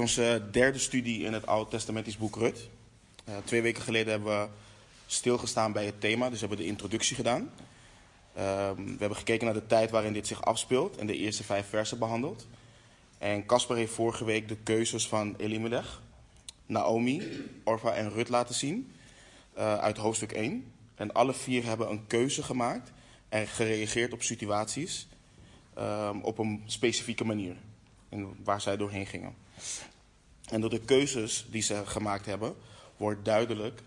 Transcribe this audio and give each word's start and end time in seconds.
onze 0.00 0.42
derde 0.50 0.78
studie 0.78 1.24
in 1.24 1.32
het 1.32 1.46
Oude 1.46 1.70
Testamentisch 1.70 2.16
boek 2.16 2.36
Rut. 2.36 2.68
Uh, 3.28 3.34
twee 3.44 3.62
weken 3.62 3.82
geleden 3.82 4.12
hebben 4.12 4.40
we 4.40 4.48
stilgestaan 5.06 5.72
bij 5.72 5.84
het 5.84 6.00
thema, 6.00 6.30
dus 6.30 6.40
we 6.40 6.46
hebben 6.46 6.64
de 6.64 6.70
introductie 6.70 7.16
gedaan. 7.16 7.40
Uh, 8.36 8.70
we 8.76 8.96
hebben 8.98 9.16
gekeken 9.16 9.44
naar 9.44 9.54
de 9.54 9.66
tijd 9.66 9.90
waarin 9.90 10.12
dit 10.12 10.26
zich 10.26 10.42
afspeelt 10.42 10.96
en 10.96 11.06
de 11.06 11.16
eerste 11.16 11.44
vijf 11.44 11.68
versen 11.68 11.98
behandeld. 11.98 12.46
En 13.18 13.46
Casper 13.46 13.76
heeft 13.76 13.92
vorige 13.92 14.24
week 14.24 14.48
de 14.48 14.56
keuzes 14.56 15.08
van 15.08 15.34
Elimelech, 15.36 16.02
Naomi, 16.66 17.22
Orva 17.64 17.92
en 17.92 18.10
Rut 18.10 18.28
laten 18.28 18.54
zien 18.54 18.92
uh, 19.58 19.78
uit 19.78 19.96
hoofdstuk 19.96 20.32
1. 20.32 20.72
En 20.94 21.12
alle 21.12 21.34
vier 21.34 21.64
hebben 21.64 21.90
een 21.90 22.06
keuze 22.06 22.42
gemaakt 22.42 22.92
en 23.28 23.46
gereageerd 23.46 24.12
op 24.12 24.22
situaties 24.22 25.08
uh, 25.78 26.10
op 26.22 26.38
een 26.38 26.62
specifieke 26.66 27.24
manier. 27.24 27.56
En 28.08 28.36
waar 28.44 28.60
zij 28.60 28.76
doorheen 28.76 29.06
gingen. 29.06 29.34
En 30.50 30.60
door 30.60 30.70
de 30.70 30.80
keuzes 30.80 31.46
die 31.50 31.62
ze 31.62 31.82
gemaakt 31.84 32.26
hebben, 32.26 32.54
wordt 32.96 33.24
duidelijk 33.24 33.82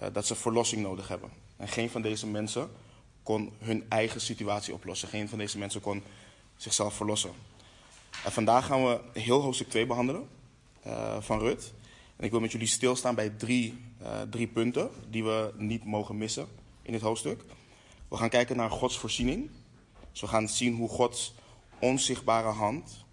uh, 0.00 0.08
dat 0.12 0.26
ze 0.26 0.34
verlossing 0.34 0.82
nodig 0.82 1.08
hebben. 1.08 1.30
En 1.56 1.68
geen 1.68 1.90
van 1.90 2.02
deze 2.02 2.26
mensen 2.26 2.70
kon 3.22 3.52
hun 3.58 3.84
eigen 3.88 4.20
situatie 4.20 4.74
oplossen. 4.74 5.08
Geen 5.08 5.28
van 5.28 5.38
deze 5.38 5.58
mensen 5.58 5.80
kon 5.80 6.02
zichzelf 6.56 6.94
verlossen. 6.94 7.30
En 8.24 8.32
vandaag 8.32 8.66
gaan 8.66 8.84
we 8.84 9.00
heel 9.12 9.40
hoofdstuk 9.40 9.68
2 9.68 9.86
behandelen 9.86 10.28
uh, 10.86 11.20
van 11.20 11.38
Rut. 11.38 11.72
En 12.16 12.24
ik 12.24 12.30
wil 12.30 12.40
met 12.40 12.52
jullie 12.52 12.66
stilstaan 12.66 13.14
bij 13.14 13.30
drie, 13.30 13.78
uh, 14.02 14.20
drie 14.30 14.46
punten 14.46 14.90
die 15.08 15.24
we 15.24 15.52
niet 15.56 15.84
mogen 15.84 16.18
missen 16.18 16.48
in 16.82 16.92
dit 16.92 17.00
hoofdstuk. 17.00 17.44
We 18.08 18.16
gaan 18.16 18.28
kijken 18.28 18.56
naar 18.56 18.70
Gods 18.70 18.98
voorziening. 18.98 19.50
Dus 20.10 20.20
we 20.20 20.26
gaan 20.26 20.48
zien 20.48 20.74
hoe 20.74 20.88
Gods 20.88 21.34
onzichtbare 21.78 22.48
hand 22.48 23.04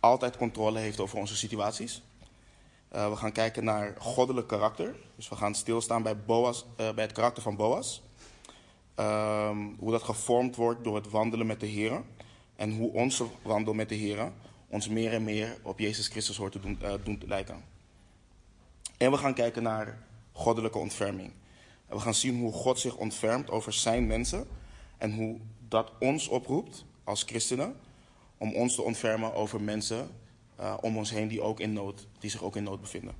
altijd 0.00 0.36
controle 0.36 0.78
heeft 0.78 1.00
over 1.00 1.18
onze 1.18 1.36
situaties. 1.36 2.02
Uh, 2.94 3.08
we 3.08 3.16
gaan 3.16 3.32
kijken 3.32 3.64
naar 3.64 3.94
goddelijk 3.98 4.46
karakter. 4.46 4.94
Dus 5.16 5.28
we 5.28 5.36
gaan 5.36 5.54
stilstaan 5.54 6.02
bij, 6.02 6.16
Boas, 6.16 6.66
uh, 6.80 6.92
bij 6.92 7.04
het 7.04 7.12
karakter 7.12 7.42
van 7.42 7.56
Boas. 7.56 8.02
Uh, 9.00 9.56
hoe 9.78 9.90
dat 9.90 10.02
gevormd 10.02 10.56
wordt 10.56 10.84
door 10.84 10.94
het 10.94 11.10
wandelen 11.10 11.46
met 11.46 11.60
de 11.60 11.66
Heer. 11.66 12.02
En 12.56 12.76
hoe 12.76 12.92
onze 12.92 13.26
wandel 13.42 13.74
met 13.74 13.88
de 13.88 13.94
Heer 13.94 14.32
ons 14.68 14.88
meer 14.88 15.12
en 15.12 15.24
meer 15.24 15.58
op 15.62 15.78
Jezus 15.78 16.08
Christus 16.08 16.36
hoort 16.36 16.52
te 16.52 16.60
doen, 17.04 17.18
te 17.18 17.26
lijken. 17.26 17.64
En 18.96 19.10
we 19.10 19.16
gaan 19.16 19.34
kijken 19.34 19.62
naar 19.62 20.06
goddelijke 20.32 20.78
ontferming. 20.78 21.32
We 21.86 22.00
gaan 22.00 22.14
zien 22.14 22.40
hoe 22.40 22.52
God 22.52 22.78
zich 22.78 22.96
ontfermt 22.96 23.50
over 23.50 23.72
zijn 23.72 24.06
mensen. 24.06 24.46
En 24.98 25.14
hoe 25.14 25.38
dat 25.68 25.92
ons 26.00 26.28
oproept 26.28 26.84
als 27.04 27.22
christenen 27.22 27.76
om 28.38 28.54
ons 28.54 28.74
te 28.74 28.82
ontfermen 28.82 29.34
over 29.34 29.60
mensen 29.60 30.08
uh, 30.60 30.74
om 30.80 30.96
ons 30.96 31.10
heen 31.10 31.28
die, 31.28 31.42
ook 31.42 31.60
in 31.60 31.72
nood, 31.72 32.06
die 32.18 32.30
zich 32.30 32.42
ook 32.42 32.56
in 32.56 32.62
nood 32.62 32.80
bevinden. 32.80 33.14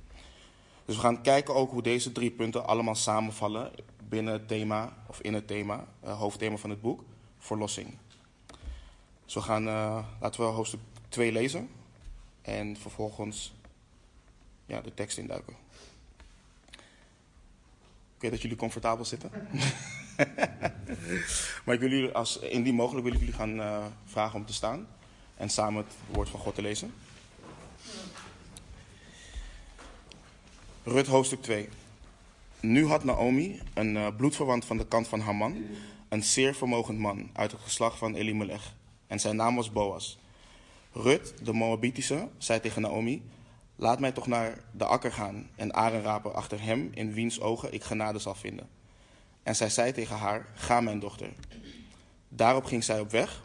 Dus 0.85 0.95
we 0.95 1.01
gaan 1.01 1.21
kijken 1.21 1.55
ook 1.55 1.71
hoe 1.71 1.81
deze 1.81 2.11
drie 2.11 2.31
punten 2.31 2.65
allemaal 2.65 2.95
samenvallen 2.95 3.71
binnen 4.09 4.33
het 4.33 4.47
thema, 4.47 4.93
of 5.07 5.21
in 5.21 5.33
het 5.33 5.47
thema, 5.47 5.87
uh, 6.03 6.19
hoofdthema 6.19 6.57
van 6.57 6.69
het 6.69 6.81
boek, 6.81 7.03
verlossing. 7.39 7.97
Dus 9.25 9.33
we 9.33 9.41
gaan, 9.41 9.67
uh, 9.67 10.05
laten 10.19 10.41
we 10.41 10.47
hoofdstuk 10.47 10.79
2 11.09 11.31
lezen 11.31 11.69
en 12.41 12.77
vervolgens 12.77 13.53
ja, 14.65 14.81
de 14.81 14.93
tekst 14.93 15.17
induiken. 15.17 15.55
Oké, 18.15 18.29
dat 18.29 18.41
jullie 18.41 18.57
comfortabel 18.57 19.05
zitten. 19.05 19.31
maar 21.65 21.75
ik 21.75 21.79
wil 21.79 21.89
jullie, 21.89 22.11
als 22.11 22.39
indien 22.39 22.75
mogelijk, 22.75 23.03
wil 23.03 23.13
ik 23.13 23.19
jullie 23.19 23.35
gaan 23.35 23.91
vragen 24.05 24.39
om 24.39 24.45
te 24.45 24.53
staan 24.53 24.87
en 25.37 25.49
samen 25.49 25.83
het 25.83 25.93
woord 26.11 26.29
van 26.29 26.39
God 26.39 26.55
te 26.55 26.61
lezen. 26.61 26.93
Rut 30.85 31.07
hoofdstuk 31.07 31.41
2. 31.41 31.69
Nu 32.59 32.87
had 32.87 33.03
Naomi, 33.03 33.59
een 33.73 33.95
uh, 33.95 34.07
bloedverwant 34.17 34.65
van 34.65 34.77
de 34.77 34.87
kant 34.87 35.07
van 35.07 35.19
Haman, 35.19 35.65
een 36.09 36.23
zeer 36.23 36.55
vermogend 36.55 36.99
man 36.99 37.29
uit 37.33 37.51
het 37.51 37.61
geslacht 37.61 37.97
van 37.97 38.15
Elimelech. 38.15 38.75
En 39.07 39.19
zijn 39.19 39.35
naam 39.35 39.55
was 39.55 39.71
Boas. 39.71 40.19
Rut, 40.91 41.33
de 41.43 41.53
Moabitische, 41.53 42.27
zei 42.37 42.59
tegen 42.59 42.81
Naomi: 42.81 43.29
Laat 43.75 43.99
mij 43.99 44.11
toch 44.11 44.27
naar 44.27 44.63
de 44.71 44.85
akker 44.85 45.11
gaan 45.11 45.49
en 45.55 45.73
aren 45.73 46.01
rapen 46.01 46.35
achter 46.35 46.61
hem, 46.61 46.89
in 46.93 47.13
wiens 47.13 47.41
ogen 47.41 47.73
ik 47.73 47.83
genade 47.83 48.19
zal 48.19 48.35
vinden. 48.35 48.69
En 49.43 49.55
zij 49.55 49.69
zei 49.69 49.91
tegen 49.91 50.17
haar: 50.17 50.47
Ga, 50.53 50.81
mijn 50.81 50.99
dochter. 50.99 51.29
Daarop 52.29 52.65
ging 52.65 52.83
zij 52.83 52.99
op 52.99 53.11
weg, 53.11 53.43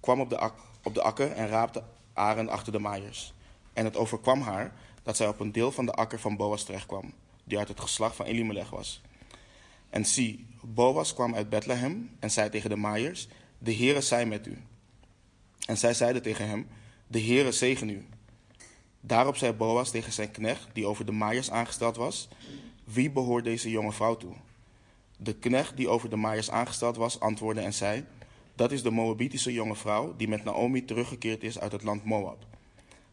kwam 0.00 0.20
op 0.20 0.30
de, 0.30 0.38
ak 0.38 0.54
op 0.82 0.94
de 0.94 1.02
akker 1.02 1.32
en 1.32 1.48
raapte 1.48 1.82
aren 2.12 2.48
achter 2.48 2.72
de 2.72 2.78
maaiers. 2.78 3.34
En 3.72 3.84
het 3.84 3.96
overkwam 3.96 4.40
haar 4.40 4.72
dat 5.08 5.16
zij 5.16 5.28
op 5.28 5.40
een 5.40 5.52
deel 5.52 5.72
van 5.72 5.86
de 5.86 5.92
akker 5.92 6.20
van 6.20 6.36
Boas 6.36 6.64
terechtkwam, 6.64 7.12
die 7.44 7.58
uit 7.58 7.68
het 7.68 7.80
geslacht 7.80 8.16
van 8.16 8.26
Elimelech 8.26 8.70
was. 8.70 9.00
En 9.90 10.04
zie, 10.04 10.46
Boas 10.62 11.14
kwam 11.14 11.34
uit 11.34 11.48
Bethlehem 11.48 12.10
en 12.18 12.30
zei 12.30 12.50
tegen 12.50 12.70
de 12.70 12.76
maaiers: 12.76 13.28
De 13.58 13.74
Heere 13.74 14.00
zij 14.00 14.26
met 14.26 14.46
u. 14.46 14.58
En 15.66 15.78
zij 15.78 15.94
zeiden 15.94 16.22
tegen 16.22 16.48
hem: 16.48 16.66
De 17.06 17.20
Heere 17.20 17.52
zegen 17.52 17.88
u. 17.88 18.06
Daarop 19.00 19.36
zei 19.36 19.52
Boas 19.52 19.90
tegen 19.90 20.12
zijn 20.12 20.30
knecht, 20.30 20.68
die 20.72 20.86
over 20.86 21.04
de 21.06 21.12
maaiers 21.12 21.50
aangesteld 21.50 21.96
was: 21.96 22.28
Wie 22.84 23.10
behoort 23.10 23.44
deze 23.44 23.70
jonge 23.70 23.92
vrouw 23.92 24.16
toe? 24.16 24.34
De 25.16 25.34
knecht 25.34 25.76
die 25.76 25.88
over 25.88 26.10
de 26.10 26.16
maaiers 26.16 26.50
aangesteld 26.50 26.96
was, 26.96 27.20
antwoordde 27.20 27.62
en 27.62 27.74
zei: 27.74 28.04
Dat 28.54 28.72
is 28.72 28.82
de 28.82 28.90
Moabitische 28.90 29.52
jonge 29.52 29.76
vrouw 29.76 30.16
die 30.16 30.28
met 30.28 30.44
Naomi 30.44 30.84
teruggekeerd 30.84 31.42
is 31.42 31.58
uit 31.58 31.72
het 31.72 31.82
land 31.82 32.04
Moab. 32.04 32.46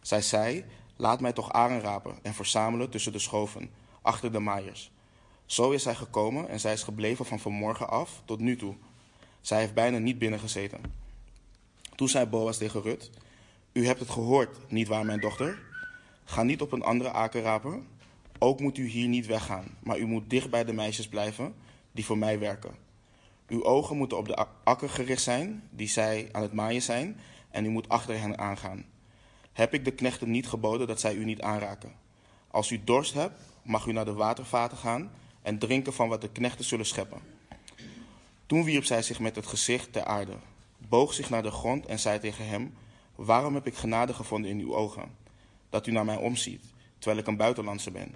Zij 0.01 0.21
zei: 0.21 0.65
Laat 0.95 1.19
mij 1.19 1.33
toch 1.33 1.51
aren 1.51 1.81
rapen 1.81 2.17
en 2.21 2.33
verzamelen 2.33 2.89
tussen 2.89 3.11
de 3.11 3.19
schoven, 3.19 3.69
achter 4.01 4.31
de 4.31 4.39
maaiers. 4.39 4.91
Zo 5.45 5.71
is 5.71 5.83
zij 5.83 5.95
gekomen 5.95 6.49
en 6.49 6.59
zij 6.59 6.73
is 6.73 6.83
gebleven 6.83 7.25
van 7.25 7.39
vanmorgen 7.39 7.89
af 7.89 8.21
tot 8.25 8.39
nu 8.39 8.55
toe. 8.55 8.75
Zij 9.41 9.59
heeft 9.59 9.73
bijna 9.73 9.97
niet 9.97 10.19
binnengezeten. 10.19 10.81
Toen 11.95 12.09
zei 12.09 12.25
Boas 12.25 12.57
tegen 12.57 12.81
Rut: 12.81 13.09
U 13.71 13.85
hebt 13.85 13.99
het 13.99 14.09
gehoord, 14.09 14.57
niet 14.71 14.87
waar, 14.87 15.05
mijn 15.05 15.19
dochter? 15.19 15.59
Ga 16.23 16.43
niet 16.43 16.61
op 16.61 16.71
een 16.71 16.83
andere 16.83 17.11
aker 17.11 17.41
rapen. 17.41 17.87
Ook 18.39 18.59
moet 18.59 18.77
u 18.77 18.87
hier 18.87 19.07
niet 19.07 19.25
weggaan, 19.25 19.65
maar 19.83 19.99
u 19.99 20.05
moet 20.05 20.29
dicht 20.29 20.49
bij 20.49 20.63
de 20.63 20.73
meisjes 20.73 21.07
blijven 21.07 21.55
die 21.91 22.05
voor 22.05 22.17
mij 22.17 22.39
werken. 22.39 22.75
Uw 23.47 23.63
ogen 23.63 23.97
moeten 23.97 24.17
op 24.17 24.27
de 24.27 24.45
akker 24.63 24.89
gericht 24.89 25.21
zijn, 25.21 25.63
die 25.69 25.87
zij 25.87 26.29
aan 26.31 26.41
het 26.41 26.53
maaien 26.53 26.81
zijn, 26.81 27.19
en 27.49 27.65
u 27.65 27.69
moet 27.69 27.89
achter 27.89 28.19
hen 28.19 28.37
aangaan. 28.37 28.85
Heb 29.55 29.73
ik 29.73 29.85
de 29.85 29.91
knechten 29.91 30.31
niet 30.31 30.47
geboden 30.47 30.87
dat 30.87 30.99
zij 30.99 31.15
u 31.15 31.25
niet 31.25 31.41
aanraken? 31.41 31.91
Als 32.47 32.71
u 32.71 32.83
dorst 32.83 33.13
hebt, 33.13 33.41
mag 33.63 33.85
u 33.85 33.91
naar 33.91 34.05
de 34.05 34.13
watervaten 34.13 34.77
gaan 34.77 35.11
en 35.41 35.59
drinken 35.59 35.93
van 35.93 36.09
wat 36.09 36.21
de 36.21 36.29
knechten 36.29 36.65
zullen 36.65 36.85
scheppen. 36.85 37.19
Toen 38.45 38.63
wierp 38.63 38.83
zij 38.83 39.01
zich 39.01 39.19
met 39.19 39.35
het 39.35 39.45
gezicht 39.47 39.93
ter 39.93 40.03
aarde, 40.03 40.33
boog 40.77 41.13
zich 41.13 41.29
naar 41.29 41.43
de 41.43 41.51
grond 41.51 41.85
en 41.85 41.99
zei 41.99 42.19
tegen 42.19 42.47
hem: 42.47 42.73
Waarom 43.15 43.53
heb 43.53 43.67
ik 43.67 43.75
genade 43.75 44.13
gevonden 44.13 44.51
in 44.51 44.59
uw 44.59 44.75
ogen? 44.75 45.15
Dat 45.69 45.87
u 45.87 45.91
naar 45.91 46.05
mij 46.05 46.17
omziet, 46.17 46.63
terwijl 46.97 47.21
ik 47.21 47.27
een 47.27 47.37
buitenlandse 47.37 47.91
ben. 47.91 48.15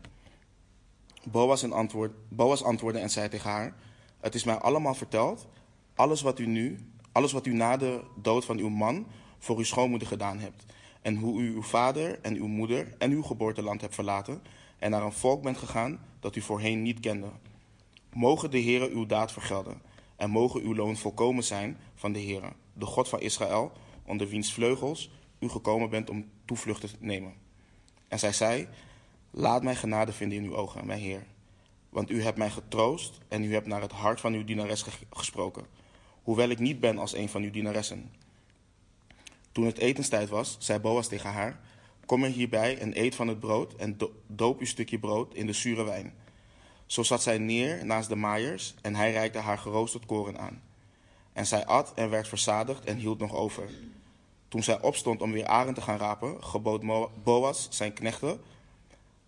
Boas, 1.23 1.71
antwoord, 1.71 2.11
Boas 2.29 2.63
antwoordde 2.63 3.01
en 3.01 3.09
zei 3.09 3.29
tegen 3.29 3.49
haar: 3.49 3.75
Het 4.19 4.35
is 4.35 4.43
mij 4.43 4.57
allemaal 4.57 4.95
verteld, 4.95 5.47
alles 5.95 6.21
wat 6.21 6.39
u 6.39 6.45
nu, 6.45 6.91
alles 7.11 7.31
wat 7.31 7.45
u 7.45 7.53
na 7.53 7.77
de 7.77 8.01
dood 8.15 8.45
van 8.45 8.57
uw 8.57 8.69
man 8.69 9.07
voor 9.37 9.57
uw 9.57 9.63
schoonmoeder 9.63 10.07
gedaan 10.07 10.39
hebt, 10.39 10.65
en 11.01 11.15
hoe 11.15 11.41
u 11.41 11.53
uw 11.53 11.61
vader 11.61 12.19
en 12.21 12.35
uw 12.35 12.47
moeder 12.47 12.95
en 12.97 13.11
uw 13.11 13.21
geboorteland 13.21 13.81
hebt 13.81 13.95
verlaten 13.95 14.41
en 14.79 14.91
naar 14.91 15.03
een 15.03 15.13
volk 15.13 15.41
bent 15.41 15.57
gegaan 15.57 15.99
dat 16.19 16.35
u 16.35 16.41
voorheen 16.41 16.81
niet 16.81 16.99
kende. 16.99 17.29
Mogen 18.13 18.51
de 18.51 18.61
Heere 18.61 18.89
uw 18.89 19.05
daad 19.05 19.31
vergelden 19.31 19.81
en 20.15 20.29
mogen 20.29 20.61
uw 20.61 20.75
loon 20.75 20.97
volkomen 20.97 21.43
zijn 21.43 21.77
van 21.95 22.11
de 22.11 22.21
Heere, 22.21 22.51
de 22.73 22.85
God 22.85 23.09
van 23.09 23.19
Israël, 23.19 23.71
onder 24.05 24.27
wiens 24.27 24.53
vleugels 24.53 25.09
u 25.39 25.49
gekomen 25.49 25.89
bent 25.89 26.09
om 26.09 26.29
toevlucht 26.45 26.81
te 26.81 26.89
nemen. 26.99 27.33
En 28.07 28.19
zij 28.19 28.33
zei: 28.33 28.67
Laat 29.31 29.63
mij 29.63 29.75
genade 29.75 30.11
vinden 30.11 30.37
in 30.37 30.43
uw 30.43 30.55
ogen, 30.55 30.85
mijn 30.85 30.99
Heer. 30.99 31.25
Want 31.89 32.09
u 32.09 32.23
hebt 32.23 32.37
mij 32.37 32.49
getroost 32.49 33.19
en 33.27 33.43
u 33.43 33.53
hebt 33.53 33.67
naar 33.67 33.81
het 33.81 33.91
hart 33.91 34.19
van 34.19 34.33
uw 34.33 34.43
dienares 34.43 34.85
gesproken, 35.09 35.65
hoewel 36.23 36.49
ik 36.49 36.59
niet 36.59 36.79
ben 36.79 36.97
als 36.97 37.15
een 37.15 37.29
van 37.29 37.41
uw 37.41 37.51
dienaressen. 37.51 38.11
Toen 39.51 39.65
het 39.65 39.77
etenstijd 39.77 40.29
was, 40.29 40.55
zei 40.59 40.79
Boas 40.79 41.07
tegen 41.07 41.31
haar: 41.31 41.59
Kom 42.05 42.23
er 42.23 42.29
hierbij 42.29 42.77
en 42.77 42.99
eet 42.99 43.15
van 43.15 43.27
het 43.27 43.39
brood 43.39 43.75
en 43.75 43.97
doop 44.27 44.59
uw 44.59 44.65
stukje 44.65 44.99
brood 44.99 45.33
in 45.33 45.45
de 45.45 45.53
zure 45.53 45.83
wijn. 45.83 46.13
Zo 46.85 47.03
zat 47.03 47.21
zij 47.21 47.37
neer 47.37 47.85
naast 47.85 48.09
de 48.09 48.15
maaiers 48.15 48.73
en 48.81 48.95
hij 48.95 49.11
reikte 49.11 49.39
haar 49.39 49.57
geroosterd 49.57 50.05
koren 50.05 50.39
aan. 50.39 50.61
En 51.33 51.45
zij 51.45 51.65
at 51.65 51.93
en 51.93 52.09
werd 52.09 52.27
verzadigd 52.27 52.85
en 52.85 52.97
hield 52.97 53.19
nog 53.19 53.33
over. 53.33 53.69
Toen 54.47 54.63
zij 54.63 54.81
opstond 54.81 55.21
om 55.21 55.31
weer 55.31 55.45
aren 55.45 55.73
te 55.73 55.81
gaan 55.81 55.97
rapen, 55.97 56.43
gebood 56.43 56.83
Boas 57.23 57.67
zijn 57.69 57.93
knechten: 57.93 58.41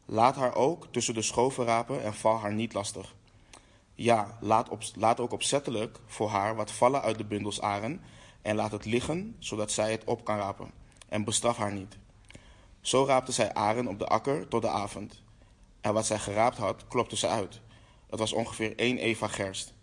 Laat 0.05 0.35
haar 0.35 0.55
ook 0.55 0.87
tussen 0.91 1.13
de 1.13 1.21
schoven 1.21 1.65
rapen 1.65 2.03
en 2.03 2.13
val 2.13 2.39
haar 2.39 2.53
niet 2.53 2.73
lastig. 2.73 3.15
Ja, 3.93 4.37
laat, 4.39 4.69
op, 4.69 4.81
laat 4.95 5.19
ook 5.19 5.31
opzettelijk 5.31 5.99
voor 6.05 6.29
haar 6.29 6.55
wat 6.55 6.71
vallen 6.71 7.01
uit 7.01 7.17
de 7.17 7.25
bundels 7.25 7.61
aren 7.61 8.01
en 8.41 8.55
laat 8.55 8.71
het 8.71 8.85
liggen, 8.85 9.35
zodat 9.39 9.71
zij 9.71 9.91
het 9.91 10.03
op 10.03 10.23
kan 10.23 10.37
rapen. 10.37 10.71
En 11.09 11.23
bestraf 11.23 11.57
haar 11.57 11.73
niet. 11.73 11.97
Zo 12.81 13.05
raapte 13.05 13.31
zij 13.31 13.53
aren 13.53 13.87
op 13.87 13.99
de 13.99 14.07
akker 14.07 14.47
tot 14.47 14.61
de 14.61 14.69
avond. 14.69 15.21
En 15.81 15.93
wat 15.93 16.05
zij 16.05 16.19
geraapt 16.19 16.57
had, 16.57 16.87
klopte 16.87 17.17
ze 17.17 17.27
uit. 17.27 17.61
Het 18.09 18.19
was 18.19 18.33
ongeveer 18.33 18.77
één 18.77 18.97
eva 18.97 19.27
gerst. 19.27 19.73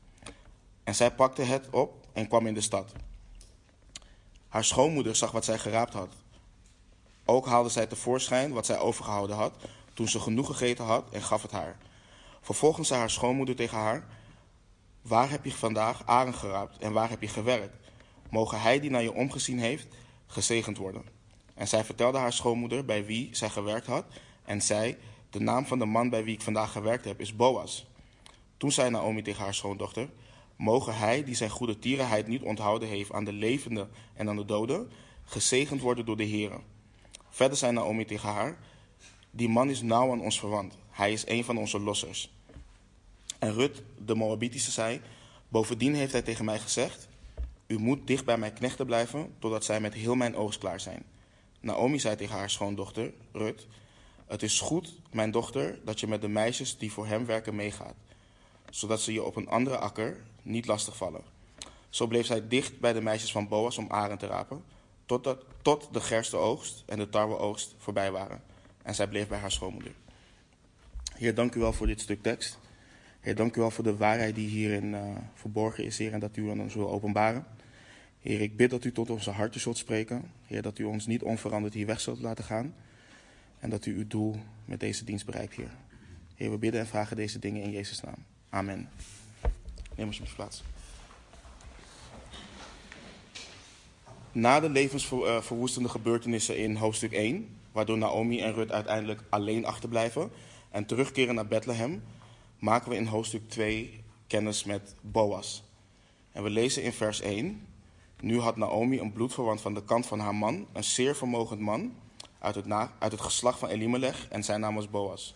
En 0.85 0.95
zij 0.95 1.15
pakte 1.15 1.43
het 1.43 1.71
op 1.71 2.07
en 2.13 2.29
kwam 2.29 2.47
in 2.47 2.55
de 2.55 2.61
stad. 2.61 2.93
Haar 4.49 4.65
schoonmoeder 4.65 5.17
zag 5.17 5.31
wat 5.31 5.45
zij 5.45 5.59
geraapt 5.59 5.93
had. 5.93 6.15
Ook 7.25 7.47
haalde 7.47 7.69
zij 7.69 7.87
tevoorschijn 7.87 8.53
wat 8.53 8.67
zij 8.67 8.79
overgehouden 8.79 9.37
had, 9.37 9.55
toen 9.95 10.09
ze 10.09 10.21
genoeg 10.21 10.47
gegeten 10.47 10.85
had, 10.85 11.11
en 11.11 11.23
gaf 11.23 11.43
het 11.43 11.51
haar. 11.51 11.77
Vervolgens 12.41 12.89
zei 12.89 13.01
haar 13.01 13.11
schoonmoeder 13.11 13.57
tegen 13.57 13.79
haar: 13.79 14.07
Waar 15.03 15.31
heb 15.31 15.45
je 15.45 15.53
vandaag 15.53 16.07
aren 16.07 16.35
geraapt 16.35 16.79
en 16.79 16.93
waar 16.93 17.09
heb 17.09 17.23
je 17.23 17.29
gewerkt? 17.29 17.88
Mogen 18.31 18.61
hij 18.61 18.81
die 18.81 18.91
naar 18.91 19.03
je 19.03 19.13
omgezien 19.13 19.59
heeft, 19.59 19.87
gezegend 20.27 20.77
worden. 20.77 21.03
En 21.55 21.69
zij 21.69 21.85
vertelde 21.85 22.19
haar 22.19 22.33
schoonmoeder 22.33 22.85
bij 22.85 23.05
wie 23.05 23.29
zij 23.33 23.49
gewerkt 23.49 23.87
had, 23.87 24.05
en 24.45 24.63
zei: 24.63 24.97
De 25.31 25.41
naam 25.41 25.67
van 25.67 25.79
de 25.79 25.85
man 25.85 26.11
bij 26.11 26.25
wie 26.25 26.35
ik 26.35 26.43
vandaag 26.43 26.73
gewerkt 26.73 27.05
heb 27.05 27.21
is 27.21 27.37
Boas. 27.37 27.87
Toen 28.57 28.73
zei 28.73 28.91
Naomi 28.91 29.23
tegen 29.23 29.43
haar 29.45 29.55
schoondochter: 29.55 30.09
Mogen 30.57 30.97
hij 30.97 31.25
die 31.25 31.35
zijn 31.35 31.51
goede 31.51 31.79
tierenheid 31.79 32.27
niet 32.27 32.43
onthouden 32.43 32.89
heeft 32.89 33.13
aan 33.13 33.25
de 33.25 33.33
levenden 33.33 33.91
en 34.15 34.29
aan 34.29 34.37
de 34.37 34.45
doden, 34.45 34.91
gezegend 35.25 35.81
worden 35.81 36.05
door 36.05 36.17
de 36.17 36.25
Heer. 36.25 36.53
Verder 37.29 37.57
zei 37.57 37.73
Naomi 37.73 38.05
tegen 38.05 38.29
haar: 38.29 38.59
Die 39.31 39.49
man 39.49 39.71
is 39.71 39.83
nauw 39.83 40.11
aan 40.11 40.21
ons 40.21 40.39
verwant. 40.39 40.75
Hij 40.91 41.13
is 41.13 41.27
een 41.27 41.45
van 41.45 41.59
onze 41.59 41.81
lossers. 41.81 42.33
En 43.39 43.53
Rut, 43.53 43.83
de 44.05 44.15
Moabitische, 44.15 44.71
zei: 44.71 45.01
Bovendien 45.49 45.95
heeft 45.95 46.13
hij 46.13 46.23
tegen 46.23 46.45
mij 46.45 46.59
gezegd: 46.59 47.08
U 47.69 47.79
moet 47.79 48.07
dicht 48.07 48.25
bij 48.25 48.39
mijn 48.39 48.53
knechten 48.53 48.87
blijven, 48.87 49.35
totdat 49.39 49.65
zij 49.65 49.81
met 49.81 49.95
heel 49.95 50.15
mijn 50.15 50.37
oogst 50.37 50.59
klaar 50.59 50.81
zijn. 50.81 51.03
Naomi 51.61 52.01
zei 52.01 52.17
tegen 52.17 52.37
haar 52.37 52.51
schoondochter, 52.51 53.13
Rut: 53.33 53.67
Het 54.27 54.43
is 54.43 54.61
goed, 54.61 55.01
mijn 55.11 55.31
dochter, 55.31 55.79
dat 55.85 56.01
je 56.01 56.07
met 56.07 56.21
de 56.21 56.29
meisjes 56.29 56.79
die 56.79 56.93
voor 56.93 57.07
hem 57.07 57.27
werken 57.27 57.55
meegaat, 57.55 57.95
zodat 58.71 59.01
ze 59.01 59.13
je 59.13 59.23
op 59.23 59.37
een 59.37 59.49
andere 59.49 59.79
akker 59.79 60.25
niet 60.43 60.67
lastig 60.67 60.97
vallen. 60.97 61.23
Zo 61.89 62.07
bleef 62.07 62.27
zij 62.27 62.49
dicht 62.49 62.81
bij 62.81 62.93
de 62.93 63.01
meisjes 63.01 63.33
van 63.33 63.49
Boas 63.49 63.79
om 63.79 63.91
aren 63.91 64.19
te 64.19 64.27
rapen, 64.27 64.65
tot, 65.07 65.37
tot 65.63 65.89
de 65.93 66.01
gerstenoogst 66.01 66.83
en 66.87 66.99
de 66.99 67.09
tarweoogst 67.09 67.75
voorbij 67.79 68.11
waren. 68.11 68.43
En 68.83 68.95
zij 68.95 69.09
bleef 69.09 69.29
bij 69.29 69.39
haar 69.39 69.53
schoonmoeder. 69.53 69.93
Heer, 71.15 71.35
dank 71.35 71.55
u 71.55 71.61
wel 71.61 71.73
voor 71.73 71.87
dit 71.87 72.01
stuk 72.01 72.23
tekst. 72.23 72.59
Heer, 73.21 73.35
dank 73.35 73.57
u 73.57 73.61
wel 73.61 73.71
voor 73.71 73.85
de 73.85 73.97
waarheid 73.97 74.35
die 74.35 74.49
hierin 74.49 74.93
uh, 74.93 75.17
verborgen 75.35 75.85
is, 75.85 75.99
Heer, 75.99 76.13
en 76.13 76.21
dat 76.21 76.37
u 76.37 76.49
ons 76.49 76.75
wil 76.75 76.91
openbaren. 76.91 77.47
Heer, 78.29 78.41
ik 78.41 78.57
bid 78.57 78.71
dat 78.71 78.85
u 78.85 78.93
tot 78.93 79.11
onze 79.11 79.31
harten 79.31 79.61
zult 79.61 79.79
spreken. 79.79 80.31
Heer, 80.47 80.63
dat 80.63 80.79
u 80.79 80.85
ons 80.85 81.07
niet 81.07 81.23
onveranderd 81.23 81.75
hier 81.75 81.87
weg 81.87 82.01
zult 82.01 82.21
laten 82.21 82.45
gaan. 82.45 82.75
En 83.59 83.71
dat 83.71 83.87
u 83.87 83.97
uw 83.97 84.07
doel 84.07 84.37
met 84.65 84.81
deze 84.81 85.05
dienst 85.05 85.27
bereikt, 85.27 85.55
Heer. 85.55 85.71
Heer, 86.35 86.51
we 86.51 86.59
bidden 86.59 86.81
en 86.81 86.87
vragen 86.87 87.17
deze 87.17 87.39
dingen 87.39 87.63
in 87.63 87.71
Jezus' 87.71 88.01
naam. 88.01 88.25
Amen. 88.49 88.89
Neem 89.97 90.07
alsjeblieft 90.07 90.37
plaats. 90.37 90.63
Na 94.33 94.61
de 94.61 94.71
levensverwoestende 94.71 95.89
gebeurtenissen 95.89 96.59
in 96.59 96.77
hoofdstuk 96.77 97.13
1, 97.13 97.49
waardoor 97.73 97.99
Naomi 97.99 98.41
en 98.41 98.55
Rut 98.55 98.73
uiteindelijk 98.73 99.21
alleen 99.29 99.65
achterblijven 99.65 100.31
en 100.71 100.87
terugkeren 100.87 101.35
naar 101.35 101.47
Bethlehem, 101.47 102.03
maken 102.59 102.91
we 102.91 102.97
in 102.97 103.07
hoofdstuk 103.07 103.49
2 103.49 104.01
kennis 104.27 104.65
met 104.65 104.95
Boas. 105.01 105.65
En 106.33 106.43
we 106.43 106.51
lezen 106.51 106.83
in 106.83 106.93
vers 106.93 107.21
1: 107.21 107.67
Nu 108.21 108.41
had 108.41 108.57
Naomi 108.57 108.99
een 108.99 109.13
bloedverwant 109.13 109.61
van 109.61 109.75
de 109.75 109.85
kant 109.85 110.07
van 110.07 110.19
haar 110.19 110.35
man, 110.35 110.67
een 110.73 110.85
zeer 110.85 111.17
vermogend 111.17 111.61
man, 111.61 111.95
uit 112.39 112.55
het, 112.55 112.73
uit 112.99 113.13
het 113.13 113.21
geslacht 113.21 113.59
van 113.59 113.69
Elimelech, 113.69 114.29
en 114.29 114.45
zijn 114.45 114.61
naam 114.61 114.75
was 114.75 114.91
Boas. 114.91 115.35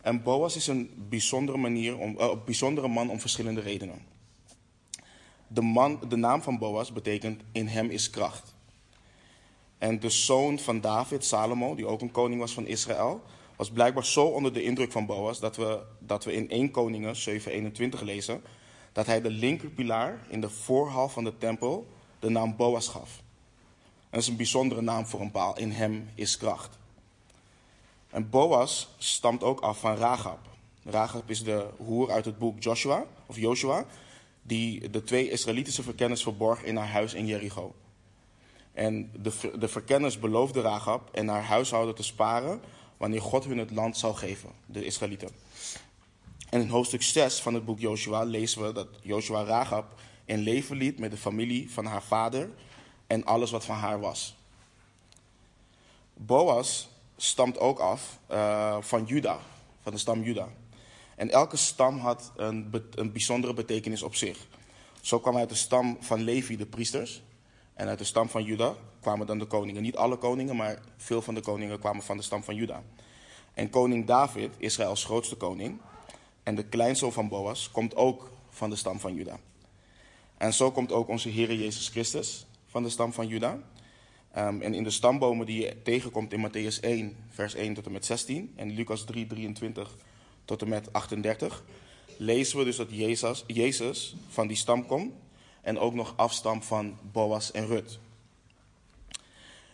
En 0.00 0.22
Boas 0.22 0.56
is 0.56 0.66
een 0.66 0.90
bijzondere, 1.08 1.58
uh, 1.58 2.30
bijzondere 2.44 2.88
man 2.88 3.10
om 3.10 3.20
verschillende 3.20 3.60
redenen. 3.60 4.06
De, 5.46 5.62
man, 5.62 6.00
de 6.08 6.16
naam 6.16 6.42
van 6.42 6.58
Boas 6.58 6.92
betekent 6.92 7.42
in 7.52 7.66
hem 7.66 7.90
is 7.90 8.10
kracht. 8.10 8.54
En 9.78 10.00
de 10.00 10.10
zoon 10.10 10.58
van 10.58 10.80
David, 10.80 11.24
Salomo, 11.24 11.74
die 11.74 11.86
ook 11.86 12.00
een 12.00 12.10
koning 12.10 12.40
was 12.40 12.52
van 12.52 12.66
Israël, 12.66 13.22
was 13.56 13.70
blijkbaar 13.70 14.04
zo 14.04 14.24
onder 14.24 14.52
de 14.52 14.62
indruk 14.62 14.92
van 14.92 15.06
Boas 15.06 15.40
dat 15.40 15.56
we, 15.56 15.82
dat 15.98 16.24
we 16.24 16.32
in 16.32 16.50
1 16.50 16.70
Koningen 16.70 17.14
7:21 17.14 18.02
lezen 18.02 18.42
dat 18.98 19.06
hij 19.06 19.20
de 19.20 19.30
linkerpilaar 19.30 20.18
in 20.28 20.40
de 20.40 20.50
voorhal 20.50 21.08
van 21.08 21.24
de 21.24 21.38
tempel 21.38 21.86
de 22.18 22.28
naam 22.28 22.56
Boas 22.56 22.88
gaf. 22.88 23.22
Dat 24.10 24.20
is 24.20 24.28
een 24.28 24.36
bijzondere 24.36 24.80
naam 24.80 25.06
voor 25.06 25.20
een 25.20 25.30
paal. 25.30 25.58
In 25.58 25.70
hem 25.70 26.10
is 26.14 26.36
kracht. 26.36 26.78
En 28.10 28.30
Boas 28.30 28.88
stamt 28.96 29.42
ook 29.42 29.60
af 29.60 29.78
van 29.80 29.96
Rahab. 29.96 30.38
Rahab 30.84 31.30
is 31.30 31.42
de 31.42 31.66
hoer 31.76 32.10
uit 32.10 32.24
het 32.24 32.38
boek 32.38 32.62
Joshua, 32.62 33.04
of 33.26 33.36
Joshua, 33.36 33.84
die 34.42 34.90
de 34.90 35.04
twee 35.04 35.30
Israëlitische 35.30 35.82
verkenners 35.82 36.22
verborg 36.22 36.64
in 36.64 36.76
haar 36.76 36.90
huis 36.90 37.14
in 37.14 37.26
Jericho. 37.26 37.74
En 38.72 39.10
de, 39.22 39.32
de 39.58 39.68
verkenners 39.68 40.18
beloofden 40.18 40.62
Rahab 40.62 41.08
en 41.12 41.28
haar 41.28 41.44
huishouden 41.44 41.94
te 41.94 42.02
sparen 42.02 42.60
wanneer 42.96 43.22
God 43.22 43.44
hun 43.44 43.58
het 43.58 43.70
land 43.70 43.96
zou 43.96 44.14
geven, 44.14 44.50
de 44.66 44.84
Israëlieten. 44.84 45.28
En 46.50 46.60
in 46.60 46.68
hoofdstuk 46.68 47.02
6 47.02 47.40
van 47.40 47.54
het 47.54 47.64
boek 47.64 47.80
Joshua 47.80 48.22
lezen 48.22 48.62
we 48.62 48.72
dat 48.72 48.88
Joshua 49.02 49.44
Rahab 49.44 50.00
in 50.24 50.38
leven 50.38 50.76
liet 50.76 50.98
met 50.98 51.10
de 51.10 51.16
familie 51.16 51.70
van 51.70 51.84
haar 51.84 52.02
vader 52.02 52.50
en 53.06 53.24
alles 53.24 53.50
wat 53.50 53.64
van 53.64 53.76
haar 53.76 54.00
was. 54.00 54.36
Boas 56.14 56.88
stamt 57.16 57.58
ook 57.58 57.78
af 57.78 58.18
uh, 58.30 58.76
van 58.80 59.04
Juda, 59.04 59.38
van 59.82 59.92
de 59.92 59.98
stam 59.98 60.22
Juda. 60.22 60.48
En 61.16 61.30
elke 61.30 61.56
stam 61.56 61.98
had 61.98 62.32
een, 62.36 62.72
een 62.94 63.12
bijzondere 63.12 63.54
betekenis 63.54 64.02
op 64.02 64.14
zich. 64.14 64.46
Zo 65.00 65.18
kwam 65.18 65.36
uit 65.36 65.48
de 65.48 65.54
stam 65.54 65.96
van 66.00 66.20
Levi 66.20 66.56
de 66.56 66.66
priesters. 66.66 67.22
En 67.74 67.88
uit 67.88 67.98
de 67.98 68.04
stam 68.04 68.28
van 68.28 68.44
Juda 68.44 68.74
kwamen 69.00 69.26
dan 69.26 69.38
de 69.38 69.44
koningen. 69.44 69.82
Niet 69.82 69.96
alle 69.96 70.16
koningen, 70.16 70.56
maar 70.56 70.78
veel 70.96 71.22
van 71.22 71.34
de 71.34 71.40
koningen 71.40 71.78
kwamen 71.78 72.02
van 72.02 72.16
de 72.16 72.22
stam 72.22 72.42
van 72.42 72.54
Juda. 72.54 72.82
En 73.54 73.70
koning 73.70 74.06
David, 74.06 74.54
Israëls 74.58 75.04
grootste 75.04 75.36
koning, 75.36 75.80
en 76.48 76.54
de 76.54 76.64
kleinzoon 76.64 77.12
van 77.12 77.28
Boas, 77.28 77.70
komt 77.70 77.96
ook 77.96 78.30
van 78.48 78.70
de 78.70 78.76
stam 78.76 79.00
van 79.00 79.14
Juda. 79.14 79.38
En 80.36 80.54
zo 80.54 80.70
komt 80.70 80.92
ook 80.92 81.08
onze 81.08 81.28
Heer 81.28 81.54
Jezus 81.54 81.88
Christus 81.88 82.46
van 82.66 82.82
de 82.82 82.88
stam 82.88 83.12
van 83.12 83.26
Juda. 83.26 83.58
Um, 84.36 84.62
en 84.62 84.74
in 84.74 84.82
de 84.82 84.90
stambomen 84.90 85.46
die 85.46 85.60
je 85.60 85.82
tegenkomt 85.82 86.32
in 86.32 86.48
Matthäus 86.48 86.80
1, 86.80 87.16
vers 87.28 87.54
1 87.54 87.74
tot 87.74 87.86
en 87.86 87.92
met 87.92 88.04
16 88.04 88.52
en 88.56 88.70
Lucas 88.70 89.04
3, 89.04 89.26
23 89.26 89.96
tot 90.44 90.62
en 90.62 90.68
met 90.68 90.92
38, 90.92 91.64
lezen 92.16 92.58
we 92.58 92.64
dus 92.64 92.76
dat 92.76 92.90
Jezus, 92.90 93.44
Jezus 93.46 94.16
van 94.28 94.46
die 94.46 94.56
stam 94.56 94.86
komt 94.86 95.12
en 95.62 95.78
ook 95.78 95.94
nog 95.94 96.12
afstam 96.16 96.62
van 96.62 96.98
Boas 97.12 97.52
en 97.52 97.66
Rut. 97.66 97.98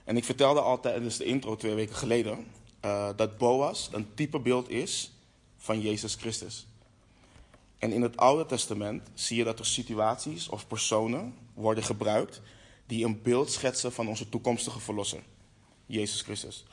En 0.04 0.16
ik 0.16 0.24
vertelde 0.24 0.60
al 0.60 0.80
tijdens 0.80 1.16
de 1.16 1.24
intro 1.24 1.56
twee 1.56 1.74
weken 1.74 1.94
geleden 1.94 2.46
uh, 2.84 3.08
dat 3.16 3.38
Boas 3.38 3.88
een 3.92 4.06
typebeeld 4.14 4.70
is 4.70 5.13
van 5.64 5.80
Jezus 5.80 6.14
Christus. 6.14 6.66
En 7.78 7.92
in 7.92 8.02
het 8.02 8.16
Oude 8.16 8.46
Testament 8.46 9.10
zie 9.14 9.36
je 9.36 9.44
dat 9.44 9.58
er 9.58 9.66
situaties 9.66 10.48
of 10.48 10.66
personen 10.66 11.34
worden 11.54 11.84
gebruikt 11.84 12.40
die 12.86 13.04
een 13.04 13.22
beeld 13.22 13.50
schetsen 13.50 13.92
van 13.92 14.08
onze 14.08 14.28
toekomstige 14.28 14.80
verlosser, 14.80 15.22
Jezus 15.86 16.22
Christus. 16.22 16.64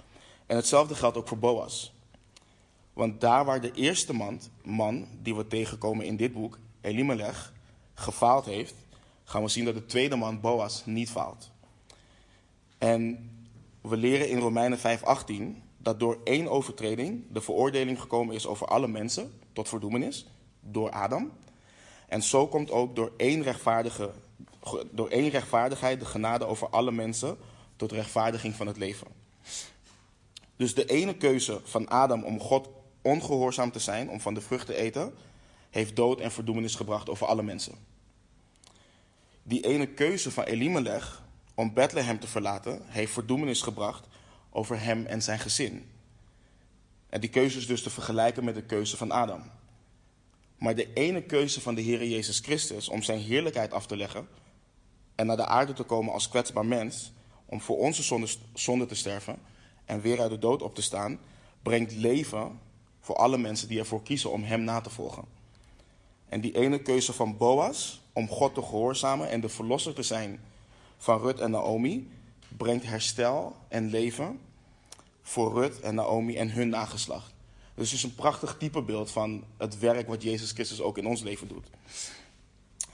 En 0.46 0.56
hetzelfde 0.56 0.96
geldt 0.96 1.18
ook 1.18 1.28
voor 1.28 1.38
Boas. 1.38 1.94
Want 2.94 3.22
daar 3.22 3.46
waar 3.46 3.62
de 3.62 3.72
eerste 3.72 4.14
man, 4.14 4.42
man 4.64 5.08
die 5.22 5.36
we 5.36 5.48
tegenkomen 5.48 6.06
in 6.06 6.18
dit 6.18 6.34
boek, 6.34 6.60
Elimelech, 6.82 7.54
gefaald 7.94 8.46
heeft, 8.46 8.76
gaan 9.24 9.44
we 9.44 9.50
zien 9.50 9.66
dat 9.66 9.74
de 9.74 9.86
tweede 9.86 10.16
man, 10.16 10.40
Boas, 10.40 10.86
niet 10.86 11.10
faalt. 11.10 11.52
En 12.78 13.30
we 13.82 13.98
leren 13.98 14.30
in 14.30 14.40
Romeinen 14.40 14.80
5:18 14.80 15.71
dat 15.84 16.00
door 16.00 16.18
één 16.24 16.50
overtreding 16.50 17.24
de 17.30 17.42
veroordeling 17.42 18.02
gekomen 18.02 18.36
is 18.36 18.48
over 18.48 18.68
alle 18.68 18.88
mensen 18.88 19.34
tot 19.54 19.70
verdoemenis 19.70 20.26
door 20.60 20.92
Adam. 20.92 21.32
En 22.08 22.24
zo 22.24 22.48
komt 22.48 22.72
ook 22.72 22.96
door 22.96 23.12
één, 23.18 23.44
rechtvaardige, 23.44 24.12
door 24.92 25.10
één 25.10 25.30
rechtvaardigheid 25.30 26.00
de 26.00 26.06
genade 26.06 26.46
over 26.46 26.70
alle 26.70 26.92
mensen 26.92 27.38
tot 27.76 27.92
rechtvaardiging 27.92 28.56
van 28.56 28.68
het 28.68 28.78
leven. 28.78 29.08
Dus 30.56 30.74
de 30.74 30.86
ene 30.86 31.16
keuze 31.16 31.62
van 31.64 31.90
Adam 31.90 32.24
om 32.24 32.40
God 32.40 32.70
ongehoorzaam 33.02 33.72
te 33.72 33.80
zijn, 33.80 34.10
om 34.10 34.20
van 34.20 34.34
de 34.34 34.42
vrucht 34.42 34.66
te 34.66 34.76
eten, 34.76 35.14
heeft 35.70 35.96
dood 35.96 36.20
en 36.20 36.32
verdoemenis 36.32 36.76
gebracht 36.76 37.10
over 37.10 37.28
alle 37.28 37.44
mensen. 37.44 37.76
Die 39.44 39.66
ene 39.66 39.88
keuze 39.88 40.32
van 40.32 40.44
Elimelech 40.44 41.24
om 41.56 41.74
Bethlehem 41.74 42.20
te 42.20 42.28
verlaten, 42.28 42.82
heeft 42.86 43.14
verdoemenis 43.14 43.62
gebracht 43.62 44.08
over 44.52 44.82
hem 44.82 45.06
en 45.06 45.22
zijn 45.22 45.40
gezin. 45.40 45.90
En 47.10 47.22
die 47.22 47.30
keuze 47.30 47.58
is 47.58 47.68
dus 47.68 47.84
te 47.84 47.90
vergelijken 47.90 48.44
met 48.44 48.56
de 48.56 48.64
keuze 48.64 48.98
van 48.98 49.12
Adam. 49.12 49.44
Maar 50.58 50.76
de 50.76 50.94
ene 50.94 51.24
keuze 51.24 51.62
van 51.62 51.76
de 51.76 51.82
Heer 51.82 52.08
Jezus 52.08 52.40
Christus 52.40 52.90
om 52.90 53.04
zijn 53.04 53.20
heerlijkheid 53.20 53.74
af 53.74 53.86
te 53.86 53.98
leggen 53.98 54.28
en 55.16 55.26
naar 55.26 55.38
de 55.38 55.46
aarde 55.46 55.74
te 55.74 55.84
komen 55.84 56.14
als 56.14 56.30
kwetsbaar 56.30 56.66
mens, 56.66 57.12
om 57.46 57.62
voor 57.62 57.78
onze 57.78 58.04
zonde, 58.04 58.28
zonde 58.54 58.86
te 58.86 58.96
sterven 58.96 59.40
en 59.86 60.02
weer 60.02 60.22
uit 60.22 60.30
de 60.30 60.40
dood 60.40 60.62
op 60.62 60.76
te 60.76 60.82
staan, 60.82 61.20
brengt 61.62 61.92
leven 61.92 62.60
voor 63.00 63.16
alle 63.16 63.38
mensen 63.38 63.68
die 63.68 63.80
ervoor 63.80 64.04
kiezen 64.04 64.32
om 64.32 64.44
hem 64.44 64.62
na 64.62 64.82
te 64.82 64.90
volgen. 64.90 65.24
En 66.30 66.42
die 66.42 66.56
ene 66.56 66.82
keuze 66.82 67.14
van 67.14 67.38
Boas 67.38 68.02
om 68.14 68.28
God 68.28 68.54
te 68.54 68.62
gehoorzamen 68.62 69.30
en 69.30 69.42
de 69.42 69.50
verlosser 69.50 69.94
te 69.94 70.04
zijn 70.04 70.40
van 70.98 71.20
Rut 71.20 71.40
en 71.40 71.52
Naomi, 71.52 72.10
brengt 72.58 72.86
herstel 72.86 73.56
en 73.68 73.90
leven 73.90 74.40
voor 75.22 75.54
Rut 75.54 75.80
en 75.80 75.96
Naomi 75.96 76.36
en 76.36 76.52
hun 76.52 76.70
nageslacht. 76.70 77.34
Dus 77.74 77.90
het 77.90 77.98
is 77.98 78.04
een 78.04 78.16
prachtig 78.16 78.56
typebeeld 78.58 79.12
van 79.12 79.44
het 79.58 79.80
werk 79.80 80.08
wat 80.08 80.24
Jezus 80.24 80.52
Christus 80.52 80.82
ook 80.82 80.98
in 80.98 81.06
ons 81.06 81.22
leven 81.22 81.48
doet. 81.48 81.68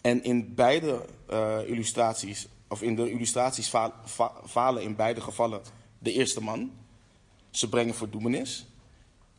En 0.02 0.24
in 0.24 0.54
beide 0.56 1.06
uh, 1.32 1.58
illustraties, 1.66 2.48
of 2.68 2.82
in 2.82 2.96
de 2.96 3.12
illustraties 3.12 3.72
falen 4.46 4.84
in 4.84 4.96
beide 4.96 5.22
gevallen 5.22 5.62
de 6.00 6.14
eerste 6.14 6.44
man. 6.44 6.72
Ze 7.50 7.70
brengen 7.70 7.96
verdoemenis. 7.96 8.66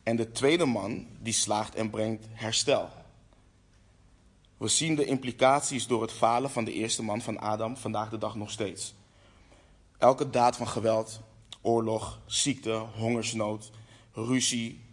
En 0.03 0.15
de 0.15 0.31
tweede 0.31 0.65
man 0.65 1.07
die 1.21 1.33
slaagt 1.33 1.75
en 1.75 1.89
brengt 1.89 2.25
herstel. 2.31 2.89
We 4.57 4.67
zien 4.67 4.95
de 4.95 5.05
implicaties 5.05 5.87
door 5.87 6.01
het 6.01 6.11
falen 6.11 6.49
van 6.49 6.63
de 6.63 6.73
eerste 6.73 7.03
man 7.03 7.21
van 7.21 7.39
Adam 7.39 7.77
vandaag 7.77 8.09
de 8.09 8.17
dag 8.17 8.35
nog 8.35 8.51
steeds. 8.51 8.93
Elke 9.99 10.29
daad 10.29 10.55
van 10.55 10.67
geweld, 10.67 11.21
oorlog, 11.61 12.19
ziekte, 12.25 12.71
hongersnood, 12.71 13.71
ruzie, 14.13 14.85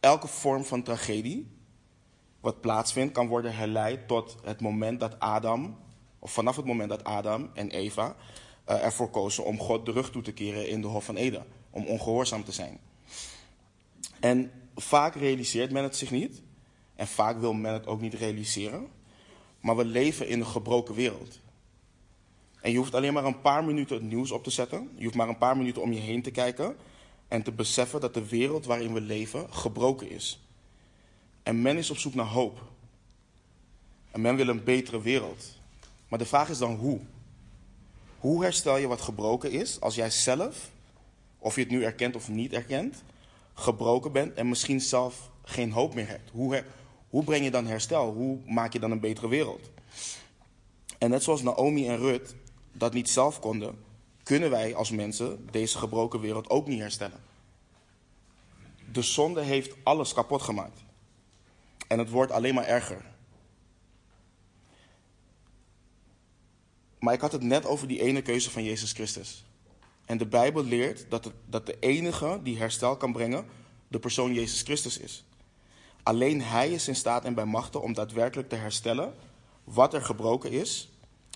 elke 0.00 0.28
vorm 0.28 0.64
van 0.64 0.82
tragedie 0.82 1.50
wat 2.40 2.60
plaatsvindt, 2.60 3.12
kan 3.12 3.26
worden 3.26 3.54
herleid 3.54 4.08
tot 4.08 4.36
het 4.44 4.60
moment 4.60 5.00
dat 5.00 5.18
Adam, 5.20 5.78
of 6.18 6.32
vanaf 6.32 6.56
het 6.56 6.64
moment 6.64 6.88
dat 6.88 7.04
Adam 7.04 7.50
en 7.54 7.70
Eva 7.70 8.16
uh, 8.68 8.84
ervoor 8.84 9.10
kozen 9.10 9.44
om 9.44 9.58
God 9.58 9.86
de 9.86 9.92
rug 9.92 10.10
toe 10.10 10.22
te 10.22 10.32
keren 10.32 10.68
in 10.68 10.80
de 10.80 10.86
Hof 10.86 11.04
van 11.04 11.16
Eden, 11.16 11.46
om 11.70 11.86
ongehoorzaam 11.86 12.44
te 12.44 12.52
zijn. 12.52 12.78
En 14.20 14.50
vaak 14.76 15.14
realiseert 15.14 15.72
men 15.72 15.82
het 15.82 15.96
zich 15.96 16.10
niet, 16.10 16.42
en 16.94 17.06
vaak 17.06 17.38
wil 17.40 17.52
men 17.52 17.72
het 17.72 17.86
ook 17.86 18.00
niet 18.00 18.14
realiseren, 18.14 18.88
maar 19.60 19.76
we 19.76 19.84
leven 19.84 20.28
in 20.28 20.40
een 20.40 20.46
gebroken 20.46 20.94
wereld. 20.94 21.40
En 22.62 22.70
je 22.70 22.76
hoeft 22.76 22.94
alleen 22.94 23.12
maar 23.12 23.24
een 23.24 23.40
paar 23.40 23.64
minuten 23.64 23.96
het 23.96 24.04
nieuws 24.04 24.30
op 24.30 24.44
te 24.44 24.50
zetten, 24.50 24.90
je 24.94 25.04
hoeft 25.04 25.16
maar 25.16 25.28
een 25.28 25.38
paar 25.38 25.56
minuten 25.56 25.82
om 25.82 25.92
je 25.92 26.00
heen 26.00 26.22
te 26.22 26.30
kijken 26.30 26.76
en 27.28 27.42
te 27.42 27.52
beseffen 27.52 28.00
dat 28.00 28.14
de 28.14 28.28
wereld 28.28 28.64
waarin 28.64 28.92
we 28.92 29.00
leven 29.00 29.52
gebroken 29.52 30.10
is. 30.10 30.40
En 31.42 31.62
men 31.62 31.76
is 31.76 31.90
op 31.90 31.96
zoek 31.96 32.14
naar 32.14 32.26
hoop. 32.26 32.62
En 34.10 34.20
men 34.20 34.36
wil 34.36 34.48
een 34.48 34.64
betere 34.64 35.02
wereld. 35.02 35.58
Maar 36.08 36.18
de 36.18 36.26
vraag 36.26 36.48
is 36.48 36.58
dan 36.58 36.74
hoe? 36.74 37.00
Hoe 38.18 38.42
herstel 38.42 38.76
je 38.76 38.86
wat 38.86 39.00
gebroken 39.00 39.50
is 39.50 39.80
als 39.80 39.94
jij 39.94 40.10
zelf, 40.10 40.70
of 41.38 41.54
je 41.54 41.60
het 41.60 41.70
nu 41.70 41.84
erkent 41.84 42.16
of 42.16 42.28
niet 42.28 42.52
erkent, 42.52 43.02
gebroken 43.54 44.12
bent 44.12 44.34
en 44.34 44.48
misschien 44.48 44.80
zelf 44.80 45.30
geen 45.44 45.72
hoop 45.72 45.94
meer 45.94 46.08
hebt? 46.08 46.30
Hoe, 46.30 46.64
hoe 47.08 47.24
breng 47.24 47.44
je 47.44 47.50
dan 47.50 47.66
herstel? 47.66 48.12
Hoe 48.12 48.38
maak 48.46 48.72
je 48.72 48.78
dan 48.78 48.90
een 48.90 49.00
betere 49.00 49.28
wereld? 49.28 49.70
En 50.98 51.10
net 51.10 51.22
zoals 51.22 51.42
Naomi 51.42 51.88
en 51.88 51.96
Rut 51.96 52.34
dat 52.72 52.92
niet 52.92 53.10
zelf 53.10 53.40
konden, 53.40 53.84
kunnen 54.22 54.50
wij 54.50 54.74
als 54.74 54.90
mensen 54.90 55.48
deze 55.50 55.78
gebroken 55.78 56.20
wereld 56.20 56.50
ook 56.50 56.66
niet 56.66 56.80
herstellen. 56.80 57.20
De 58.92 59.02
zonde 59.02 59.40
heeft 59.40 59.74
alles 59.82 60.12
kapot 60.12 60.42
gemaakt. 60.42 60.80
En 61.88 61.98
het 61.98 62.10
wordt 62.10 62.32
alleen 62.32 62.54
maar 62.54 62.64
erger. 62.64 63.04
Maar 66.98 67.14
ik 67.14 67.20
had 67.20 67.32
het 67.32 67.42
net 67.42 67.66
over 67.66 67.88
die 67.88 68.00
ene 68.00 68.22
keuze 68.22 68.50
van 68.50 68.64
Jezus 68.64 68.92
Christus. 68.92 69.44
En 70.04 70.18
de 70.18 70.26
Bijbel 70.26 70.64
leert 70.64 71.06
dat, 71.08 71.24
het, 71.24 71.34
dat 71.46 71.66
de 71.66 71.76
enige 71.80 72.40
die 72.42 72.58
herstel 72.58 72.96
kan 72.96 73.12
brengen, 73.12 73.46
de 73.88 73.98
persoon 73.98 74.34
Jezus 74.34 74.62
Christus 74.62 74.98
is. 74.98 75.24
Alleen 76.02 76.42
Hij 76.42 76.70
is 76.70 76.88
in 76.88 76.96
staat 76.96 77.24
en 77.24 77.34
bij 77.34 77.44
machten 77.44 77.82
om 77.82 77.92
daadwerkelijk 77.92 78.48
te 78.48 78.56
herstellen 78.56 79.14
wat 79.64 79.94
er 79.94 80.02
gebroken 80.02 80.50
is 80.50 80.90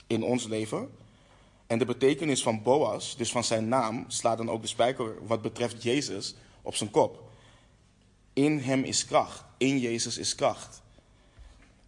in 0.07 0.23
ons 0.23 0.47
leven. 0.47 0.91
En 1.67 1.79
de 1.79 1.85
betekenis 1.85 2.43
van 2.43 2.63
Boas, 2.63 3.17
dus 3.17 3.31
van 3.31 3.45
zijn 3.45 3.69
naam, 3.69 4.05
slaat 4.09 4.37
dan 4.37 4.51
ook 4.51 4.63
de 4.63 4.69
spijker 4.69 5.27
wat 5.27 5.43
betreft 5.43 5.83
Jezus 5.83 6.35
op 6.63 6.75
zijn 6.75 6.91
kop. 6.91 7.31
In 8.33 8.59
hem 8.59 8.83
is 8.83 9.05
kracht. 9.05 9.45
In 9.57 9.79
Jezus 9.79 10.19
is 10.19 10.35
kracht. 10.35 10.83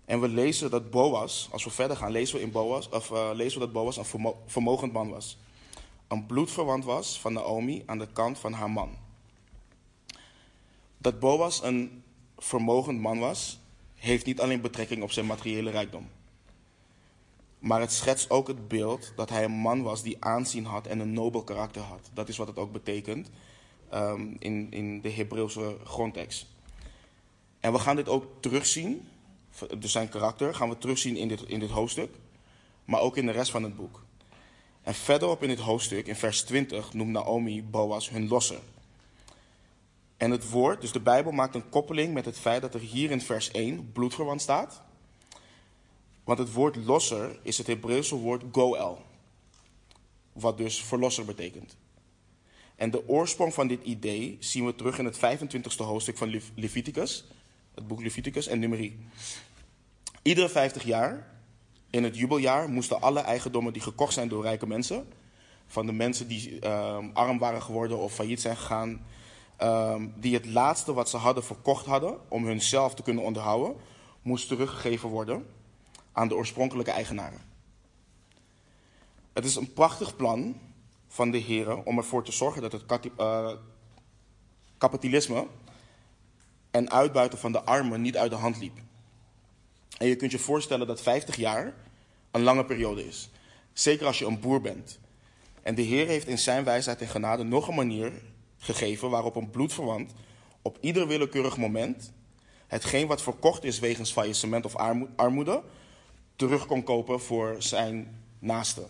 En 0.05 0.21
we 0.21 0.29
lezen 0.29 0.71
dat 0.71 0.91
Boas, 0.91 1.49
als 1.53 1.65
we 1.65 1.71
verder 1.71 1.97
gaan, 1.97 2.11
lezen 2.11 2.37
we, 2.37 2.43
in 2.43 2.51
Boas, 2.51 2.89
of, 2.89 3.11
uh, 3.11 3.31
lezen 3.33 3.59
we 3.59 3.65
dat 3.65 3.75
Boas 3.75 3.97
een 3.97 4.35
vermogend 4.47 4.93
man 4.93 5.11
was. 5.11 5.39
Een 6.09 6.27
bloedverwant 6.27 6.85
was 6.85 7.21
van 7.21 7.33
Naomi 7.33 7.83
aan 7.87 7.99
de 7.99 8.09
kant 8.13 8.39
van 8.39 8.53
haar 8.53 8.71
man. 8.71 8.97
Dat 10.99 11.21
Boas 11.21 11.63
een 11.63 12.03
vermogend 12.39 13.01
man 13.01 13.19
was, 13.19 13.59
heeft 13.95 14.27
niet 14.27 14.41
alleen 14.41 14.61
betrekking 14.61 15.03
op 15.03 15.13
zijn 15.13 15.27
materiële 15.27 15.71
rijkdom. 15.71 16.09
Maar 17.59 17.81
het 17.81 17.93
schetst 17.93 18.31
ook 18.31 18.49
het 18.49 18.69
beeld 18.69 19.13
dat 19.17 19.29
hij 19.29 19.45
een 19.45 19.51
man 19.51 19.83
was 19.83 20.03
die 20.03 20.17
aanzien 20.21 20.65
had 20.65 20.87
en 20.87 20.99
een 20.99 21.13
nobel 21.13 21.43
karakter 21.43 21.83
had. 21.83 22.11
Dat 22.13 22.29
is 22.29 22.37
wat 22.37 22.47
het 22.47 22.59
ook 22.59 22.73
betekent 22.73 23.31
um, 23.95 24.37
in, 24.39 24.67
in 24.71 25.01
de 25.01 25.11
Hebreeuwse 25.11 25.77
grondtekst. 25.85 26.47
En 27.61 27.73
we 27.73 27.79
gaan 27.79 27.97
dit 27.97 28.09
ook 28.09 28.25
terugzien, 28.41 29.09
dus 29.79 29.93
zijn 29.93 30.09
karakter, 30.09 30.55
gaan 30.55 30.69
we 30.69 30.79
terugzien 30.79 31.17
in 31.17 31.29
dit, 31.29 31.43
in 31.43 31.61
dit 31.61 31.71
hoofdstuk, 31.71 32.15
maar 32.85 33.01
ook 33.01 33.17
in 33.17 33.27
de 33.27 33.33
rest 33.33 33.51
van 33.51 33.63
het 33.63 33.77
boek. 33.77 34.03
En 34.83 34.95
verderop 34.95 35.43
in 35.43 35.49
dit 35.49 35.59
hoofdstuk, 35.59 36.07
in 36.07 36.17
vers 36.17 36.43
20, 36.43 36.93
noemt 36.93 37.11
Naomi 37.11 37.63
Boas 37.63 38.11
hun 38.11 38.29
losser. 38.29 38.61
En 40.17 40.31
het 40.31 40.51
woord, 40.51 40.81
dus 40.81 40.93
de 40.93 41.01
Bijbel 41.01 41.33
maakt 41.33 41.55
een 41.55 41.69
koppeling 41.69 42.15
met 42.15 42.25
het 42.25 42.39
feit 42.39 42.63
dat 42.63 42.75
er 42.75 42.81
hier 42.81 43.11
in 43.11 43.21
vers 43.21 43.51
1 43.51 43.93
bloedverwant 43.93 44.41
staat. 44.41 44.83
Want 46.29 46.41
het 46.41 46.53
woord 46.53 46.77
losser 46.77 47.39
is 47.43 47.59
het 47.59 47.67
Hebreeuwse 47.67 48.15
woord 48.15 48.43
goel, 48.53 48.99
wat 50.33 50.59
dus 50.59 50.83
verlosser 50.83 51.25
betekent. 51.25 51.77
En 52.77 52.91
de 52.91 53.09
oorsprong 53.09 53.55
van 53.55 53.69
dit 53.69 53.85
idee 53.85 54.37
zien 54.41 54.67
we 54.67 54.75
terug 54.75 54.99
in 54.99 55.05
het 55.05 55.17
25e 55.17 55.77
hoofdstuk 55.77 56.17
van 56.17 56.41
Leviticus, 56.55 57.25
het 57.75 57.87
boek 57.87 58.03
Leviticus 58.03 58.47
en 58.47 58.59
Numeri. 58.59 58.99
Iedere 60.23 60.49
50 60.49 60.85
jaar, 60.85 61.41
in 61.91 62.05
het 62.05 62.17
jubeljaar, 62.17 62.69
moesten 62.69 63.01
alle 63.01 63.21
eigendommen 63.21 63.73
die 63.73 63.83
gekocht 63.83 64.13
zijn 64.13 64.29
door 64.29 64.43
rijke 64.43 64.67
mensen, 64.67 65.09
van 65.67 65.87
de 65.87 65.93
mensen 65.93 66.29
die 66.29 66.61
uh, 66.65 66.99
arm 67.13 67.39
waren 67.39 67.63
geworden 67.63 67.99
of 67.99 68.15
failliet 68.15 68.41
zijn 68.41 68.57
gegaan, 68.57 69.07
uh, 69.63 70.03
die 70.17 70.35
het 70.35 70.47
laatste 70.47 70.93
wat 70.93 71.09
ze 71.09 71.17
hadden 71.17 71.45
verkocht 71.45 71.87
hadden 71.87 72.19
om 72.29 72.47
hunzelf 72.47 72.95
te 72.95 73.03
kunnen 73.03 73.25
onderhouden, 73.25 73.77
moest 74.23 74.49
teruggegeven 74.49 75.09
worden 75.09 75.57
aan 76.13 76.29
de 76.29 76.35
oorspronkelijke 76.35 76.91
eigenaren. 76.91 77.41
Het 79.33 79.45
is 79.45 79.57
een 79.57 79.73
prachtig 79.73 80.17
plan 80.17 80.61
van 81.09 81.31
de 81.31 81.39
heren 81.39 81.87
om 81.87 81.99
ervoor 81.99 82.25
te 82.25 82.33
zorgen 82.33 82.63
dat 82.63 82.73
het 82.73 83.11
uh, 83.21 83.51
kapitalisme 84.79 85.47
en 86.71 86.91
uitbuiten 86.91 87.39
van 87.39 87.53
de 87.53 87.65
armen 87.65 88.01
niet 88.01 88.17
uit 88.17 88.31
de 88.31 88.37
hand 88.37 88.59
liep. 88.59 88.79
En 89.99 90.07
je 90.07 90.17
kunt 90.17 90.31
je 90.31 90.39
voorstellen 90.39 90.87
dat 90.87 91.01
50 91.01 91.37
jaar 91.37 91.75
een 92.31 92.43
lange 92.43 92.65
periode 92.65 93.07
is. 93.07 93.31
Zeker 93.73 94.07
als 94.07 94.19
je 94.19 94.27
een 94.27 94.41
boer 94.41 94.61
bent. 94.61 94.99
En 95.63 95.75
de 95.75 95.83
Heer 95.83 96.07
heeft 96.07 96.27
in 96.27 96.39
zijn 96.39 96.65
wijsheid 96.65 97.01
en 97.01 97.09
genade 97.09 97.43
nog 97.43 97.69
een 97.69 97.75
manier 97.75 98.13
gegeven 98.59 99.11
waarop 99.11 99.37
een 99.37 99.51
bloedverwant 99.51 100.13
op 100.63 100.79
ieder 100.81 101.07
willekeurig 101.07 101.57
moment 101.57 102.13
hetgeen 102.67 103.07
wat 103.07 103.23
verkocht 103.23 103.65
is 103.65 103.79
wegens 103.79 104.13
faillissement 104.13 104.65
of 104.65 104.77
armoede 105.17 105.63
terug 106.39 106.67
kon 106.67 106.83
kopen 106.83 107.21
voor 107.21 107.57
zijn 107.59 108.23
naaste. 108.39 108.87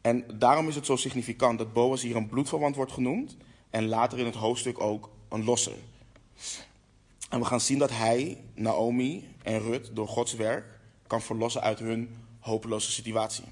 En 0.00 0.24
daarom 0.38 0.68
is 0.68 0.74
het 0.74 0.86
zo 0.86 0.96
significant 0.96 1.58
dat 1.58 1.72
Boas 1.72 2.02
hier 2.02 2.16
een 2.16 2.28
bloedverwant 2.28 2.76
wordt 2.76 2.92
genoemd 2.92 3.36
en 3.70 3.86
later 3.88 4.18
in 4.18 4.24
het 4.24 4.34
hoofdstuk 4.34 4.80
ook 4.80 5.10
een 5.28 5.44
losser. 5.44 5.76
En 7.30 7.38
we 7.38 7.44
gaan 7.44 7.60
zien 7.60 7.78
dat 7.78 7.90
hij, 7.90 8.40
Naomi 8.54 9.28
en 9.42 9.60
Rut 9.60 9.90
door 9.92 10.08
Gods 10.08 10.34
werk 10.34 10.78
kan 11.06 11.22
verlossen 11.22 11.60
uit 11.60 11.78
hun 11.78 12.16
hopeloze 12.40 12.90
situatie. 12.90 13.44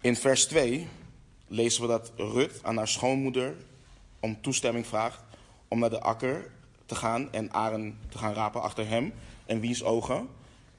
In 0.00 0.16
vers 0.16 0.46
2 0.46 0.88
lezen 1.46 1.82
we 1.82 1.88
dat 1.88 2.12
Rut 2.16 2.60
aan 2.62 2.76
haar 2.76 2.88
schoonmoeder 2.88 3.56
om 4.20 4.42
toestemming 4.42 4.86
vraagt 4.86 5.22
om 5.68 5.78
naar 5.78 5.90
de 5.90 6.00
akker 6.00 6.50
te 6.92 6.98
gaan 6.98 7.32
en 7.32 7.52
aren 7.52 7.98
te 8.08 8.18
gaan 8.18 8.34
rapen 8.34 8.62
achter 8.62 8.88
hem 8.88 9.12
en 9.46 9.60
wiens 9.60 9.84
ogen 9.84 10.28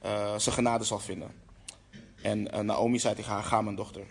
uh, 0.04 0.38
ze 0.38 0.50
genade 0.50 0.84
zal 0.84 0.98
vinden. 0.98 1.30
En 2.22 2.54
uh, 2.54 2.60
Naomi 2.60 2.98
zei 2.98 3.14
tegen 3.14 3.32
haar, 3.32 3.42
ga 3.42 3.62
mijn 3.62 3.76
dochter. 3.76 4.06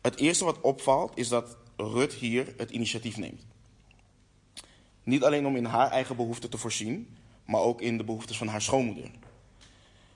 Het 0.00 0.16
eerste 0.16 0.44
wat 0.44 0.60
opvalt 0.60 1.12
is 1.14 1.28
dat 1.28 1.56
Rut 1.76 2.12
hier 2.12 2.54
het 2.56 2.70
initiatief 2.70 3.16
neemt. 3.16 3.46
Niet 5.02 5.24
alleen 5.24 5.46
om 5.46 5.56
in 5.56 5.64
haar 5.64 5.90
eigen 5.90 6.16
behoeften 6.16 6.50
te 6.50 6.58
voorzien, 6.58 7.16
maar 7.44 7.60
ook 7.60 7.80
in 7.80 7.98
de 7.98 8.04
behoeftes 8.04 8.38
van 8.38 8.48
haar 8.48 8.62
schoonmoeder. 8.62 9.10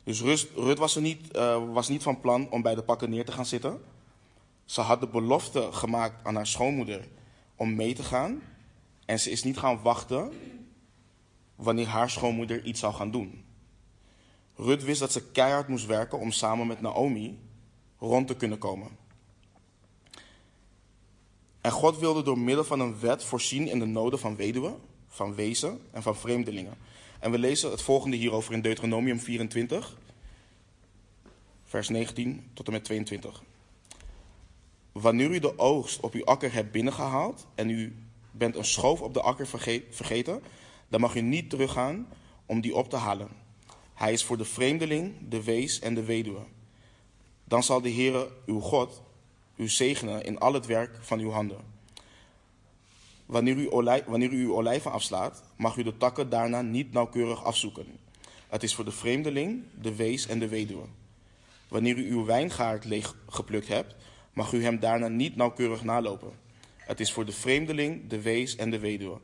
Dus 0.05 0.21
Rut, 0.55 0.79
was, 0.79 0.97
er 0.97 1.03
niet, 1.03 1.37
uh, 1.37 1.73
was 1.73 1.89
niet 1.89 2.03
van 2.03 2.21
plan 2.21 2.51
om 2.51 2.63
bij 2.63 2.75
de 2.75 2.83
pakken 2.83 3.11
neer 3.11 3.25
te 3.25 3.33
gaan 3.33 3.47
zitten. 3.47 3.81
Ze 4.65 4.81
had 4.81 5.01
de 5.01 5.09
belofte 5.09 5.69
gemaakt 5.73 6.25
aan 6.25 6.35
haar 6.35 6.47
schoonmoeder 6.47 7.09
om 7.57 7.75
mee 7.75 7.95
te 7.95 8.03
gaan. 8.03 8.43
En 9.05 9.21
ze 9.21 9.31
is 9.31 9.43
niet 9.43 9.59
gaan 9.59 9.83
wachten 9.83 10.33
wanneer 11.55 11.87
haar 11.87 12.11
schoonmoeder 12.11 12.65
iets 12.65 12.81
zou 12.81 12.95
gaan 12.95 13.11
doen. 13.11 13.45
Rut 14.57 14.85
wist 14.85 15.01
dat 15.01 15.13
ze 15.13 15.31
keihard 15.31 15.69
moest 15.69 15.87
werken 15.87 16.19
om 16.19 16.31
samen 16.31 16.67
met 16.67 16.81
Naomi 16.81 17.39
rond 17.99 18.27
te 18.27 18.37
kunnen 18.37 18.59
komen. 18.59 18.91
En 21.61 21.71
God 21.71 21.99
wilde 21.99 22.23
door 22.23 22.39
middel 22.39 22.65
van 22.65 22.81
een 22.81 23.01
wet 23.01 23.25
voorzien 23.25 23.69
in 23.69 23.79
de 23.79 23.85
noden 23.85 24.19
van 24.19 24.37
weduwen, 24.37 24.81
van 25.07 25.35
wezen 25.35 25.81
en 25.91 26.03
van 26.03 26.17
vreemdelingen. 26.17 26.75
En 27.21 27.31
we 27.31 27.39
lezen 27.39 27.71
het 27.71 27.83
volgende 27.83 28.17
hierover 28.17 28.53
in 28.53 28.61
Deuteronomium 28.61 29.21
24, 29.21 29.97
vers 31.65 31.89
19 31.89 32.51
tot 32.55 32.67
en 32.67 32.73
met 32.73 32.85
22. 32.85 33.43
Wanneer 34.93 35.31
u 35.31 35.39
de 35.39 35.59
oogst 35.59 36.01
op 36.01 36.15
uw 36.15 36.25
akker 36.25 36.53
hebt 36.53 36.73
binnengehaald 36.73 37.47
en 37.55 37.71
u 37.71 37.97
bent 38.33 38.57
een 38.57 38.65
schoof 38.65 39.01
op 39.01 39.15
de 39.15 39.21
akker 39.21 39.47
vergeten, 39.91 40.43
dan 40.89 41.01
mag 41.01 41.15
u 41.15 41.21
niet 41.21 41.51
teruggaan 41.51 42.09
om 42.47 42.61
die 42.61 42.75
op 42.75 42.91
te 42.91 42.97
halen. 42.97 43.29
Hij 43.95 44.13
is 44.13 44.25
voor 44.25 44.37
de 44.37 44.45
vreemdeling, 44.45 45.15
de 45.29 45.43
wees 45.43 45.81
en 45.81 45.95
de 45.95 46.05
weduwe. 46.05 46.43
Dan 47.45 47.63
zal 47.63 47.81
de 47.81 47.93
Heere, 47.93 48.31
uw 48.47 48.61
God, 48.61 49.03
u 49.57 49.69
zegenen 49.69 50.25
in 50.25 50.39
al 50.39 50.53
het 50.53 50.67
werk 50.67 50.99
van 51.01 51.19
uw 51.19 51.31
handen. 51.31 51.61
Wanneer 53.27 53.57
u, 53.57 53.69
wanneer 54.07 54.33
u 54.33 54.45
uw 54.45 54.55
olijven 54.55 54.93
afslaat, 54.93 55.43
mag 55.57 55.77
u 55.77 55.83
de 55.83 55.97
takken 55.97 56.29
daarna 56.29 56.63
niet 56.63 56.93
nauwkeurig 56.93 57.45
afzoeken. 57.45 57.87
Het 58.49 58.63
is 58.63 58.75
voor 58.75 58.85
de 58.85 58.93
vreemdeling, 58.93 59.65
de 59.81 59.95
wees 59.95 60.27
en 60.27 60.39
de 60.39 60.49
weduwe. 60.49 60.85
Wanneer 61.69 61.97
u 61.97 62.11
uw 62.11 62.25
wijngaard 62.25 62.85
leeg 62.85 63.17
geplukt 63.29 63.69
hebt, 63.69 63.95
mag 64.33 64.53
u 64.53 64.65
hem 64.65 64.79
daarna 64.79 65.09
niet 65.09 65.37
nauwkeurig 65.37 65.83
nalopen. 65.83 66.33
Het 66.93 67.01
is 67.01 67.13
voor 67.13 67.25
de 67.25 67.33
vreemdeling, 67.33 68.09
de 68.09 68.21
wees 68.21 68.57
en 68.57 68.71
de 68.71 68.79
weduwe. 68.79 69.21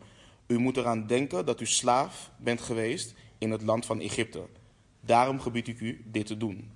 U 0.47 0.59
moet 0.59 0.77
eraan 0.77 1.07
denken 1.07 1.47
dat 1.47 1.61
u 1.61 1.67
slaaf 1.67 2.31
bent 2.37 2.61
geweest 2.61 3.15
in 3.39 3.51
het 3.51 3.63
land 3.63 3.87
van 3.87 4.01
Egypte. 4.01 4.47
Daarom 5.01 5.41
gebied 5.41 5.69
ik 5.69 5.81
u 5.81 6.05
dit 6.05 6.27
te 6.27 6.37
doen. 6.37 6.71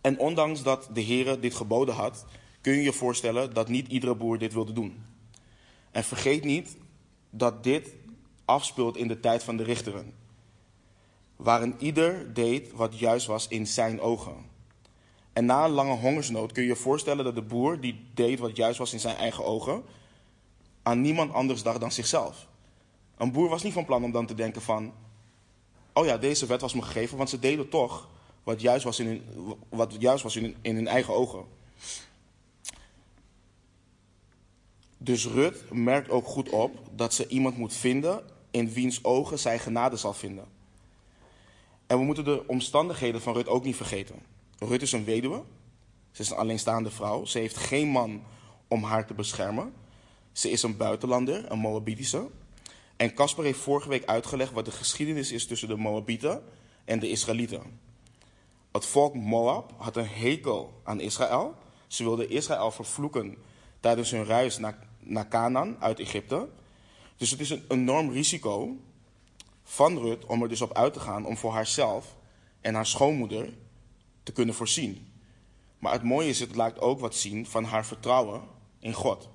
En 0.00 0.18
ondanks 0.18 0.62
dat 0.62 0.88
de 0.92 1.00
Heer 1.00 1.40
dit 1.40 1.54
geboden 1.54 1.94
had, 1.94 2.26
kun 2.60 2.72
je 2.72 2.82
je 2.82 2.92
voorstellen 2.92 3.54
dat 3.54 3.68
niet 3.68 3.88
iedere 3.88 4.14
boer 4.14 4.38
dit 4.38 4.52
wilde 4.52 4.72
doen. 4.72 5.04
En 5.90 6.04
vergeet 6.04 6.44
niet 6.44 6.76
dat 7.30 7.62
dit 7.62 7.94
afspeelt 8.44 8.96
in 8.96 9.08
de 9.08 9.20
tijd 9.20 9.42
van 9.42 9.56
de 9.56 9.62
richteren, 9.62 10.14
waarin 11.36 11.74
ieder 11.78 12.34
deed 12.34 12.72
wat 12.72 12.98
juist 12.98 13.26
was 13.26 13.48
in 13.48 13.66
zijn 13.66 14.00
ogen. 14.00 14.52
En 15.34 15.44
na 15.44 15.64
een 15.64 15.70
lange 15.70 15.96
hongersnood 15.96 16.52
kun 16.52 16.62
je 16.62 16.68
je 16.68 16.76
voorstellen 16.76 17.24
dat 17.24 17.34
de 17.34 17.42
boer 17.42 17.80
die 17.80 18.04
deed 18.14 18.38
wat 18.38 18.56
juist 18.56 18.78
was 18.78 18.92
in 18.92 19.00
zijn 19.00 19.16
eigen 19.16 19.44
ogen, 19.44 19.82
aan 20.82 21.00
niemand 21.00 21.32
anders 21.32 21.62
dacht 21.62 21.80
dan 21.80 21.92
zichzelf. 21.92 22.46
Een 23.16 23.32
boer 23.32 23.48
was 23.48 23.62
niet 23.62 23.72
van 23.72 23.84
plan 23.84 24.04
om 24.04 24.12
dan 24.12 24.26
te 24.26 24.34
denken 24.34 24.62
van, 24.62 24.92
oh 25.92 26.06
ja, 26.06 26.18
deze 26.18 26.46
wet 26.46 26.60
was 26.60 26.74
me 26.74 26.82
gegeven, 26.82 27.16
want 27.16 27.30
ze 27.30 27.38
deden 27.38 27.68
toch 27.68 28.08
wat 28.42 28.60
juist 28.60 28.84
was 28.84 28.98
in 28.98 29.06
hun, 29.06 29.22
wat 29.68 29.96
juist 29.98 30.22
was 30.22 30.36
in 30.36 30.56
in 30.60 30.74
hun 30.74 30.88
eigen 30.88 31.14
ogen. 31.14 31.44
Dus 34.98 35.26
Rut 35.26 35.70
merkt 35.70 36.10
ook 36.10 36.26
goed 36.26 36.48
op 36.48 36.78
dat 36.96 37.14
ze 37.14 37.26
iemand 37.26 37.56
moet 37.56 37.74
vinden 37.74 38.22
in 38.50 38.72
wiens 38.72 39.04
ogen 39.04 39.38
zij 39.38 39.58
genade 39.58 39.96
zal 39.96 40.12
vinden. 40.12 40.44
En 41.86 41.98
we 41.98 42.04
moeten 42.04 42.24
de 42.24 42.46
omstandigheden 42.46 43.20
van 43.20 43.34
Rut 43.34 43.48
ook 43.48 43.64
niet 43.64 43.76
vergeten. 43.76 44.33
Rut 44.58 44.82
is 44.82 44.92
een 44.92 45.04
weduwe. 45.04 45.42
Ze 46.10 46.22
is 46.22 46.30
een 46.30 46.36
alleenstaande 46.36 46.90
vrouw. 46.90 47.24
Ze 47.24 47.38
heeft 47.38 47.56
geen 47.56 47.88
man 47.88 48.22
om 48.68 48.82
haar 48.82 49.06
te 49.06 49.14
beschermen. 49.14 49.72
Ze 50.32 50.50
is 50.50 50.62
een 50.62 50.76
buitenlander, 50.76 51.52
een 51.52 51.58
Moabitische. 51.58 52.26
En 52.96 53.14
Casper 53.14 53.44
heeft 53.44 53.58
vorige 53.58 53.88
week 53.88 54.04
uitgelegd 54.04 54.52
wat 54.52 54.64
de 54.64 54.70
geschiedenis 54.70 55.32
is 55.32 55.46
tussen 55.46 55.68
de 55.68 55.76
Moabieten 55.76 56.42
en 56.84 56.98
de 56.98 57.10
Israëlieten. 57.10 57.80
Het 58.72 58.86
volk 58.86 59.14
Moab 59.14 59.72
had 59.76 59.96
een 59.96 60.08
hekel 60.08 60.80
aan 60.84 61.00
Israël. 61.00 61.54
Ze 61.86 62.04
wilden 62.04 62.30
Israël 62.30 62.70
vervloeken 62.70 63.36
tijdens 63.80 64.10
hun 64.10 64.24
reis 64.24 64.58
naar, 64.58 64.78
naar 64.98 65.28
Canaan 65.28 65.76
uit 65.80 66.00
Egypte. 66.00 66.48
Dus 67.16 67.30
het 67.30 67.40
is 67.40 67.50
een 67.50 67.64
enorm 67.68 68.10
risico 68.10 68.76
van 69.62 69.98
Rut 69.98 70.26
om 70.26 70.42
er 70.42 70.48
dus 70.48 70.60
op 70.60 70.76
uit 70.76 70.92
te 70.92 71.00
gaan 71.00 71.26
om 71.26 71.36
voor 71.36 71.52
haarzelf 71.52 72.16
en 72.60 72.74
haar 72.74 72.86
schoonmoeder 72.86 73.52
te 74.24 74.32
kunnen 74.32 74.54
voorzien. 74.54 75.12
Maar 75.78 75.92
het 75.92 76.02
mooie 76.02 76.28
is, 76.28 76.40
het 76.40 76.54
laat 76.54 76.80
ook 76.80 77.00
wat 77.00 77.14
zien 77.14 77.46
van 77.46 77.64
haar 77.64 77.86
vertrouwen 77.86 78.42
in 78.78 78.92
God. 78.92 79.28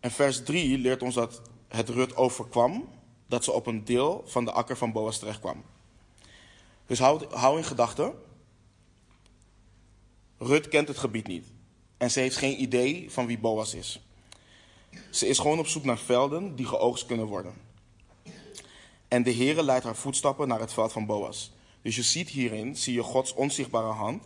En 0.00 0.10
vers 0.10 0.42
3 0.42 0.78
leert 0.78 1.02
ons 1.02 1.14
dat 1.14 1.42
het 1.68 1.88
Rut 1.88 2.16
overkwam 2.16 2.88
dat 3.26 3.44
ze 3.44 3.52
op 3.52 3.66
een 3.66 3.84
deel 3.84 4.22
van 4.26 4.44
de 4.44 4.52
akker 4.52 4.76
van 4.76 4.92
Boas 4.92 5.18
terechtkwam. 5.18 5.64
Dus 6.86 6.98
hou, 6.98 7.34
hou 7.34 7.56
in 7.56 7.64
gedachten, 7.64 8.14
Rut 10.38 10.68
kent 10.68 10.88
het 10.88 10.98
gebied 10.98 11.26
niet. 11.26 11.46
En 11.96 12.10
ze 12.10 12.20
heeft 12.20 12.36
geen 12.36 12.62
idee 12.62 13.10
van 13.10 13.26
wie 13.26 13.38
Boas 13.38 13.74
is. 13.74 14.00
Ze 15.10 15.26
is 15.26 15.38
gewoon 15.38 15.58
op 15.58 15.66
zoek 15.66 15.84
naar 15.84 15.98
velden 15.98 16.56
die 16.56 16.66
geoogst 16.66 17.06
kunnen 17.06 17.26
worden. 17.26 17.54
En 19.08 19.22
de 19.22 19.34
Heere 19.34 19.62
leidt 19.62 19.84
haar 19.84 19.96
voetstappen 19.96 20.48
naar 20.48 20.60
het 20.60 20.72
veld 20.72 20.92
van 20.92 21.06
Boas. 21.06 21.52
Dus 21.88 21.96
je 21.96 22.02
ziet 22.02 22.28
hierin, 22.28 22.76
zie 22.76 22.94
je 22.94 23.02
Gods 23.02 23.34
onzichtbare 23.34 23.92
hand 23.92 24.24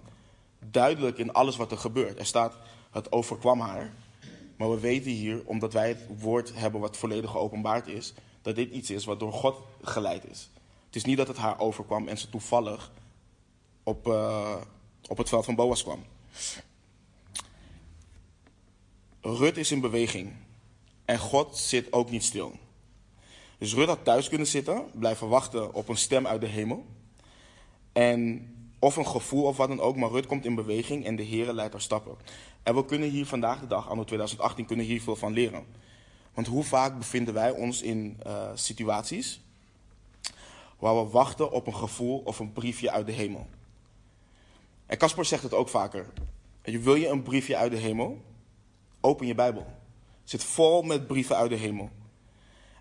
duidelijk 0.70 1.18
in 1.18 1.32
alles 1.32 1.56
wat 1.56 1.70
er 1.70 1.78
gebeurt. 1.78 2.18
Er 2.18 2.26
staat, 2.26 2.56
het 2.90 3.12
overkwam 3.12 3.60
haar. 3.60 3.92
Maar 4.56 4.70
we 4.70 4.80
weten 4.80 5.10
hier, 5.10 5.42
omdat 5.44 5.72
wij 5.72 5.88
het 5.88 6.06
woord 6.18 6.54
hebben 6.54 6.80
wat 6.80 6.96
volledig 6.96 7.30
geopenbaard 7.30 7.86
is, 7.86 8.12
dat 8.42 8.54
dit 8.54 8.72
iets 8.72 8.90
is 8.90 9.04
wat 9.04 9.20
door 9.20 9.32
God 9.32 9.56
geleid 9.82 10.24
is. 10.30 10.50
Het 10.86 10.96
is 10.96 11.04
niet 11.04 11.16
dat 11.16 11.28
het 11.28 11.36
haar 11.36 11.60
overkwam 11.60 12.08
en 12.08 12.18
ze 12.18 12.30
toevallig 12.30 12.90
op, 13.82 14.06
uh, 14.06 14.56
op 15.08 15.18
het 15.18 15.28
veld 15.28 15.44
van 15.44 15.54
Boas 15.54 15.82
kwam. 15.82 16.04
Rut 19.20 19.56
is 19.56 19.72
in 19.72 19.80
beweging. 19.80 20.32
En 21.04 21.18
God 21.18 21.58
zit 21.58 21.92
ook 21.92 22.10
niet 22.10 22.24
stil. 22.24 22.52
Dus 23.58 23.74
Rut 23.74 23.88
had 23.88 24.04
thuis 24.04 24.28
kunnen 24.28 24.46
zitten, 24.46 24.84
blijven 24.94 25.28
wachten 25.28 25.74
op 25.74 25.88
een 25.88 25.96
stem 25.96 26.26
uit 26.26 26.40
de 26.40 26.46
hemel. 26.46 26.86
En 27.92 28.46
of 28.78 28.96
een 28.96 29.06
gevoel 29.06 29.44
of 29.44 29.56
wat 29.56 29.68
dan 29.68 29.80
ook, 29.80 29.96
maar 29.96 30.10
Rut 30.10 30.26
komt 30.26 30.44
in 30.44 30.54
beweging 30.54 31.04
en 31.04 31.16
de 31.16 31.22
Heer 31.22 31.52
leidt 31.52 31.72
haar 31.72 31.82
stappen. 31.82 32.16
En 32.62 32.74
we 32.74 32.84
kunnen 32.84 33.08
hier 33.08 33.26
vandaag 33.26 33.60
de 33.60 33.66
dag, 33.66 33.88
anno 33.88 34.04
2018, 34.04 34.66
kunnen 34.66 34.86
hier 34.86 35.02
veel 35.02 35.16
van 35.16 35.32
leren. 35.32 35.64
Want 36.34 36.46
hoe 36.46 36.64
vaak 36.64 36.98
bevinden 36.98 37.34
wij 37.34 37.50
ons 37.50 37.82
in 37.82 38.20
uh, 38.26 38.48
situaties 38.54 39.40
waar 40.78 41.04
we 41.04 41.10
wachten 41.10 41.50
op 41.50 41.66
een 41.66 41.74
gevoel 41.74 42.18
of 42.18 42.38
een 42.38 42.52
briefje 42.52 42.90
uit 42.90 43.06
de 43.06 43.12
hemel? 43.12 43.46
En 44.86 44.98
Casper 44.98 45.24
zegt 45.24 45.42
het 45.42 45.54
ook 45.54 45.68
vaker. 45.68 46.06
Wil 46.62 46.94
je 46.94 47.08
een 47.08 47.22
briefje 47.22 47.56
uit 47.56 47.72
de 47.72 47.78
hemel? 47.78 48.22
Open 49.00 49.26
je 49.26 49.34
Bijbel. 49.34 49.66
Het 50.20 50.30
zit 50.30 50.44
vol 50.44 50.82
met 50.82 51.06
brieven 51.06 51.36
uit 51.36 51.50
de 51.50 51.56
hemel. 51.56 51.90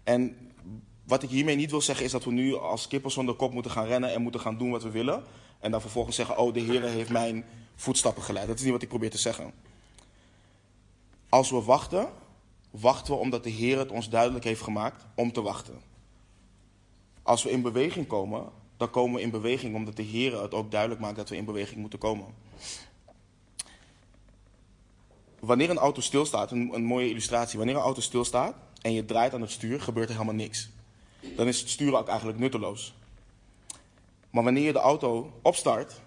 En 0.03 0.50
wat 1.03 1.23
ik 1.23 1.29
hiermee 1.29 1.55
niet 1.55 1.71
wil 1.71 1.81
zeggen 1.81 2.05
is 2.05 2.11
dat 2.11 2.23
we 2.23 2.31
nu 2.31 2.55
als 2.55 2.87
kippers 2.87 3.13
zonder 3.13 3.35
kop 3.35 3.53
moeten 3.53 3.71
gaan 3.71 3.85
rennen 3.85 4.13
en 4.13 4.21
moeten 4.21 4.41
gaan 4.41 4.57
doen 4.57 4.71
wat 4.71 4.83
we 4.83 4.89
willen. 4.89 5.23
En 5.59 5.71
dan 5.71 5.81
vervolgens 5.81 6.15
zeggen, 6.15 6.37
oh 6.37 6.53
de 6.53 6.59
Heer 6.59 6.81
heeft 6.81 7.09
mijn 7.09 7.45
voetstappen 7.75 8.23
geleid. 8.23 8.47
Dat 8.47 8.57
is 8.57 8.63
niet 8.63 8.71
wat 8.71 8.81
ik 8.81 8.87
probeer 8.87 9.09
te 9.09 9.17
zeggen. 9.17 9.51
Als 11.29 11.49
we 11.49 11.61
wachten, 11.61 12.09
wachten 12.69 13.13
we 13.13 13.19
omdat 13.19 13.43
de 13.43 13.49
Heer 13.49 13.77
het 13.77 13.91
ons 13.91 14.09
duidelijk 14.09 14.43
heeft 14.43 14.61
gemaakt 14.61 15.05
om 15.15 15.31
te 15.31 15.41
wachten. 15.41 15.81
Als 17.23 17.43
we 17.43 17.51
in 17.51 17.61
beweging 17.61 18.07
komen, 18.07 18.49
dan 18.77 18.89
komen 18.89 19.15
we 19.15 19.21
in 19.21 19.29
beweging 19.29 19.75
omdat 19.75 19.95
de 19.95 20.03
Heer 20.03 20.41
het 20.41 20.53
ook 20.53 20.71
duidelijk 20.71 21.01
maakt 21.01 21.15
dat 21.15 21.29
we 21.29 21.35
in 21.35 21.45
beweging 21.45 21.79
moeten 21.79 21.99
komen. 21.99 22.25
Wanneer 25.39 25.69
een 25.69 25.77
auto 25.77 26.01
stilstaat, 26.01 26.51
een, 26.51 26.73
een 26.73 26.83
mooie 26.83 27.09
illustratie, 27.09 27.57
wanneer 27.57 27.75
een 27.75 27.81
auto 27.81 28.01
stilstaat 28.01 28.55
en 28.81 28.93
je 28.93 29.05
draait 29.05 29.33
aan 29.33 29.41
het 29.41 29.51
stuur, 29.51 29.81
gebeurt 29.81 30.09
er 30.09 30.13
helemaal 30.13 30.35
niks 30.35 30.69
dan 31.35 31.47
is 31.47 31.59
het 31.59 31.69
sturen 31.69 31.99
ook 31.99 32.07
eigenlijk 32.07 32.39
nutteloos. 32.39 32.93
Maar 34.29 34.43
wanneer 34.43 34.63
je 34.63 34.73
de 34.73 34.79
auto 34.79 35.33
opstart, 35.41 36.01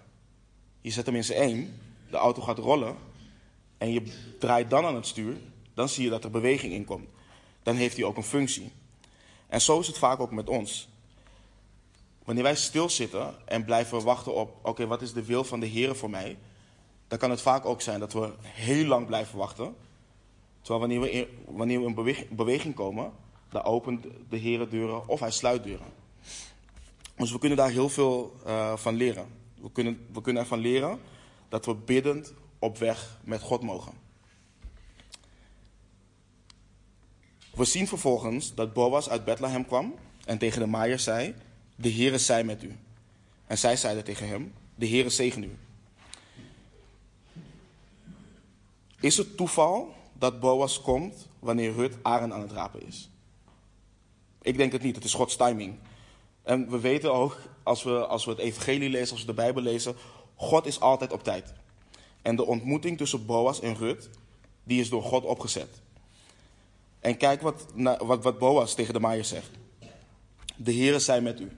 je 0.81 0.91
zet 0.91 1.05
hem 1.05 1.15
in 1.15 1.23
zijn 1.23 1.39
één, 1.39 1.79
de 2.09 2.17
auto 2.17 2.41
gaat 2.41 2.57
rollen 2.57 2.95
en 3.77 3.91
je 3.91 4.01
draait 4.39 4.69
dan 4.69 4.85
aan 4.85 4.95
het 4.95 5.07
stuur, 5.07 5.37
dan 5.73 5.89
zie 5.89 6.03
je 6.03 6.09
dat 6.09 6.23
er 6.23 6.31
beweging 6.31 6.73
in 6.73 6.85
komt. 6.85 7.09
Dan 7.63 7.75
heeft 7.75 7.95
hij 7.95 8.05
ook 8.05 8.17
een 8.17 8.23
functie. 8.23 8.71
En 9.47 9.61
zo 9.61 9.79
is 9.79 9.87
het 9.87 9.97
vaak 9.97 10.19
ook 10.19 10.31
met 10.31 10.49
ons. 10.49 10.87
Wanneer 12.23 12.43
wij 12.43 12.55
stilzitten 12.55 13.35
en 13.47 13.65
blijven 13.65 14.03
wachten 14.03 14.35
op, 14.35 14.57
oké, 14.61 14.87
wat 14.87 15.01
is 15.01 15.13
de 15.13 15.25
wil 15.25 15.43
van 15.43 15.59
de 15.59 15.65
Heer 15.65 15.95
voor 15.95 16.09
mij? 16.09 16.37
Dan 17.07 17.17
kan 17.17 17.29
het 17.29 17.41
vaak 17.41 17.65
ook 17.65 17.81
zijn 17.81 17.99
dat 17.99 18.13
we 18.13 18.33
heel 18.41 18.85
lang 18.85 19.07
blijven 19.07 19.37
wachten. 19.37 19.75
Terwijl 20.61 20.79
wanneer 20.79 21.01
we 21.01 21.27
wanneer 21.45 21.79
we 21.79 21.85
in 21.85 22.35
beweging 22.35 22.75
komen, 22.75 23.11
dan 23.49 23.63
opent 23.63 24.03
de 24.29 24.37
Heer 24.37 24.69
deuren 24.69 25.07
of 25.07 25.19
hij 25.19 25.31
sluit 25.31 25.63
deuren. 25.63 25.87
Dus 27.15 27.31
we 27.31 27.39
kunnen 27.39 27.57
daar 27.57 27.69
heel 27.69 27.89
veel 27.89 28.35
uh, 28.45 28.77
van 28.77 28.95
leren. 28.95 29.27
We 29.61 29.71
kunnen, 29.71 30.07
we 30.13 30.21
kunnen 30.21 30.41
ervan 30.41 30.59
leren 30.59 30.99
dat 31.49 31.65
we 31.65 31.75
biddend 31.75 32.33
op 32.59 32.77
weg 32.77 33.19
met 33.23 33.41
God 33.41 33.61
mogen. 33.61 33.93
We 37.55 37.65
zien 37.65 37.87
vervolgens 37.87 38.53
dat 38.53 38.73
Boas 38.73 39.09
uit 39.09 39.25
Bethlehem 39.25 39.65
kwam 39.65 39.95
en 40.25 40.37
tegen 40.37 40.59
de 40.59 40.67
maaiers 40.67 41.03
zei: 41.03 41.35
De 41.75 41.91
Heere 41.91 42.17
zij 42.17 42.43
met 42.43 42.63
u. 42.63 42.75
En 43.47 43.57
zij 43.57 43.75
zeiden 43.75 44.03
tegen 44.03 44.27
hem: 44.27 44.53
De 44.75 44.87
Heere 44.87 45.09
zegen 45.09 45.43
u. 45.43 45.57
Is 48.99 49.17
het 49.17 49.37
toeval 49.37 49.93
dat 50.13 50.39
Boas 50.39 50.81
komt 50.81 51.27
wanneer 51.39 51.73
Rut 51.73 51.97
aan 52.01 52.41
het 52.41 52.51
rapen 52.51 52.87
is? 52.87 53.09
Ik 54.45 54.57
denk 54.57 54.71
het 54.71 54.81
niet, 54.81 54.95
het 54.95 55.03
is 55.03 55.13
Gods 55.13 55.35
timing. 55.35 55.79
En 56.43 56.69
we 56.69 56.79
weten 56.79 57.13
ook, 57.13 57.37
als 57.63 57.83
we, 57.83 58.05
als 58.05 58.25
we 58.25 58.31
het 58.31 58.39
evangelie 58.39 58.89
lezen, 58.89 59.11
als 59.11 59.19
we 59.19 59.25
de 59.25 59.33
Bijbel 59.33 59.61
lezen, 59.61 59.95
God 60.35 60.65
is 60.65 60.79
altijd 60.79 61.13
op 61.13 61.23
tijd. 61.23 61.53
En 62.21 62.35
de 62.35 62.45
ontmoeting 62.45 62.97
tussen 62.97 63.25
Boas 63.25 63.59
en 63.59 63.75
Rut, 63.75 64.09
die 64.63 64.79
is 64.79 64.89
door 64.89 65.03
God 65.03 65.23
opgezet. 65.23 65.81
En 66.99 67.17
kijk 67.17 67.41
wat, 67.41 67.65
wat, 67.99 68.23
wat 68.23 68.37
Boas 68.37 68.73
tegen 68.73 68.93
de 68.93 68.99
maaier 68.99 69.25
zegt. 69.25 69.49
De 70.55 70.73
Heere 70.73 70.99
zij 70.99 71.21
met 71.21 71.39
u. 71.39 71.51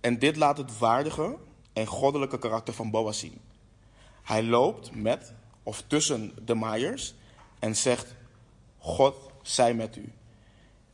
En 0.00 0.18
dit 0.18 0.36
laat 0.36 0.58
het 0.58 0.78
waardige 0.78 1.36
en 1.72 1.86
goddelijke 1.86 2.38
karakter 2.38 2.74
van 2.74 2.90
Boas 2.90 3.18
zien. 3.18 3.40
Hij 4.22 4.42
loopt 4.42 4.94
met 4.94 5.32
of 5.62 5.84
tussen 5.86 6.32
de 6.44 6.54
maaiers 6.54 7.14
en 7.58 7.76
zegt: 7.76 8.14
God 8.78 9.16
zij 9.42 9.74
met 9.74 9.96
u. 9.96 10.12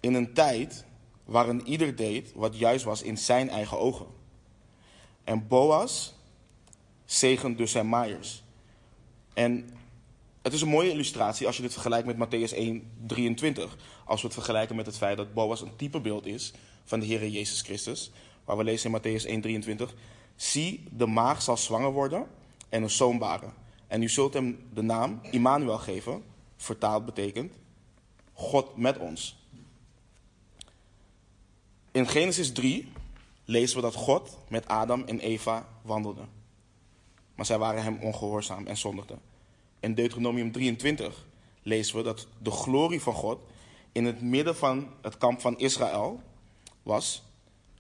In 0.01 0.15
een 0.15 0.33
tijd 0.33 0.85
waarin 1.25 1.67
ieder 1.67 1.97
deed 1.97 2.33
wat 2.35 2.59
juist 2.59 2.85
was 2.85 3.03
in 3.03 3.19
zijn 3.19 3.51
eigen 3.51 3.79
ogen. 3.79 4.07
En 5.25 5.49
Boas 5.49 6.15
zegent 7.05 7.59
dus 7.59 7.71
zijn 7.71 7.89
maaiers. 7.89 8.43
En 9.35 9.71
het 10.43 10.53
is 10.53 10.61
een 10.61 10.69
mooie 10.69 10.91
illustratie 10.91 11.47
als 11.47 11.57
je 11.57 11.63
dit 11.63 11.73
vergelijkt 11.73 12.07
met 12.07 12.17
Matthäus 12.17 12.55
1, 12.55 12.91
23. 13.07 13.77
Als 14.05 14.21
we 14.21 14.27
het 14.27 14.37
vergelijken 14.37 14.77
met 14.77 14.87
het 14.87 14.97
feit 14.97 15.17
dat 15.17 15.35
Boas 15.35 15.61
een 15.61 15.77
typebeeld 15.77 16.27
is 16.27 16.53
van 16.85 17.01
de 17.01 17.07
Heer 17.07 17.29
Jezus 17.29 17.63
Christus. 17.63 18.11
Waar 18.45 18.57
we 18.57 18.65
lezen 18.65 18.91
in 18.91 18.99
Matthäus 18.99 19.27
1, 19.27 19.41
23. 19.41 19.95
Zie, 20.37 20.85
de 20.91 21.07
maag 21.07 21.43
zal 21.43 21.57
zwanger 21.57 21.93
worden 21.93 22.27
en 22.69 22.83
een 22.83 22.91
zoon 22.91 23.19
baren. 23.19 23.53
En 23.87 24.03
u 24.03 24.09
zult 24.09 24.35
hem 24.35 24.59
de 24.75 24.83
naam 24.83 25.21
Immanuel 25.31 25.79
geven. 25.79 26.23
Vertaald 26.57 27.05
betekent 27.05 27.53
God 28.33 28.77
met 28.77 28.99
ons. 28.99 29.40
In 31.93 32.09
Genesis 32.09 32.53
3 32.53 32.93
lezen 33.45 33.77
we 33.77 33.83
dat 33.83 33.95
God 33.95 34.39
met 34.49 34.69
Adam 34.69 35.03
en 35.05 35.21
Eva 35.21 35.69
wandelde. 35.83 36.23
Maar 37.35 37.47
zij 37.47 37.59
waren 37.59 37.83
hem 37.83 37.99
ongehoorzaam 38.01 38.67
en 38.67 38.77
zondigden. 38.77 39.21
In 39.81 39.95
Deuteronomium 39.95 40.53
23 40.53 41.27
lezen 41.63 41.97
we 41.97 42.03
dat 42.03 42.27
de 42.39 42.51
glorie 42.51 43.01
van 43.01 43.15
God 43.15 43.41
in 43.93 44.05
het 44.05 44.23
midden 44.23 44.57
van 44.57 44.89
het 45.03 45.19
kamp 45.19 45.41
van 45.41 45.59
Israël 45.59 46.21
was. 46.83 47.23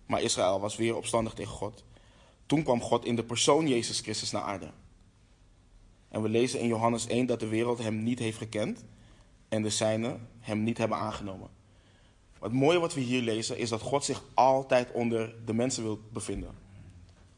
Maar 0.06 0.22
Israël 0.22 0.60
was 0.60 0.76
weer 0.76 0.96
opstandig 0.96 1.34
tegen 1.34 1.52
God. 1.52 1.84
Toen 2.46 2.62
kwam 2.62 2.80
God 2.80 3.04
in 3.04 3.16
de 3.16 3.24
persoon 3.24 3.68
Jezus 3.68 4.00
Christus 4.00 4.30
naar 4.30 4.42
aarde. 4.42 4.70
En 6.08 6.22
we 6.22 6.28
lezen 6.28 6.60
in 6.60 6.66
Johannes 6.66 7.06
1 7.06 7.26
dat 7.26 7.40
de 7.40 7.48
wereld 7.48 7.78
hem 7.78 8.02
niet 8.02 8.18
heeft 8.18 8.38
gekend 8.38 8.84
en 9.48 9.62
de 9.62 9.70
zijnen 9.70 10.28
hem 10.40 10.62
niet 10.62 10.78
hebben 10.78 10.98
aangenomen. 10.98 11.59
Het 12.40 12.52
mooie 12.52 12.78
wat 12.78 12.94
we 12.94 13.00
hier 13.00 13.22
lezen 13.22 13.58
is 13.58 13.68
dat 13.68 13.80
God 13.80 14.04
zich 14.04 14.22
altijd 14.34 14.92
onder 14.92 15.34
de 15.44 15.54
mensen 15.54 15.82
wil 15.82 16.00
bevinden. 16.12 16.54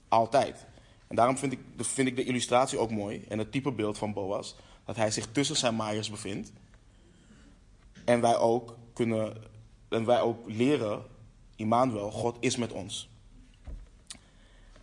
Altijd. 0.09 0.67
En 1.07 1.17
daarom 1.17 1.39
vind 1.39 1.53
ik, 1.53 1.59
vind 1.77 2.09
ik 2.09 2.17
de 2.17 2.25
illustratie 2.25 2.79
ook 2.79 2.91
mooi 2.91 3.25
en 3.29 3.39
het 3.39 3.53
type 3.53 3.73
beeld 3.73 3.99
van 3.99 4.13
Boas. 4.13 4.57
Dat 4.85 4.97
hij 4.97 5.11
zich 5.11 5.33
tussen 5.33 5.57
zijn 5.57 5.77
maaiers 5.77 6.11
bevindt. 6.11 6.53
En 8.05 8.21
wij 8.21 8.37
ook 8.37 8.77
kunnen, 8.93 9.37
en 9.89 10.05
wij 10.05 10.21
ook 10.21 10.39
leren, 10.47 11.03
Immanuel, 11.57 12.11
God 12.11 12.37
is 12.41 12.57
met 12.57 12.73
ons. 12.73 13.11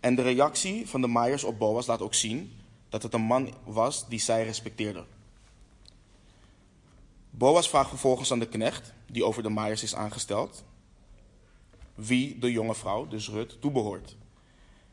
En 0.00 0.14
de 0.14 0.22
reactie 0.22 0.88
van 0.88 1.00
de 1.00 1.06
maaiers 1.06 1.44
op 1.44 1.58
Boas 1.58 1.86
laat 1.86 2.02
ook 2.02 2.14
zien 2.14 2.52
dat 2.88 3.02
het 3.02 3.14
een 3.14 3.20
man 3.20 3.54
was 3.64 4.08
die 4.08 4.18
zij 4.18 4.44
respecteerden. 4.44 5.06
Boas 7.40 7.68
vraagt 7.68 7.88
vervolgens 7.88 8.32
aan 8.32 8.38
de 8.38 8.48
knecht, 8.48 8.92
die 9.06 9.24
over 9.24 9.42
de 9.42 9.48
maaiers 9.48 9.82
is 9.82 9.94
aangesteld, 9.94 10.64
wie 11.94 12.38
de 12.38 12.52
jonge 12.52 12.74
vrouw, 12.74 13.08
dus 13.08 13.28
Rut, 13.28 13.60
toebehoort. 13.60 14.16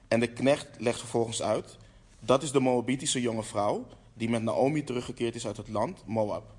En 0.08 0.20
de 0.20 0.28
knecht 0.28 0.68
legt 0.78 1.00
vervolgens 1.00 1.42
uit, 1.42 1.78
dat 2.20 2.44
is 2.44 2.52
de 2.52 2.60
Moabitische 2.60 3.22
jonge 3.22 3.44
vrouw 3.44 3.88
die 4.14 4.30
met 4.30 4.42
Naomi 4.42 4.84
teruggekeerd 4.84 5.36
is 5.36 5.48
uit 5.48 5.58
het 5.58 5.68
land 5.68 6.04
Moab. 6.06 6.54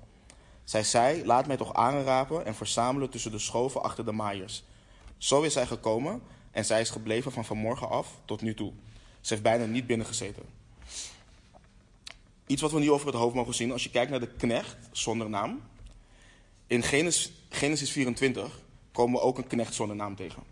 Zij 0.63 0.83
zei, 0.83 1.25
laat 1.25 1.47
mij 1.47 1.57
toch 1.57 1.73
aanrapen 1.73 2.45
en 2.45 2.55
verzamelen 2.55 3.09
tussen 3.09 3.31
de 3.31 3.39
schoven 3.39 3.83
achter 3.83 4.05
de 4.05 4.11
maaiers. 4.11 4.63
Zo 5.17 5.41
is 5.41 5.53
zij 5.53 5.65
gekomen 5.65 6.21
en 6.51 6.65
zij 6.65 6.81
is 6.81 6.89
gebleven 6.89 7.31
van 7.31 7.45
vanmorgen 7.45 7.89
af 7.89 8.19
tot 8.25 8.41
nu 8.41 8.53
toe. 8.53 8.71
Ze 9.21 9.33
heeft 9.33 9.43
bijna 9.43 9.65
niet 9.65 9.87
binnengezeten. 9.87 10.43
Iets 12.47 12.61
wat 12.61 12.71
we 12.71 12.79
niet 12.79 12.89
over 12.89 13.07
het 13.07 13.15
hoofd 13.15 13.35
mogen 13.35 13.53
zien 13.53 13.71
als 13.71 13.83
je 13.83 13.89
kijkt 13.89 14.11
naar 14.11 14.19
de 14.19 14.35
knecht 14.35 14.77
zonder 14.91 15.29
naam. 15.29 15.61
In 16.69 16.83
Genesis, 16.83 17.31
Genesis 17.49 17.91
24 17.91 18.59
komen 18.91 19.19
we 19.19 19.25
ook 19.25 19.37
een 19.37 19.47
knecht 19.47 19.73
zonder 19.73 19.95
naam 19.95 20.15
tegen. 20.15 20.43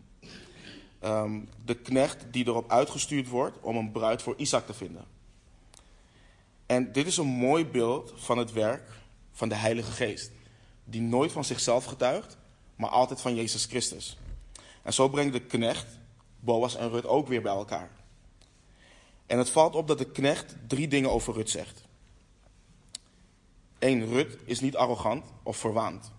Um, 1.04 1.50
de 1.66 1.76
knecht 1.76 2.26
die 2.32 2.48
erop 2.48 2.72
uitgestuurd 2.72 3.28
wordt 3.28 3.60
om 3.62 3.78
een 3.78 3.92
bruid 3.92 4.22
voor 4.22 4.34
Isaac 4.38 4.66
te 4.66 4.74
vinden. 4.74 5.06
En 6.66 6.92
dit 6.92 7.08
is 7.08 7.18
een 7.18 7.28
mooi 7.28 7.66
beeld 7.66 8.14
van 8.16 8.38
het 8.38 8.54
werk 8.54 8.90
van 9.32 9.50
de 9.50 9.56
Heilige 9.56 9.92
Geest. 9.92 10.32
Die 10.84 11.02
nooit 11.02 11.32
van 11.32 11.44
zichzelf 11.44 11.86
getuigt, 11.86 12.38
maar 12.76 12.90
altijd 12.90 13.22
van 13.22 13.36
Jezus 13.36 13.66
Christus. 13.66 14.18
En 14.84 14.94
zo 14.94 15.10
brengt 15.10 15.34
de 15.34 15.46
knecht 15.46 15.88
Boas 16.40 16.76
en 16.76 16.90
Rut 16.90 17.06
ook 17.06 17.28
weer 17.28 17.42
bij 17.42 17.54
elkaar. 17.54 17.92
En 19.26 19.38
het 19.38 19.50
valt 19.50 19.76
op 19.76 19.88
dat 19.88 19.98
de 19.98 20.12
knecht 20.12 20.56
drie 20.68 20.88
dingen 20.88 21.12
over 21.12 21.34
Rut 21.34 21.50
zegt. 21.50 21.87
Eén, 23.80 24.06
Rut 24.06 24.38
is 24.46 24.60
niet 24.60 24.76
arrogant 24.76 25.26
of 25.44 25.58
verwaand. 25.58 26.12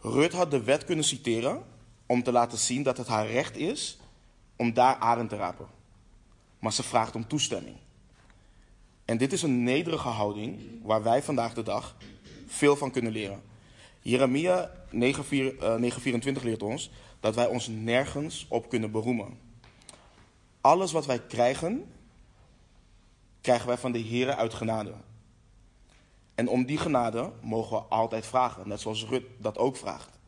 Rut 0.00 0.32
had 0.32 0.50
de 0.50 0.62
wet 0.62 0.84
kunnen 0.84 1.04
citeren 1.04 1.64
om 2.06 2.22
te 2.22 2.32
laten 2.32 2.58
zien 2.58 2.82
dat 2.82 2.96
het 2.96 3.06
haar 3.06 3.26
recht 3.26 3.56
is 3.56 3.98
om 4.56 4.72
daar 4.72 4.96
arend 4.96 5.28
te 5.28 5.36
rapen. 5.36 5.66
Maar 6.58 6.72
ze 6.72 6.82
vraagt 6.82 7.14
om 7.14 7.26
toestemming. 7.26 7.76
En 9.04 9.18
dit 9.18 9.32
is 9.32 9.42
een 9.42 9.62
nederige 9.62 10.08
houding 10.08 10.60
waar 10.82 11.02
wij 11.02 11.22
vandaag 11.22 11.54
de 11.54 11.62
dag 11.62 11.96
veel 12.46 12.76
van 12.76 12.90
kunnen 12.90 13.12
leren. 13.12 13.42
Jeremia 14.00 14.70
9:24 14.90 14.94
uh, 14.94 16.42
leert 16.42 16.62
ons 16.62 16.90
dat 17.20 17.34
wij 17.34 17.46
ons 17.46 17.68
nergens 17.68 18.46
op 18.48 18.68
kunnen 18.68 18.90
beroemen. 18.90 19.38
Alles 20.60 20.92
wat 20.92 21.06
wij 21.06 21.18
krijgen, 21.18 21.92
krijgen 23.40 23.66
wij 23.66 23.78
van 23.78 23.92
de 23.92 23.98
Heer 23.98 24.34
uit 24.34 24.54
genade. 24.54 24.94
En 26.38 26.48
om 26.48 26.64
die 26.64 26.78
genade 26.78 27.32
mogen 27.40 27.76
we 27.76 27.82
altijd 27.82 28.26
vragen, 28.26 28.68
net 28.68 28.80
zoals 28.80 29.04
Rut 29.04 29.24
dat 29.38 29.58
ook 29.58 29.76
vraagt. 29.76 30.18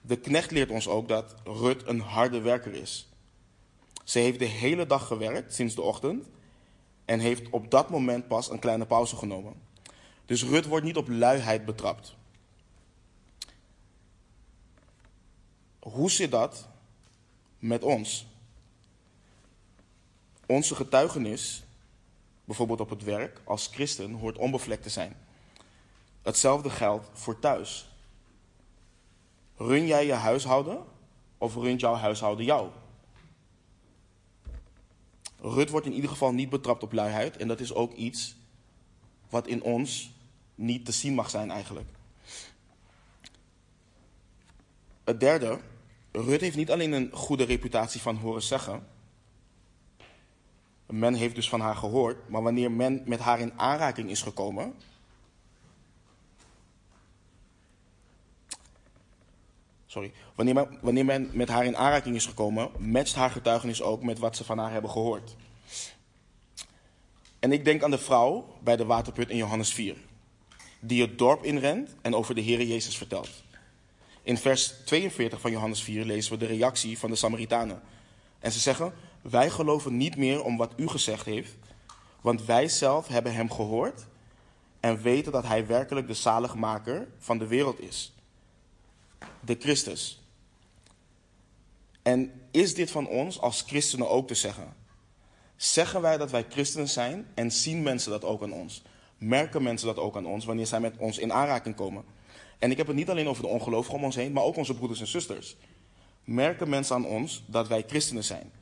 De 0.00 0.16
knecht 0.16 0.50
leert 0.50 0.70
ons 0.70 0.88
ook 0.88 1.08
dat 1.08 1.34
Rut 1.44 1.86
een 1.86 2.00
harde 2.00 2.40
werker 2.40 2.74
is. 2.74 3.08
Ze 4.04 4.18
heeft 4.18 4.38
de 4.38 4.44
hele 4.44 4.86
dag 4.86 5.06
gewerkt 5.06 5.54
sinds 5.54 5.74
de 5.74 5.82
ochtend 5.82 6.28
en 7.04 7.20
heeft 7.20 7.50
op 7.50 7.70
dat 7.70 7.90
moment 7.90 8.28
pas 8.28 8.50
een 8.50 8.58
kleine 8.58 8.86
pauze 8.86 9.16
genomen. 9.16 9.54
Dus 10.24 10.44
Rut 10.44 10.66
wordt 10.66 10.84
niet 10.84 10.96
op 10.96 11.08
luiheid 11.08 11.64
betrapt. 11.64 12.16
Hoe 15.78 16.10
zit 16.10 16.30
dat 16.30 16.68
met 17.58 17.82
ons? 17.82 18.26
Onze 20.46 20.74
getuigenis, 20.74 21.62
bijvoorbeeld 22.48 22.80
op 22.80 22.90
het 22.90 23.02
werk, 23.02 23.40
als 23.44 23.66
christen, 23.66 24.12
hoort 24.12 24.38
onbevlekt 24.38 24.82
te 24.82 24.88
zijn. 24.88 25.16
Hetzelfde 26.22 26.70
geldt 26.70 27.08
voor 27.12 27.38
thuis. 27.38 27.88
Run 29.56 29.86
jij 29.86 30.06
je 30.06 30.12
huishouden 30.12 30.84
of 31.38 31.54
runt 31.54 31.80
jouw 31.80 31.94
huishouden 31.94 32.44
jou? 32.44 32.70
Rut 35.40 35.70
wordt 35.70 35.86
in 35.86 35.92
ieder 35.92 36.10
geval 36.10 36.32
niet 36.32 36.50
betrapt 36.50 36.82
op 36.82 36.92
luiheid 36.92 37.36
en 37.36 37.48
dat 37.48 37.60
is 37.60 37.74
ook 37.74 37.92
iets 37.92 38.36
wat 39.28 39.46
in 39.46 39.62
ons 39.62 40.12
niet 40.54 40.84
te 40.84 40.92
zien 40.92 41.14
mag 41.14 41.30
zijn 41.30 41.50
eigenlijk. 41.50 41.88
Het 45.04 45.20
derde, 45.20 45.60
Rut 46.12 46.40
heeft 46.40 46.56
niet 46.56 46.70
alleen 46.70 46.92
een 46.92 47.10
goede 47.12 47.44
reputatie 47.44 48.00
van 48.00 48.16
horen 48.16 48.42
zeggen. 48.42 48.86
Men 50.90 51.14
heeft 51.14 51.34
dus 51.34 51.48
van 51.48 51.60
haar 51.60 51.76
gehoord, 51.76 52.28
maar 52.28 52.42
wanneer 52.42 52.70
men 52.70 53.02
met 53.04 53.18
haar 53.18 53.40
in 53.40 53.52
aanraking 53.56 54.10
is 54.10 54.22
gekomen, 54.22 54.74
sorry, 59.86 60.12
wanneer 60.34 60.54
men, 60.54 60.78
wanneer 60.80 61.04
men 61.04 61.30
met 61.32 61.48
haar 61.48 61.64
in 61.64 61.76
aanraking 61.76 62.16
is 62.16 62.26
gekomen, 62.26 62.70
matcht 62.78 63.14
haar 63.14 63.30
getuigenis 63.30 63.82
ook 63.82 64.02
met 64.02 64.18
wat 64.18 64.36
ze 64.36 64.44
van 64.44 64.58
haar 64.58 64.72
hebben 64.72 64.90
gehoord. 64.90 65.36
En 67.38 67.52
ik 67.52 67.64
denk 67.64 67.82
aan 67.82 67.90
de 67.90 67.98
vrouw 67.98 68.56
bij 68.62 68.76
de 68.76 68.84
waterput 68.84 69.28
in 69.28 69.36
Johannes 69.36 69.72
4, 69.72 69.96
die 70.80 71.02
het 71.02 71.18
dorp 71.18 71.44
inrent 71.44 71.94
en 72.02 72.14
over 72.14 72.34
de 72.34 72.40
Heer 72.40 72.62
Jezus 72.62 72.96
vertelt. 72.96 73.42
In 74.22 74.36
vers 74.36 74.74
42 74.84 75.40
van 75.40 75.50
Johannes 75.50 75.82
4 75.82 76.04
lezen 76.04 76.32
we 76.32 76.38
de 76.38 76.46
reactie 76.46 76.98
van 76.98 77.10
de 77.10 77.16
Samaritanen. 77.16 77.82
En 78.38 78.52
ze 78.52 78.58
zeggen: 78.58 78.92
Wij 79.22 79.50
geloven 79.50 79.96
niet 79.96 80.16
meer 80.16 80.42
om 80.44 80.56
wat 80.56 80.72
u 80.76 80.88
gezegd 80.88 81.24
heeft, 81.24 81.54
want 82.20 82.44
wij 82.44 82.68
zelf 82.68 83.08
hebben 83.08 83.34
hem 83.34 83.50
gehoord 83.50 84.06
en 84.80 85.02
weten 85.02 85.32
dat 85.32 85.46
hij 85.46 85.66
werkelijk 85.66 86.06
de 86.06 86.14
zaligmaker 86.14 87.08
van 87.18 87.38
de 87.38 87.46
wereld 87.46 87.80
is. 87.80 88.14
De 89.40 89.56
Christus. 89.58 90.22
En 92.02 92.32
is 92.50 92.74
dit 92.74 92.90
van 92.90 93.08
ons 93.08 93.40
als 93.40 93.62
christenen 93.62 94.08
ook 94.08 94.26
te 94.26 94.34
zeggen? 94.34 94.76
Zeggen 95.56 96.00
wij 96.00 96.16
dat 96.16 96.30
wij 96.30 96.46
christenen 96.48 96.88
zijn 96.88 97.26
en 97.34 97.52
zien 97.52 97.82
mensen 97.82 98.10
dat 98.10 98.24
ook 98.24 98.42
aan 98.42 98.52
ons? 98.52 98.82
Merken 99.18 99.62
mensen 99.62 99.86
dat 99.86 99.98
ook 99.98 100.16
aan 100.16 100.26
ons 100.26 100.44
wanneer 100.44 100.66
zij 100.66 100.80
met 100.80 100.96
ons 100.96 101.18
in 101.18 101.32
aanraking 101.32 101.74
komen? 101.74 102.04
En 102.58 102.70
ik 102.70 102.76
heb 102.76 102.86
het 102.86 102.96
niet 102.96 103.10
alleen 103.10 103.28
over 103.28 103.42
de 103.42 103.48
ongelovigen 103.48 103.94
om 103.94 104.04
ons 104.04 104.14
heen, 104.14 104.32
maar 104.32 104.42
ook 104.42 104.56
onze 104.56 104.74
broeders 104.74 105.00
en 105.00 105.06
zusters. 105.06 105.56
Merken 106.24 106.68
mensen 106.68 106.94
aan 106.94 107.06
ons 107.06 107.44
dat 107.46 107.68
wij 107.68 107.84
christenen 107.86 108.24
zijn? 108.24 108.52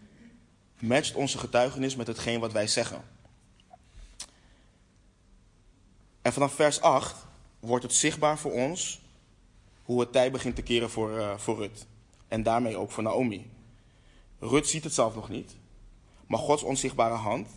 Matcht 0.78 1.14
onze 1.14 1.38
getuigenis 1.38 1.96
met 1.96 2.06
hetgeen 2.06 2.40
wat 2.40 2.52
wij 2.52 2.66
zeggen? 2.66 3.04
En 6.22 6.32
vanaf 6.32 6.52
vers 6.52 6.80
8 6.80 7.26
wordt 7.60 7.82
het 7.82 7.94
zichtbaar 7.94 8.38
voor 8.38 8.52
ons 8.52 9.00
hoe 9.82 10.00
het 10.00 10.12
tijd 10.12 10.32
begint 10.32 10.56
te 10.56 10.62
keren 10.62 10.90
voor, 10.90 11.10
uh, 11.10 11.38
voor 11.38 11.56
Rut. 11.56 11.86
En 12.28 12.42
daarmee 12.42 12.76
ook 12.76 12.90
voor 12.90 13.02
Naomi. 13.02 13.50
Rut 14.38 14.68
ziet 14.68 14.84
het 14.84 14.94
zelf 14.94 15.14
nog 15.14 15.28
niet. 15.28 15.56
Maar 16.26 16.38
Gods 16.38 16.62
onzichtbare 16.62 17.14
hand 17.14 17.48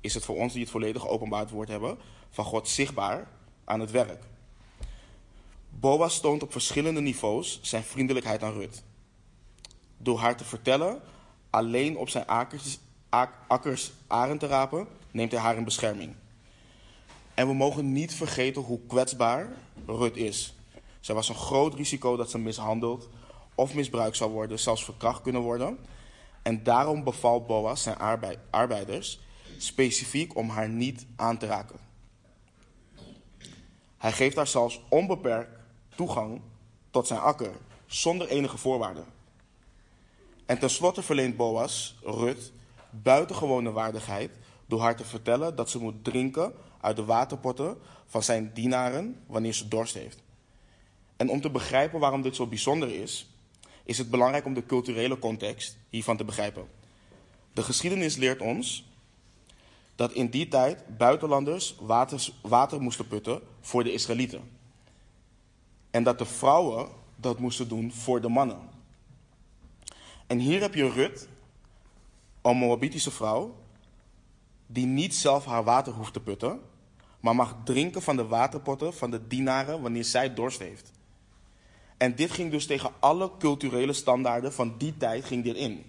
is 0.00 0.14
het 0.14 0.24
voor 0.24 0.36
ons 0.36 0.52
die 0.52 0.62
het 0.62 0.70
volledig 0.70 1.08
openbaard 1.08 1.50
woord 1.50 1.68
hebben, 1.68 1.98
van 2.30 2.44
God 2.44 2.68
zichtbaar 2.68 3.28
aan 3.64 3.80
het 3.80 3.90
werk. 3.90 4.24
Boas 5.68 6.20
toont 6.20 6.42
op 6.42 6.52
verschillende 6.52 7.00
niveaus 7.00 7.58
zijn 7.62 7.82
vriendelijkheid 7.82 8.42
aan 8.42 8.52
Rut. 8.52 8.82
Door 9.96 10.18
haar 10.18 10.36
te 10.36 10.44
vertellen 10.44 11.00
alleen 11.58 11.96
op 11.96 12.08
zijn 12.08 12.26
akkers, 13.48 13.92
aren 14.06 14.38
te 14.38 14.46
rapen, 14.46 14.86
neemt 15.10 15.32
hij 15.32 15.40
haar 15.40 15.56
in 15.56 15.64
bescherming. 15.64 16.14
En 17.34 17.46
we 17.46 17.54
mogen 17.54 17.92
niet 17.92 18.14
vergeten 18.14 18.62
hoe 18.62 18.80
kwetsbaar 18.86 19.48
Rut 19.86 20.16
is. 20.16 20.54
Zij 21.00 21.14
was 21.14 21.28
een 21.28 21.34
groot 21.34 21.74
risico 21.74 22.16
dat 22.16 22.30
ze 22.30 22.38
mishandeld 22.38 23.08
of 23.54 23.74
misbruikt 23.74 24.16
zou 24.16 24.30
worden, 24.30 24.58
zelfs 24.58 24.84
verkracht 24.84 25.22
kunnen 25.22 25.42
worden. 25.42 25.78
En 26.42 26.62
daarom 26.62 27.04
bevalt 27.04 27.46
Boas 27.46 27.82
zijn 27.82 27.98
arbeiders 28.50 29.20
specifiek 29.58 30.36
om 30.36 30.48
haar 30.48 30.68
niet 30.68 31.06
aan 31.16 31.38
te 31.38 31.46
raken. 31.46 31.78
Hij 33.96 34.12
geeft 34.12 34.36
haar 34.36 34.46
zelfs 34.46 34.80
onbeperkt 34.88 35.50
toegang 35.94 36.40
tot 36.90 37.06
zijn 37.06 37.20
akker, 37.20 37.52
zonder 37.86 38.28
enige 38.28 38.58
voorwaarden. 38.58 39.17
En 40.48 40.58
tenslotte 40.58 41.02
verleent 41.02 41.36
Boas 41.36 41.96
Rut 42.02 42.52
buitengewone 42.90 43.70
waardigheid 43.70 44.30
door 44.66 44.80
haar 44.80 44.96
te 44.96 45.04
vertellen 45.04 45.56
dat 45.56 45.70
ze 45.70 45.78
moet 45.78 46.04
drinken 46.04 46.52
uit 46.80 46.96
de 46.96 47.04
waterpotten 47.04 47.78
van 48.06 48.22
zijn 48.22 48.50
dienaren 48.54 49.16
wanneer 49.26 49.52
ze 49.52 49.68
dorst 49.68 49.94
heeft. 49.94 50.22
En 51.16 51.28
om 51.28 51.40
te 51.40 51.50
begrijpen 51.50 52.00
waarom 52.00 52.22
dit 52.22 52.36
zo 52.36 52.46
bijzonder 52.46 52.94
is, 52.94 53.26
is 53.84 53.98
het 53.98 54.10
belangrijk 54.10 54.44
om 54.44 54.54
de 54.54 54.66
culturele 54.66 55.18
context 55.18 55.76
hiervan 55.88 56.16
te 56.16 56.24
begrijpen. 56.24 56.68
De 57.52 57.62
geschiedenis 57.62 58.16
leert 58.16 58.40
ons 58.40 58.84
dat 59.94 60.12
in 60.12 60.30
die 60.30 60.48
tijd 60.48 60.96
buitenlanders 60.96 61.76
water, 61.80 62.28
water 62.42 62.80
moesten 62.80 63.08
putten 63.08 63.40
voor 63.60 63.84
de 63.84 63.92
Israëlieten. 63.92 64.50
En 65.90 66.02
dat 66.02 66.18
de 66.18 66.26
vrouwen 66.26 66.88
dat 67.16 67.38
moesten 67.38 67.68
doen 67.68 67.92
voor 67.92 68.20
de 68.20 68.28
mannen. 68.28 68.77
En 70.28 70.38
hier 70.38 70.60
heb 70.60 70.74
je 70.74 70.90
Rut, 70.90 71.28
een 72.42 72.56
Moabitische 72.56 73.10
vrouw, 73.10 73.56
die 74.66 74.86
niet 74.86 75.14
zelf 75.14 75.44
haar 75.44 75.64
water 75.64 75.92
hoeft 75.92 76.12
te 76.12 76.20
putten, 76.20 76.60
maar 77.20 77.34
mag 77.34 77.56
drinken 77.64 78.02
van 78.02 78.16
de 78.16 78.26
waterpotten 78.26 78.94
van 78.94 79.10
de 79.10 79.26
dienaren 79.26 79.82
wanneer 79.82 80.04
zij 80.04 80.34
dorst 80.34 80.58
heeft. 80.58 80.90
En 81.96 82.14
dit 82.14 82.30
ging 82.30 82.50
dus 82.50 82.66
tegen 82.66 82.90
alle 82.98 83.30
culturele 83.38 83.92
standaarden 83.92 84.52
van 84.52 84.74
die 84.78 84.96
tijd 84.96 85.24
ging 85.24 85.44
dit 85.44 85.56
in. 85.56 85.84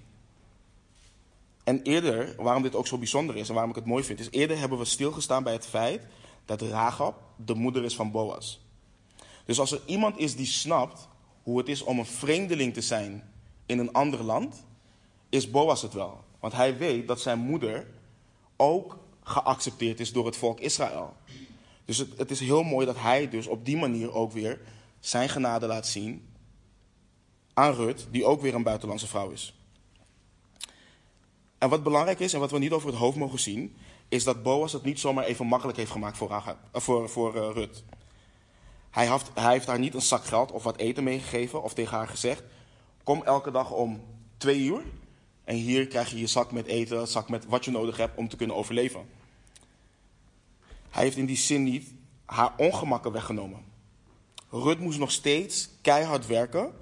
En 1.63 1.81
eerder, 1.81 2.35
waarom 2.37 2.63
dit 2.63 2.75
ook 2.75 2.87
zo 2.87 2.97
bijzonder 2.97 3.35
is 3.35 3.47
en 3.47 3.53
waarom 3.53 3.71
ik 3.71 3.77
het 3.77 3.85
mooi 3.85 4.03
vind, 4.03 4.19
is 4.19 4.29
eerder 4.29 4.57
hebben 4.57 4.77
we 4.77 4.85
stilgestaan 4.85 5.43
bij 5.43 5.53
het 5.53 5.65
feit 5.65 6.05
dat 6.45 6.61
Rahab 6.61 7.21
de 7.35 7.53
moeder 7.53 7.83
is 7.83 7.95
van 7.95 8.11
Boas. 8.11 8.65
Dus 9.45 9.59
als 9.59 9.71
er 9.71 9.81
iemand 9.85 10.17
is 10.17 10.35
die 10.35 10.45
snapt 10.45 11.07
hoe 11.43 11.57
het 11.57 11.67
is 11.67 11.83
om 11.83 11.99
een 11.99 12.05
vreemdeling 12.05 12.73
te 12.73 12.81
zijn 12.81 13.23
in 13.69 13.79
een 13.79 13.93
ander 13.93 14.23
land, 14.23 14.65
is 15.29 15.49
Boas 15.49 15.81
het 15.81 15.93
wel. 15.93 16.23
Want 16.39 16.53
hij 16.53 16.77
weet 16.77 17.07
dat 17.07 17.21
zijn 17.21 17.39
moeder 17.39 17.87
ook 18.55 18.97
geaccepteerd 19.23 19.99
is 19.99 20.11
door 20.11 20.25
het 20.25 20.37
volk 20.37 20.59
Israël. 20.59 21.15
Dus 21.85 21.97
het, 21.97 22.17
het 22.17 22.31
is 22.31 22.39
heel 22.39 22.63
mooi 22.63 22.85
dat 22.85 22.99
hij 22.99 23.29
dus 23.29 23.47
op 23.47 23.65
die 23.65 23.77
manier 23.77 24.13
ook 24.13 24.31
weer 24.31 24.61
zijn 24.99 25.29
genade 25.29 25.67
laat 25.67 25.87
zien 25.87 26.27
aan 27.53 27.73
Rut, 27.73 28.07
die 28.11 28.25
ook 28.25 28.41
weer 28.41 28.55
een 28.55 28.63
buitenlandse 28.63 29.07
vrouw 29.07 29.29
is. 29.29 29.53
En 31.57 31.69
wat 31.69 31.83
belangrijk 31.83 32.19
is 32.19 32.33
en 32.33 32.39
wat 32.39 32.51
we 32.51 32.59
niet 32.59 32.71
over 32.71 32.89
het 32.89 32.97
hoofd 32.97 33.17
mogen 33.17 33.39
zien, 33.39 33.75
is 34.07 34.23
dat 34.23 34.43
Boas 34.43 34.73
het 34.73 34.83
niet 34.83 34.99
zomaar 34.99 35.23
even 35.23 35.45
makkelijk 35.45 35.77
heeft 35.77 35.91
gemaakt 35.91 36.17
voor, 36.17 36.29
Rahab, 36.29 36.57
eh, 36.71 36.81
voor, 36.81 37.09
voor 37.09 37.35
uh, 37.35 37.49
Rut. 37.53 37.83
Hij 38.89 39.19
hij 39.33 39.51
heeft 39.51 39.67
haar 39.67 39.79
niet 39.79 39.93
een 39.93 40.01
zak 40.01 40.25
geld 40.25 40.51
of 40.51 40.63
wat 40.63 40.77
eten 40.77 41.03
meegegeven 41.03 41.63
of 41.63 41.73
tegen 41.73 41.97
haar 41.97 42.07
gezegd: 42.07 42.43
Kom 43.09 43.23
elke 43.23 43.51
dag 43.51 43.71
om 43.71 44.01
twee 44.37 44.59
uur 44.59 44.83
en 45.43 45.55
hier 45.55 45.87
krijg 45.87 46.09
je 46.09 46.19
je 46.19 46.27
zak 46.27 46.51
met 46.51 46.65
eten, 46.65 47.07
zak 47.07 47.29
met 47.29 47.45
wat 47.45 47.65
je 47.65 47.71
nodig 47.71 47.97
hebt 47.97 48.17
om 48.17 48.27
te 48.27 48.35
kunnen 48.35 48.55
overleven. 48.55 49.09
Hij 50.89 51.03
heeft 51.03 51.17
in 51.17 51.25
die 51.25 51.37
zin 51.37 51.63
niet 51.63 51.93
haar 52.25 52.53
ongemakken 52.57 53.11
weggenomen. 53.11 53.63
Rut 54.49 54.79
moest 54.79 54.99
nog 54.99 55.11
steeds 55.11 55.69
keihard 55.81 56.27
werken, 56.27 56.73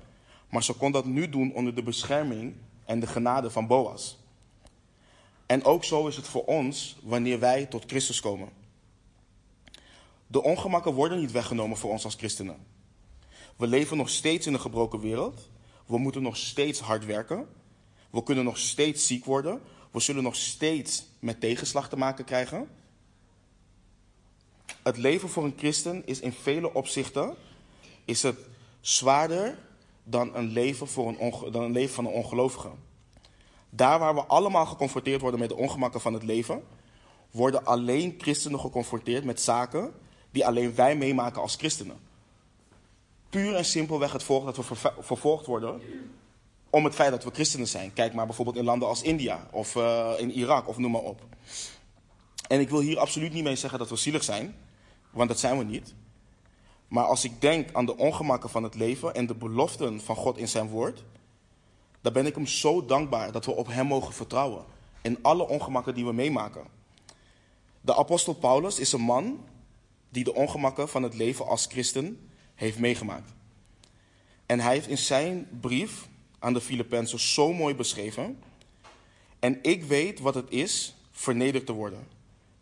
maar 0.50 0.64
ze 0.64 0.74
kon 0.74 0.92
dat 0.92 1.06
nu 1.06 1.30
doen 1.30 1.54
onder 1.54 1.76
de 1.76 1.84
bescherming 1.84 2.56
en 2.86 3.00
de 3.00 3.08
genade 3.08 3.50
van 3.50 3.68
Boas. 3.68 4.18
En 5.46 5.64
ook 5.64 5.84
zo 5.84 6.08
is 6.08 6.16
het 6.16 6.28
voor 6.28 6.46
ons 6.46 6.98
wanneer 7.04 7.40
wij 7.40 7.66
tot 7.66 7.84
Christus 7.88 8.20
komen. 8.20 8.50
De 10.28 10.44
ongemakken 10.44 10.94
worden 10.94 11.20
niet 11.20 11.32
weggenomen 11.32 11.78
voor 11.78 11.92
ons 11.92 12.04
als 12.04 12.16
christenen. 12.16 12.58
We 13.56 13.68
leven 13.68 13.98
nog 13.98 14.10
steeds 14.10 14.48
in 14.48 14.54
een 14.54 14.60
gebroken 14.60 15.00
wereld. 15.00 15.50
We 15.88 15.98
moeten 15.98 16.22
nog 16.22 16.38
steeds 16.38 16.80
hard 16.80 17.06
werken. 17.06 17.48
We 18.10 18.24
kunnen 18.24 18.44
nog 18.44 18.58
steeds 18.58 19.08
ziek 19.08 19.26
worden. 19.26 19.62
We 19.92 20.00
zullen 20.00 20.24
nog 20.24 20.36
steeds 20.36 21.06
met 21.20 21.40
tegenslag 21.40 21.90
te 21.90 21.98
maken 21.98 22.26
krijgen. 22.26 22.70
Het 24.84 24.98
leven 24.98 25.30
voor 25.30 25.44
een 25.44 25.58
christen 25.58 26.06
is 26.06 26.20
in 26.20 26.32
vele 26.32 26.74
opzichten 26.74 27.36
is 28.06 28.24
het 28.24 28.38
zwaarder 28.82 29.58
dan 30.04 30.36
een 30.36 30.48
leven, 30.48 30.88
voor 30.88 31.08
een 31.08 31.52
dan 31.52 31.64
een 31.64 31.72
leven 31.72 31.96
van 31.96 32.06
een 32.06 32.12
ongelovige. 32.12 32.70
Daar 33.70 34.00
waar 34.00 34.16
we 34.16 34.26
allemaal 34.26 34.66
geconfronteerd 34.66 35.22
worden 35.22 35.40
met 35.40 35.50
de 35.50 35.56
ongemakken 35.56 36.02
van 36.02 36.14
het 36.14 36.24
leven, 36.24 36.64
worden 37.32 37.66
alleen 37.66 38.16
christenen 38.18 38.60
geconfronteerd 38.60 39.24
met 39.24 39.42
zaken 39.42 39.94
die 40.32 40.46
alleen 40.46 40.76
wij 40.76 40.96
meemaken 40.96 41.42
als 41.42 41.56
christenen. 41.56 42.07
Puur 43.30 43.56
en 43.56 43.66
simpelweg 43.66 44.12
het 44.12 44.24
volk 44.24 44.46
dat 44.46 44.56
we 44.56 44.76
vervolgd 45.00 45.46
worden 45.46 45.82
om 46.70 46.84
het 46.84 46.96
feit 46.96 47.12
dat 47.12 47.24
we 47.24 47.32
christenen 47.32 47.68
zijn. 47.68 47.94
Kijk 47.94 48.14
maar 48.14 48.26
bijvoorbeeld 48.26 48.58
in 48.58 48.64
landen 48.64 48.88
als 48.88 49.02
India 49.02 49.48
of 49.52 49.76
uh, 49.76 50.12
in 50.18 50.32
Irak 50.32 50.68
of 50.68 50.78
noem 50.78 50.92
maar 50.92 51.02
op. 51.02 51.22
En 52.48 52.60
ik 52.60 52.70
wil 52.70 52.80
hier 52.80 53.00
absoluut 53.00 53.34
niet 53.34 53.44
mee 53.44 53.56
zeggen 53.56 53.80
dat 53.80 53.90
we 53.90 53.96
zielig 53.96 54.24
zijn, 54.24 54.56
want 55.12 55.30
dat 55.30 55.40
zijn 55.40 55.58
we 55.58 55.64
niet. 55.64 55.94
Maar 56.88 57.04
als 57.04 57.24
ik 57.24 57.42
denk 57.42 57.74
aan 57.74 57.86
de 57.86 57.98
ongemakken 57.98 58.50
van 58.50 58.64
het 58.64 58.76
leven 58.76 59.14
en 59.14 59.26
de 59.26 59.36
beloften 59.36 60.02
van 60.02 60.16
God 60.16 60.38
in 60.38 60.48
zijn 60.48 60.68
woord, 60.68 61.04
dan 62.02 62.14
ben 62.14 62.26
ik 62.26 62.36
hem 62.36 62.48
zo 62.48 62.86
dankbaar 62.86 63.32
dat 63.32 63.46
we 63.46 63.52
op 63.52 63.68
hem 63.68 63.86
mogen 63.86 64.14
vertrouwen. 64.14 64.66
In 65.02 65.18
alle 65.22 65.48
ongemakken 65.48 65.96
die 65.96 66.06
we 66.06 66.14
meemaken. 66.14 66.68
De 67.82 67.96
apostel 67.96 68.34
Paulus 68.34 68.80
is 68.80 68.92
een 68.92 69.02
man 69.02 69.46
die 70.10 70.24
de 70.24 70.34
ongemakken 70.34 70.90
van 70.90 71.04
het 71.04 71.14
leven 71.14 71.48
als 71.48 71.66
christen 71.66 72.27
heeft 72.58 72.80
meegemaakt. 72.80 73.32
En 74.46 74.60
hij 74.60 74.74
heeft 74.74 74.88
in 74.88 74.98
zijn 74.98 75.48
brief 75.62 76.08
aan 76.40 76.54
de 76.54 76.62
Filippenzen 76.62 77.20
zo 77.20 77.54
mooi 77.54 77.76
beschreven. 77.76 78.40
En 79.40 79.60
ik 79.62 79.84
weet 79.84 80.20
wat 80.20 80.36
het 80.36 80.50
is 80.50 80.96
vernederd 81.12 81.66
te 81.66 81.74
worden. 81.74 82.08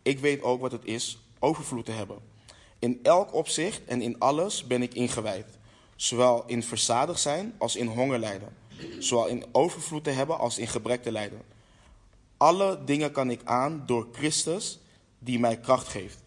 Ik 0.02 0.18
weet 0.18 0.42
ook 0.42 0.60
wat 0.60 0.72
het 0.72 0.84
is 0.84 1.18
overvloed 1.38 1.84
te 1.84 1.92
hebben. 1.92 2.18
In 2.78 2.98
elk 3.02 3.34
opzicht 3.34 3.84
en 3.84 4.02
in 4.02 4.18
alles 4.18 4.66
ben 4.66 4.82
ik 4.82 4.94
ingewijd. 4.94 5.46
Zowel 5.96 6.44
in 6.46 6.62
verzadigd 6.62 7.20
zijn 7.20 7.54
als 7.58 7.76
in 7.76 7.86
honger 7.86 8.18
lijden. 8.18 8.56
Zowel 8.98 9.26
in 9.26 9.44
overvloed 9.52 10.04
te 10.04 10.10
hebben 10.10 10.38
als 10.38 10.58
in 10.58 10.68
gebrek 10.68 11.02
te 11.02 11.12
lijden. 11.12 11.42
Alle 12.36 12.84
dingen 12.84 13.12
kan 13.12 13.30
ik 13.30 13.40
aan 13.44 13.82
door 13.86 14.08
Christus 14.12 14.78
die 15.18 15.38
mij 15.38 15.60
kracht 15.60 15.88
geeft. 15.88 16.18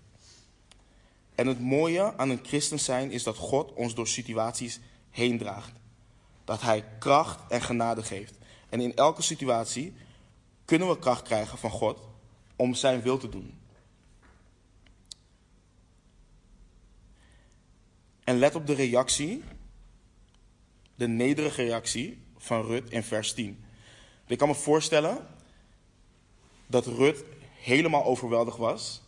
En 1.40 1.48
het 1.48 1.60
mooie 1.60 2.18
aan 2.18 2.30
een 2.30 2.40
christen 2.44 2.80
zijn 2.80 3.12
is 3.12 3.24
dat 3.24 3.38
God 3.38 3.74
ons 3.74 3.96
door 3.96 4.08
situaties 4.08 4.80
heen 5.10 5.38
draagt. 5.38 5.72
Dat 6.44 6.62
Hij 6.62 6.86
kracht 7.00 7.52
en 7.52 7.62
genade 7.62 8.04
geeft. 8.04 8.38
En 8.70 8.82
in 8.82 8.96
elke 8.96 9.22
situatie 9.22 9.94
kunnen 10.66 10.88
we 10.88 11.00
kracht 11.00 11.22
krijgen 11.22 11.58
van 11.58 11.70
God 11.70 12.00
om 12.56 12.74
Zijn 12.74 13.02
wil 13.02 13.18
te 13.18 13.30
doen. 13.30 13.60
En 18.24 18.38
let 18.38 18.56
op 18.56 18.68
de 18.68 18.74
reactie, 18.74 19.44
de 20.96 21.08
nederige 21.08 21.64
reactie 21.64 22.22
van 22.38 22.66
Rut 22.66 22.90
in 22.90 23.04
vers 23.04 23.34
10. 23.34 23.64
Ik 24.28 24.38
kan 24.38 24.48
me 24.48 24.56
voorstellen 24.56 25.28
dat 26.68 26.86
Rut 26.86 27.24
helemaal 27.60 28.04
overweldigd 28.06 28.58
was 28.58 29.02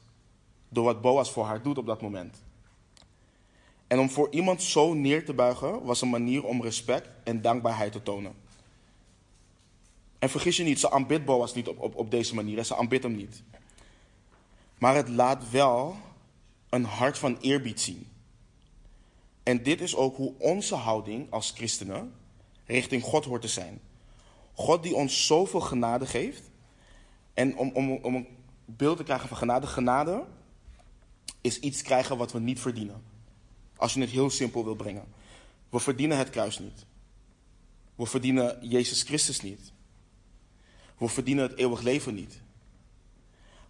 door 0.71 0.83
wat 0.83 1.01
Boas 1.01 1.31
voor 1.31 1.45
haar 1.45 1.61
doet 1.61 1.77
op 1.77 1.85
dat 1.85 2.01
moment. 2.01 2.43
En 3.87 3.99
om 3.99 4.09
voor 4.09 4.27
iemand 4.31 4.63
zo 4.63 4.93
neer 4.93 5.25
te 5.25 5.33
buigen 5.33 5.83
was 5.83 6.01
een 6.01 6.09
manier 6.09 6.43
om 6.43 6.61
respect 6.61 7.09
en 7.23 7.41
dankbaarheid 7.41 7.91
te 7.91 8.03
tonen. 8.03 8.33
En 10.19 10.29
vergis 10.29 10.57
je 10.57 10.63
niet, 10.63 10.79
ze 10.79 10.91
aanbidt 10.91 11.25
Boas 11.25 11.53
niet 11.53 11.67
op, 11.67 11.79
op, 11.79 11.95
op 11.95 12.11
deze 12.11 12.35
manier. 12.35 12.57
En 12.57 12.65
ze 12.65 12.75
aanbidt 12.75 13.03
hem 13.03 13.15
niet. 13.15 13.43
Maar 14.77 14.95
het 14.95 15.09
laat 15.09 15.49
wel 15.49 15.95
een 16.69 16.83
hart 16.83 17.17
van 17.17 17.37
eerbied 17.41 17.81
zien. 17.81 18.07
En 19.43 19.63
dit 19.63 19.81
is 19.81 19.95
ook 19.95 20.15
hoe 20.15 20.33
onze 20.37 20.75
houding 20.75 21.31
als 21.31 21.51
christenen 21.51 22.13
richting 22.65 23.03
God 23.03 23.25
hoort 23.25 23.41
te 23.41 23.47
zijn. 23.47 23.81
God 24.53 24.83
die 24.83 24.95
ons 24.95 25.25
zoveel 25.25 25.59
genade 25.59 26.05
geeft. 26.05 26.49
En 27.33 27.57
om, 27.57 27.71
om, 27.73 27.91
om 27.91 28.15
een 28.15 28.27
beeld 28.65 28.97
te 28.97 29.03
krijgen 29.03 29.27
van 29.27 29.37
genade. 29.37 29.67
Genade 29.67 30.25
is 31.41 31.59
iets 31.59 31.81
krijgen 31.81 32.17
wat 32.17 32.31
we 32.31 32.39
niet 32.39 32.59
verdienen. 32.59 33.03
Als 33.75 33.93
je 33.93 34.01
het 34.01 34.09
heel 34.09 34.29
simpel 34.29 34.63
wil 34.63 34.75
brengen. 34.75 35.05
We 35.69 35.79
verdienen 35.79 36.17
het 36.17 36.29
kruis 36.29 36.59
niet. 36.59 36.85
We 37.95 38.05
verdienen 38.05 38.67
Jezus 38.67 39.03
Christus 39.03 39.41
niet. 39.41 39.71
We 40.97 41.07
verdienen 41.07 41.43
het 41.43 41.57
eeuwig 41.57 41.81
leven 41.81 42.13
niet. 42.13 42.41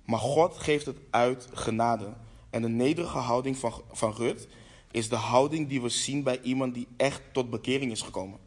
Maar 0.06 0.20
God 0.20 0.58
geeft 0.58 0.86
het 0.86 0.98
uit 1.10 1.48
genade. 1.54 2.14
En 2.50 2.62
de 2.62 2.70
nederige 2.70 3.18
houding 3.18 3.58
van, 3.58 3.74
van 3.92 4.14
Rut 4.14 4.48
is 4.92 5.10
de 5.10 5.16
houding 5.16 5.70
die 5.70 5.82
we 5.82 5.90
zien 5.90 6.24
bij 6.24 6.42
iemand 6.42 6.74
die 6.74 6.88
echt 6.98 7.22
tot 7.32 7.50
bekering 7.50 7.92
is 7.92 8.02
gekomen. 8.02 8.40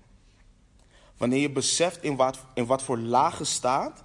Wanneer 1.17 1.41
je 1.41 1.51
beseft 1.51 2.03
in 2.03 2.17
wat, 2.17 2.39
in 2.55 2.67
wat 2.67 2.83
voor 2.83 2.99
lage 2.99 3.45
staat 3.45 4.05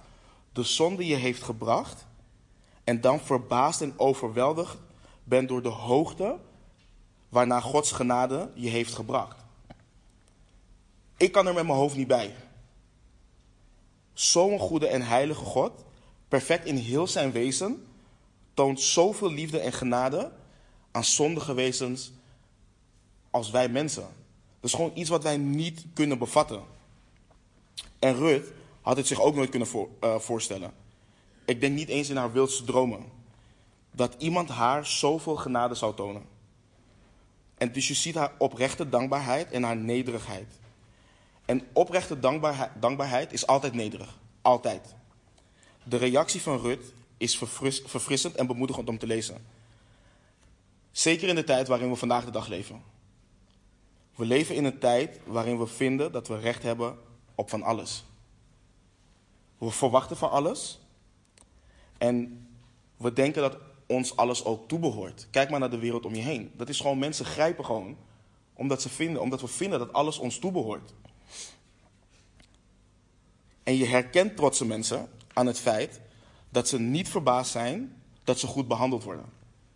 de 0.52 0.62
zonde 0.62 1.06
je 1.06 1.14
heeft 1.14 1.42
gebracht. 1.42 2.06
En 2.84 3.00
dan 3.00 3.20
verbaasd 3.20 3.80
en 3.80 3.98
overweldigd 3.98 4.78
bent 5.30 5.48
door 5.48 5.62
de 5.62 5.68
hoogte 5.68 6.38
waarna 7.28 7.60
Gods 7.60 7.92
genade 7.92 8.50
je 8.54 8.68
heeft 8.68 8.94
gebracht. 8.94 9.44
Ik 11.16 11.32
kan 11.32 11.46
er 11.46 11.54
met 11.54 11.66
mijn 11.66 11.78
hoofd 11.78 11.96
niet 11.96 12.06
bij. 12.06 12.34
Zo'n 14.12 14.58
goede 14.58 14.86
en 14.86 15.02
heilige 15.02 15.44
God, 15.44 15.72
perfect 16.28 16.64
in 16.64 16.76
heel 16.76 17.06
zijn 17.06 17.32
wezen, 17.32 17.86
toont 18.54 18.80
zoveel 18.80 19.32
liefde 19.32 19.58
en 19.58 19.72
genade 19.72 20.32
aan 20.90 21.04
zondige 21.04 21.54
wezens 21.54 22.12
als 23.30 23.50
wij 23.50 23.68
mensen. 23.68 24.08
Dat 24.60 24.70
is 24.70 24.74
gewoon 24.74 24.92
iets 24.94 25.10
wat 25.10 25.22
wij 25.22 25.36
niet 25.36 25.84
kunnen 25.94 26.18
bevatten. 26.18 26.62
En 27.98 28.16
Ruth 28.16 28.52
had 28.80 28.96
het 28.96 29.06
zich 29.06 29.20
ook 29.20 29.34
nooit 29.34 29.50
kunnen 29.50 29.68
voor, 29.68 29.88
uh, 30.00 30.18
voorstellen. 30.18 30.72
Ik 31.44 31.60
denk 31.60 31.74
niet 31.74 31.88
eens 31.88 32.08
in 32.08 32.16
haar 32.16 32.32
wildste 32.32 32.64
dromen. 32.64 33.19
Dat 33.90 34.14
iemand 34.18 34.48
haar 34.48 34.86
zoveel 34.86 35.36
genade 35.36 35.74
zou 35.74 35.94
tonen. 35.94 36.24
En 37.54 37.72
dus 37.72 37.88
je 37.88 37.94
ziet 37.94 38.14
haar 38.14 38.32
oprechte 38.38 38.88
dankbaarheid 38.88 39.50
en 39.50 39.62
haar 39.62 39.76
nederigheid. 39.76 40.58
En 41.44 41.66
oprechte 41.72 42.20
dankbaarheid, 42.20 42.70
dankbaarheid 42.80 43.32
is 43.32 43.46
altijd 43.46 43.74
nederig. 43.74 44.18
Altijd. 44.42 44.94
De 45.84 45.96
reactie 45.96 46.42
van 46.42 46.60
Ruth 46.60 46.92
is 47.16 47.38
verfris, 47.38 47.82
verfrissend 47.86 48.34
en 48.34 48.46
bemoedigend 48.46 48.88
om 48.88 48.98
te 48.98 49.06
lezen. 49.06 49.46
Zeker 50.90 51.28
in 51.28 51.34
de 51.34 51.44
tijd 51.44 51.68
waarin 51.68 51.90
we 51.90 51.96
vandaag 51.96 52.24
de 52.24 52.30
dag 52.30 52.48
leven. 52.48 52.82
We 54.14 54.24
leven 54.24 54.54
in 54.54 54.64
een 54.64 54.78
tijd 54.78 55.20
waarin 55.24 55.58
we 55.58 55.66
vinden 55.66 56.12
dat 56.12 56.28
we 56.28 56.38
recht 56.38 56.62
hebben 56.62 56.98
op 57.34 57.50
van 57.50 57.62
alles. 57.62 58.04
We 59.58 59.70
verwachten 59.70 60.16
van 60.16 60.30
alles. 60.30 60.78
En 61.98 62.48
we 62.96 63.12
denken 63.12 63.42
dat 63.42 63.56
ons 63.90 64.16
alles 64.16 64.44
ook 64.44 64.68
toebehoort. 64.68 65.28
Kijk 65.30 65.50
maar 65.50 65.60
naar 65.60 65.70
de 65.70 65.78
wereld 65.78 66.06
om 66.06 66.14
je 66.14 66.22
heen. 66.22 66.52
Dat 66.56 66.68
is 66.68 66.80
gewoon, 66.80 66.98
mensen 66.98 67.24
grijpen 67.24 67.64
gewoon. 67.64 67.96
Omdat, 68.54 68.82
ze 68.82 68.88
vinden, 68.88 69.22
omdat 69.22 69.40
we 69.40 69.48
vinden 69.48 69.78
dat 69.78 69.92
alles 69.92 70.18
ons 70.18 70.38
toebehoort. 70.38 70.92
En 73.62 73.76
je 73.76 73.86
herkent 73.86 74.36
trotse 74.36 74.66
mensen 74.66 75.08
aan 75.32 75.46
het 75.46 75.58
feit 75.58 76.00
dat 76.48 76.68
ze 76.68 76.80
niet 76.80 77.08
verbaasd 77.08 77.50
zijn 77.50 78.02
dat 78.24 78.38
ze 78.38 78.46
goed 78.46 78.68
behandeld 78.68 79.04
worden. 79.04 79.24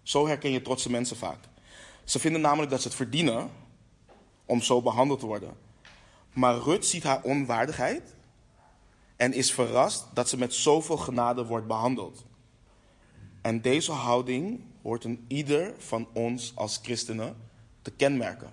Zo 0.02 0.26
herken 0.26 0.50
je 0.50 0.62
trotse 0.62 0.90
mensen 0.90 1.16
vaak. 1.16 1.38
Ze 2.04 2.18
vinden 2.18 2.40
namelijk 2.40 2.70
dat 2.70 2.80
ze 2.82 2.88
het 2.88 2.96
verdienen 2.96 3.50
om 4.46 4.62
zo 4.62 4.82
behandeld 4.82 5.20
te 5.20 5.26
worden. 5.26 5.56
Maar 6.32 6.58
Rut 6.58 6.86
ziet 6.86 7.02
haar 7.02 7.22
onwaardigheid 7.22 8.14
en 9.16 9.32
is 9.32 9.52
verrast 9.52 10.06
dat 10.12 10.28
ze 10.28 10.38
met 10.38 10.54
zoveel 10.54 10.96
genade 10.96 11.44
wordt 11.44 11.66
behandeld. 11.66 12.24
En 13.44 13.60
deze 13.60 13.92
houding 13.92 14.60
hoort 14.82 15.04
een 15.04 15.24
ieder 15.28 15.74
van 15.78 16.08
ons 16.12 16.52
als 16.54 16.78
christenen 16.82 17.36
te 17.82 17.90
kenmerken. 17.90 18.52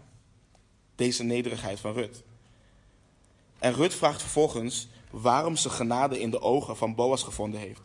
Deze 0.95 1.23
nederigheid 1.23 1.79
van 1.79 1.93
Rut. 1.93 2.23
En 3.59 3.73
Rut 3.73 3.95
vraagt 3.95 4.21
vervolgens 4.21 4.87
waarom 5.11 5.55
ze 5.55 5.69
genade 5.69 6.19
in 6.19 6.29
de 6.29 6.41
ogen 6.41 6.77
van 6.77 6.95
Boas 6.95 7.23
gevonden 7.23 7.59
heeft. 7.59 7.81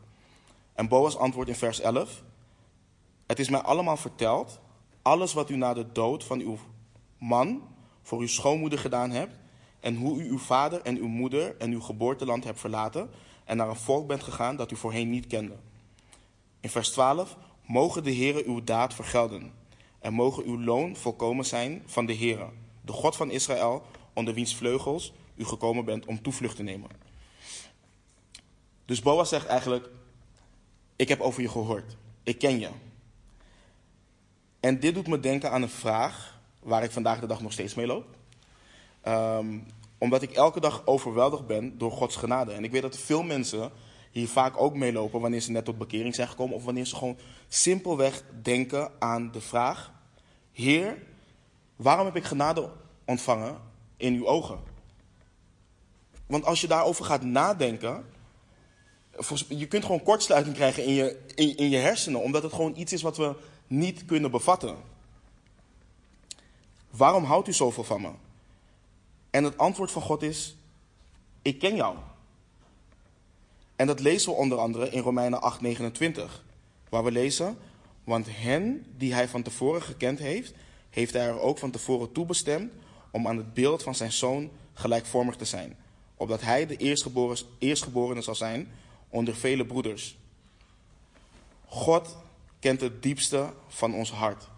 En 0.74 0.88
Boas 0.88 1.16
antwoordt 1.16 1.50
in 1.50 1.56
vers 1.56 1.80
11: 1.80 2.22
Het 3.26 3.38
is 3.38 3.48
mij 3.48 3.60
allemaal 3.60 3.96
verteld, 3.96 4.60
alles 5.02 5.32
wat 5.32 5.50
u 5.50 5.56
na 5.56 5.74
de 5.74 5.92
dood 5.92 6.24
van 6.24 6.40
uw 6.40 6.58
man 7.18 7.62
voor 8.02 8.20
uw 8.20 8.28
schoonmoeder 8.28 8.78
gedaan 8.78 9.10
hebt, 9.10 9.38
en 9.80 9.96
hoe 9.96 10.22
u 10.22 10.28
uw 10.28 10.38
vader 10.38 10.80
en 10.80 10.96
uw 10.96 11.08
moeder 11.08 11.56
en 11.56 11.70
uw 11.70 11.80
geboorteland 11.80 12.44
hebt 12.44 12.60
verlaten 12.60 13.10
en 13.44 13.56
naar 13.56 13.68
een 13.68 13.76
volk 13.76 14.06
bent 14.06 14.22
gegaan 14.22 14.56
dat 14.56 14.70
u 14.70 14.76
voorheen 14.76 15.10
niet 15.10 15.26
kende. 15.26 15.56
In 16.66 16.72
vers 16.72 16.90
12, 16.90 17.36
mogen 17.66 18.04
de 18.04 18.14
Heere 18.14 18.44
uw 18.46 18.64
daad 18.64 18.94
vergelden 18.94 19.52
en 19.98 20.12
mogen 20.12 20.44
uw 20.44 20.60
loon 20.60 20.96
volkomen 20.96 21.44
zijn 21.44 21.82
van 21.86 22.06
de 22.06 22.16
Heere, 22.16 22.48
de 22.80 22.92
God 22.92 23.16
van 23.16 23.30
Israël, 23.30 23.82
onder 24.12 24.34
wiens 24.34 24.56
vleugels 24.56 25.12
u 25.36 25.44
gekomen 25.44 25.84
bent 25.84 26.06
om 26.06 26.22
toevlucht 26.22 26.56
te 26.56 26.62
nemen. 26.62 26.90
Dus 28.84 29.02
Boas 29.02 29.28
zegt 29.28 29.46
eigenlijk, 29.46 29.88
ik 30.96 31.08
heb 31.08 31.20
over 31.20 31.42
je 31.42 31.48
gehoord, 31.48 31.96
ik 32.22 32.38
ken 32.38 32.60
je. 32.60 32.70
En 34.60 34.80
dit 34.80 34.94
doet 34.94 35.08
me 35.08 35.20
denken 35.20 35.50
aan 35.50 35.62
een 35.62 35.68
vraag 35.68 36.40
waar 36.62 36.82
ik 36.82 36.90
vandaag 36.90 37.20
de 37.20 37.26
dag 37.26 37.40
nog 37.40 37.52
steeds 37.52 37.74
mee 37.74 37.86
loop. 37.86 38.06
Um, 39.08 39.66
omdat 39.98 40.22
ik 40.22 40.32
elke 40.32 40.60
dag 40.60 40.86
overweldigd 40.86 41.46
ben 41.46 41.78
door 41.78 41.90
Gods 41.90 42.16
genade. 42.16 42.52
En 42.52 42.64
ik 42.64 42.70
weet 42.70 42.82
dat 42.82 42.98
veel 42.98 43.22
mensen 43.22 43.70
hier 44.16 44.28
vaak 44.28 44.60
ook 44.60 44.74
meelopen 44.74 45.20
wanneer 45.20 45.40
ze 45.40 45.50
net 45.50 45.64
tot 45.64 45.78
bekering 45.78 46.14
zijn 46.14 46.28
gekomen. 46.28 46.56
Of 46.56 46.64
wanneer 46.64 46.86
ze 46.86 46.96
gewoon 46.96 47.18
simpelweg 47.48 48.22
denken 48.42 48.92
aan 48.98 49.30
de 49.32 49.40
vraag: 49.40 49.92
Heer, 50.52 51.02
waarom 51.76 52.06
heb 52.06 52.16
ik 52.16 52.24
genade 52.24 52.70
ontvangen 53.04 53.58
in 53.96 54.14
uw 54.14 54.26
ogen? 54.26 54.58
Want 56.26 56.44
als 56.44 56.60
je 56.60 56.66
daarover 56.66 57.04
gaat 57.04 57.22
nadenken, 57.22 58.04
je 59.48 59.66
kunt 59.66 59.84
gewoon 59.84 60.02
kortsluiting 60.02 60.54
krijgen 60.54 60.84
in 60.84 60.92
je, 60.92 61.24
in, 61.34 61.56
in 61.56 61.70
je 61.70 61.78
hersenen, 61.78 62.20
omdat 62.20 62.42
het 62.42 62.52
gewoon 62.52 62.76
iets 62.76 62.92
is 62.92 63.02
wat 63.02 63.16
we 63.16 63.34
niet 63.66 64.04
kunnen 64.04 64.30
bevatten. 64.30 64.76
Waarom 66.90 67.24
houdt 67.24 67.48
u 67.48 67.52
zoveel 67.52 67.84
van 67.84 68.00
me? 68.00 68.10
En 69.30 69.44
het 69.44 69.58
antwoord 69.58 69.90
van 69.90 70.02
God 70.02 70.22
is: 70.22 70.56
Ik 71.42 71.58
ken 71.58 71.76
jou. 71.76 71.96
En 73.76 73.86
dat 73.86 74.00
lezen 74.00 74.30
we 74.30 74.36
onder 74.36 74.58
andere 74.58 74.90
in 74.90 75.02
Romeinen 75.02 75.40
8:29, 75.40 76.42
waar 76.88 77.04
we 77.04 77.10
lezen: 77.10 77.58
Want 78.04 78.26
hen 78.30 78.86
die 78.96 79.14
hij 79.14 79.28
van 79.28 79.42
tevoren 79.42 79.82
gekend 79.82 80.18
heeft, 80.18 80.54
heeft 80.90 81.12
hij 81.12 81.26
er 81.26 81.40
ook 81.40 81.58
van 81.58 81.70
tevoren 81.70 82.12
toebestemd 82.12 82.72
om 83.10 83.28
aan 83.28 83.36
het 83.36 83.54
beeld 83.54 83.82
van 83.82 83.94
zijn 83.94 84.12
zoon 84.12 84.50
gelijkvormig 84.74 85.36
te 85.36 85.44
zijn, 85.44 85.76
opdat 86.16 86.40
hij 86.40 86.66
de 86.66 86.76
eerstgeboren, 86.76 87.38
eerstgeborene 87.58 88.22
zal 88.22 88.34
zijn 88.34 88.68
onder 89.08 89.36
vele 89.36 89.66
broeders. 89.66 90.16
God 91.66 92.16
kent 92.58 92.80
het 92.80 93.02
diepste 93.02 93.52
van 93.68 93.94
ons 93.94 94.10
hart. 94.10 94.48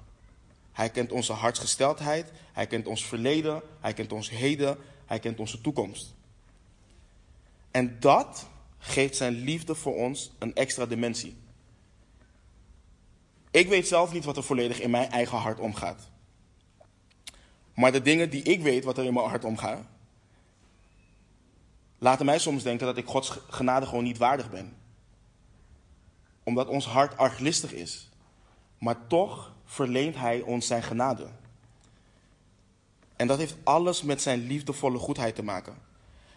Hij 0.73 0.91
kent 0.91 1.13
onze 1.13 1.33
hartsgesteldheid, 1.33 2.33
hij 2.53 2.67
kent 2.67 2.87
ons 2.87 3.07
verleden, 3.07 3.63
hij 3.81 3.93
kent 3.93 4.13
ons 4.13 4.31
heden, 4.31 4.79
hij 5.07 5.19
kent 5.19 5.41
onze 5.41 5.61
toekomst. 5.61 6.15
En 7.71 7.97
dat 8.01 8.47
geeft 8.79 9.17
zijn 9.17 9.33
liefde 9.33 9.75
voor 9.75 9.95
ons 9.95 10.33
een 10.39 10.55
extra 10.55 10.87
dimensie. 10.87 11.37
Ik 13.51 13.69
weet 13.69 13.89
zelf 13.89 14.13
niet 14.13 14.25
wat 14.25 14.37
er 14.37 14.43
volledig 14.43 14.81
in 14.81 14.91
mijn 14.91 15.11
eigen 15.11 15.39
hart 15.39 15.61
omgaat. 15.61 16.11
Maar 17.75 17.93
de 17.93 18.03
dingen 18.03 18.31
die 18.31 18.43
ik 18.43 18.61
weet 18.61 18.85
wat 18.85 18.99
er 18.99 19.05
in 19.05 19.15
mijn 19.15 19.29
hart 19.29 19.45
omgaat, 19.45 19.85
laten 21.99 22.27
mij 22.27 22.39
soms 22.39 22.63
denken 22.63 22.87
dat 22.87 22.97
ik 22.97 23.07
Gods 23.07 23.39
genade 23.49 23.87
gewoon 23.87 24.05
niet 24.05 24.19
waardig 24.19 24.51
ben. 24.51 24.77
Omdat 26.43 26.69
ons 26.69 26.87
hart 26.87 27.17
arglistig 27.17 27.73
is. 27.73 28.09
Maar 28.79 29.07
toch 29.07 29.53
verleent 29.65 30.17
Hij 30.17 30.41
ons 30.41 30.67
zijn 30.67 30.83
genade. 30.83 31.29
En 33.17 33.27
dat 33.27 33.39
heeft 33.39 33.57
alles 33.63 34.03
met 34.03 34.23
zijn 34.23 34.47
liefdevolle 34.47 34.99
goedheid 34.99 35.35
te 35.35 35.43
maken. 35.43 35.77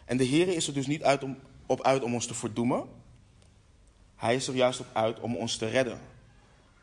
En 0.06 0.18
de 0.18 0.24
Heer 0.24 0.48
is 0.48 0.68
er 0.68 0.74
dus 0.74 0.88
niet 0.88 1.04
uit 1.04 1.24
om, 1.24 1.38
op 1.72 1.82
uit 1.82 2.04
om 2.04 2.14
ons 2.14 2.26
te 2.26 2.34
verdoemen. 2.34 2.84
Hij 4.16 4.36
is 4.36 4.48
er 4.48 4.56
juist 4.56 4.80
op 4.80 4.88
uit 4.94 5.20
om 5.20 5.36
ons 5.36 5.58
te 5.58 5.68
redden. 5.68 6.00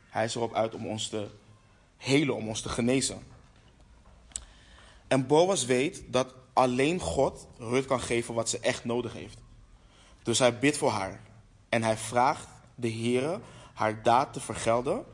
Hij 0.08 0.24
is 0.24 0.34
erop 0.34 0.54
uit 0.54 0.74
om 0.74 0.86
ons 0.86 1.08
te 1.08 1.26
helen, 1.96 2.34
om 2.34 2.48
ons 2.48 2.60
te 2.60 2.68
genezen. 2.68 3.22
En 5.06 5.26
Boas 5.26 5.64
weet 5.64 6.02
dat 6.06 6.34
alleen 6.52 7.00
God 7.00 7.46
Rut 7.58 7.86
kan 7.86 8.00
geven 8.00 8.34
wat 8.34 8.48
ze 8.48 8.58
echt 8.58 8.84
nodig 8.84 9.12
heeft. 9.12 9.38
Dus 10.22 10.38
hij 10.38 10.58
bidt 10.58 10.76
voor 10.76 10.90
haar. 10.90 11.20
En 11.68 11.82
hij 11.82 11.96
vraagt 11.96 12.48
de 12.74 12.88
Heer 12.88 13.40
haar 13.74 14.02
daad 14.02 14.32
te 14.32 14.40
vergelden. 14.40 15.04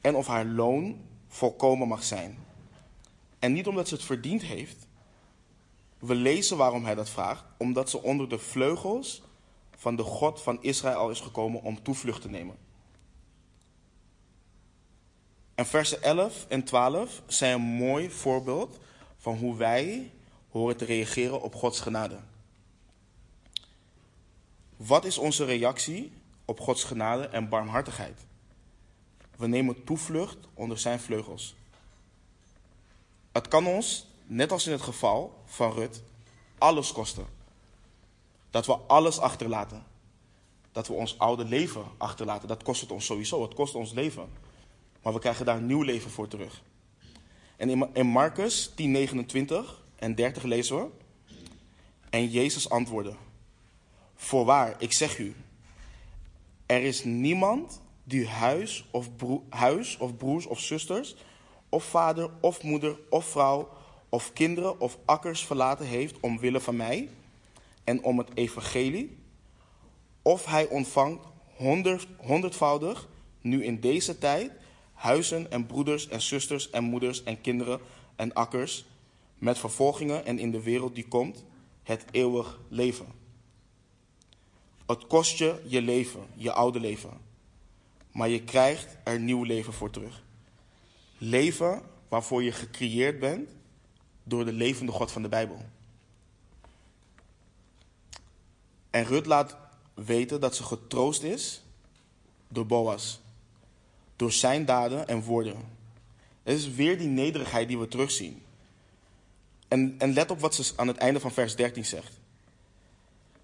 En 0.00 0.14
of 0.14 0.26
haar 0.26 0.44
loon 0.44 1.00
volkomen 1.28 1.88
mag 1.88 2.04
zijn. 2.04 2.38
En 3.38 3.52
niet 3.52 3.66
omdat 3.66 3.88
ze 3.88 3.94
het 3.94 4.04
verdiend 4.04 4.42
heeft. 4.42 4.86
We 6.06 6.14
lezen 6.14 6.56
waarom 6.56 6.84
hij 6.84 6.94
dat 6.94 7.08
vraagt. 7.08 7.44
Omdat 7.56 7.90
ze 7.90 8.02
onder 8.02 8.28
de 8.28 8.38
vleugels 8.38 9.22
van 9.76 9.96
de 9.96 10.02
God 10.02 10.42
van 10.42 10.62
Israël 10.62 11.10
is 11.10 11.20
gekomen 11.20 11.62
om 11.62 11.82
toevlucht 11.82 12.22
te 12.22 12.28
nemen. 12.28 12.56
En 15.54 15.66
versen 15.66 16.02
11 16.02 16.46
en 16.48 16.64
12 16.64 17.22
zijn 17.26 17.52
een 17.52 17.60
mooi 17.66 18.10
voorbeeld 18.10 18.78
van 19.16 19.36
hoe 19.36 19.56
wij 19.56 20.12
horen 20.50 20.76
te 20.76 20.84
reageren 20.84 21.42
op 21.42 21.54
Gods 21.54 21.80
genade. 21.80 22.18
Wat 24.76 25.04
is 25.04 25.18
onze 25.18 25.44
reactie 25.44 26.12
op 26.44 26.60
Gods 26.60 26.84
genade 26.84 27.26
en 27.26 27.48
barmhartigheid? 27.48 28.20
We 29.36 29.46
nemen 29.46 29.84
toevlucht 29.84 30.38
onder 30.54 30.78
zijn 30.78 31.00
vleugels. 31.00 31.54
Het 33.32 33.48
kan 33.48 33.66
ons, 33.66 34.05
net 34.26 34.52
als 34.52 34.66
in 34.66 34.72
het 34.72 34.82
geval 34.82 35.42
van 35.44 35.72
Rut, 35.72 36.02
alles 36.58 36.92
kosten. 36.92 37.26
Dat 38.50 38.66
we 38.66 38.72
alles 38.72 39.18
achterlaten. 39.18 39.84
Dat 40.72 40.86
we 40.86 40.92
ons 40.92 41.18
oude 41.18 41.44
leven 41.44 41.84
achterlaten. 41.96 42.48
Dat 42.48 42.62
kost 42.62 42.80
het 42.80 42.90
ons 42.90 43.04
sowieso. 43.04 43.42
Het 43.42 43.54
kost 43.54 43.74
ons 43.74 43.92
leven. 43.92 44.28
Maar 45.02 45.12
we 45.12 45.18
krijgen 45.18 45.44
daar 45.44 45.56
een 45.56 45.66
nieuw 45.66 45.82
leven 45.82 46.10
voor 46.10 46.28
terug. 46.28 46.62
En 47.56 47.94
in 47.94 48.06
Marcus 48.06 48.72
10, 48.74 48.90
29 48.90 49.82
en 49.96 50.14
30 50.14 50.42
lezen 50.42 50.76
we. 50.76 50.88
En 52.10 52.28
Jezus 52.28 52.68
antwoordde: 52.68 53.14
Voorwaar, 54.14 54.76
ik 54.78 54.92
zeg 54.92 55.18
u, 55.18 55.36
er 56.66 56.82
is 56.82 57.04
niemand 57.04 57.80
die 58.04 58.28
huis 58.28 58.84
of, 58.90 59.08
huis 59.48 59.96
of 59.96 60.16
broers 60.16 60.46
of 60.46 60.60
zusters, 60.60 61.16
of 61.68 61.84
vader 61.84 62.30
of 62.40 62.62
moeder 62.62 62.98
of 63.10 63.24
vrouw, 63.24 63.68
of 64.08 64.32
kinderen 64.32 64.80
of 64.80 64.98
akkers 65.04 65.44
verlaten 65.44 65.86
heeft 65.86 66.20
omwille 66.20 66.60
van 66.60 66.76
mij 66.76 67.08
en 67.84 68.02
om 68.02 68.18
het 68.18 68.28
evangelie, 68.34 69.16
of 70.22 70.44
hij 70.44 70.68
ontvangt 70.68 71.26
honderd, 71.56 72.06
honderdvoudig 72.16 73.08
nu 73.40 73.64
in 73.64 73.80
deze 73.80 74.18
tijd 74.18 74.52
huizen 74.92 75.50
en 75.50 75.66
broeders 75.66 76.08
en 76.08 76.20
zusters 76.20 76.70
en 76.70 76.84
moeders 76.84 77.22
en 77.22 77.40
kinderen 77.40 77.80
en 78.16 78.32
akkers, 78.32 78.84
met 79.38 79.58
vervolgingen 79.58 80.26
en 80.26 80.38
in 80.38 80.50
de 80.50 80.62
wereld 80.62 80.94
die 80.94 81.08
komt, 81.08 81.44
het 81.82 82.04
eeuwig 82.10 82.60
leven. 82.68 83.06
Het 84.86 85.06
kost 85.06 85.38
je 85.38 85.62
je 85.66 85.82
leven, 85.82 86.26
je 86.34 86.52
oude 86.52 86.80
leven, 86.80 87.20
maar 88.12 88.28
je 88.28 88.42
krijgt 88.42 88.96
er 89.04 89.20
nieuw 89.20 89.42
leven 89.42 89.72
voor 89.72 89.90
terug. 89.90 90.22
Leven 91.18 91.82
waarvoor 92.08 92.42
je 92.42 92.52
gecreëerd 92.52 93.18
bent 93.18 93.50
door 94.28 94.44
de 94.44 94.52
levende 94.52 94.92
God 94.92 95.12
van 95.12 95.22
de 95.22 95.28
Bijbel. 95.28 95.64
En 98.90 99.04
Rut 99.04 99.26
laat 99.26 99.56
weten 99.94 100.40
dat 100.40 100.56
ze 100.56 100.62
getroost 100.62 101.22
is 101.22 101.62
door 102.48 102.66
Boas 102.66 103.20
door 104.16 104.32
zijn 104.32 104.64
daden 104.64 105.08
en 105.08 105.22
woorden. 105.22 105.56
Het 106.42 106.58
is 106.58 106.68
weer 106.68 106.98
die 106.98 107.08
nederigheid 107.08 107.68
die 107.68 107.78
we 107.78 107.88
terugzien. 107.88 108.42
En, 109.68 109.94
en 109.98 110.12
let 110.12 110.30
op 110.30 110.40
wat 110.40 110.54
ze 110.54 110.72
aan 110.76 110.88
het 110.88 110.96
einde 110.96 111.20
van 111.20 111.32
vers 111.32 111.56
13 111.56 111.84
zegt. 111.84 112.12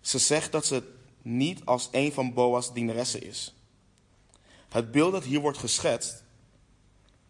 Ze 0.00 0.18
zegt 0.18 0.52
dat 0.52 0.66
ze 0.66 0.82
niet 1.22 1.64
als 1.64 1.88
een 1.92 2.12
van 2.12 2.34
Boas' 2.34 2.72
dienaressen 2.72 3.22
is. 3.22 3.54
Het 4.68 4.90
beeld 4.90 5.12
dat 5.12 5.24
hier 5.24 5.40
wordt 5.40 5.58
geschetst 5.58 6.22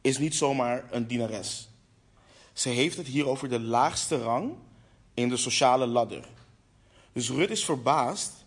is 0.00 0.18
niet 0.18 0.34
zomaar 0.34 0.84
een 0.90 1.06
dienares. 1.06 1.68
Ze 2.52 2.68
heeft 2.68 2.96
het 2.96 3.06
hier 3.06 3.28
over 3.28 3.48
de 3.48 3.60
laagste 3.60 4.22
rang 4.22 4.54
in 5.14 5.28
de 5.28 5.36
sociale 5.36 5.86
ladder. 5.86 6.28
Dus 7.12 7.30
Rut 7.30 7.50
is 7.50 7.64
verbaasd 7.64 8.44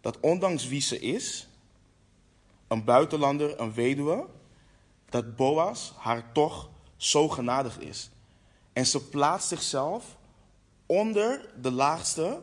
dat 0.00 0.20
ondanks 0.20 0.68
wie 0.68 0.80
ze 0.80 1.00
is, 1.00 1.48
een 2.68 2.84
buitenlander, 2.84 3.60
een 3.60 3.72
weduwe, 3.72 4.26
dat 5.08 5.36
Boas 5.36 5.92
haar 5.96 6.32
toch 6.32 6.68
zo 6.96 7.28
genadig 7.28 7.78
is. 7.78 8.10
En 8.72 8.86
ze 8.86 9.08
plaatst 9.08 9.48
zichzelf 9.48 10.16
onder 10.86 11.52
de 11.60 11.70
laagste 11.70 12.42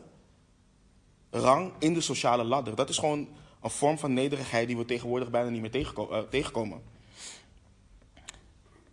rang 1.30 1.72
in 1.78 1.94
de 1.94 2.00
sociale 2.00 2.44
ladder. 2.44 2.74
Dat 2.74 2.88
is 2.88 2.98
gewoon 2.98 3.28
een 3.62 3.70
vorm 3.70 3.98
van 3.98 4.12
nederigheid 4.12 4.66
die 4.66 4.76
we 4.76 4.84
tegenwoordig 4.84 5.30
bijna 5.30 5.50
niet 5.50 5.60
meer 5.60 5.92
eh, 6.10 6.18
tegenkomen. 6.18 6.82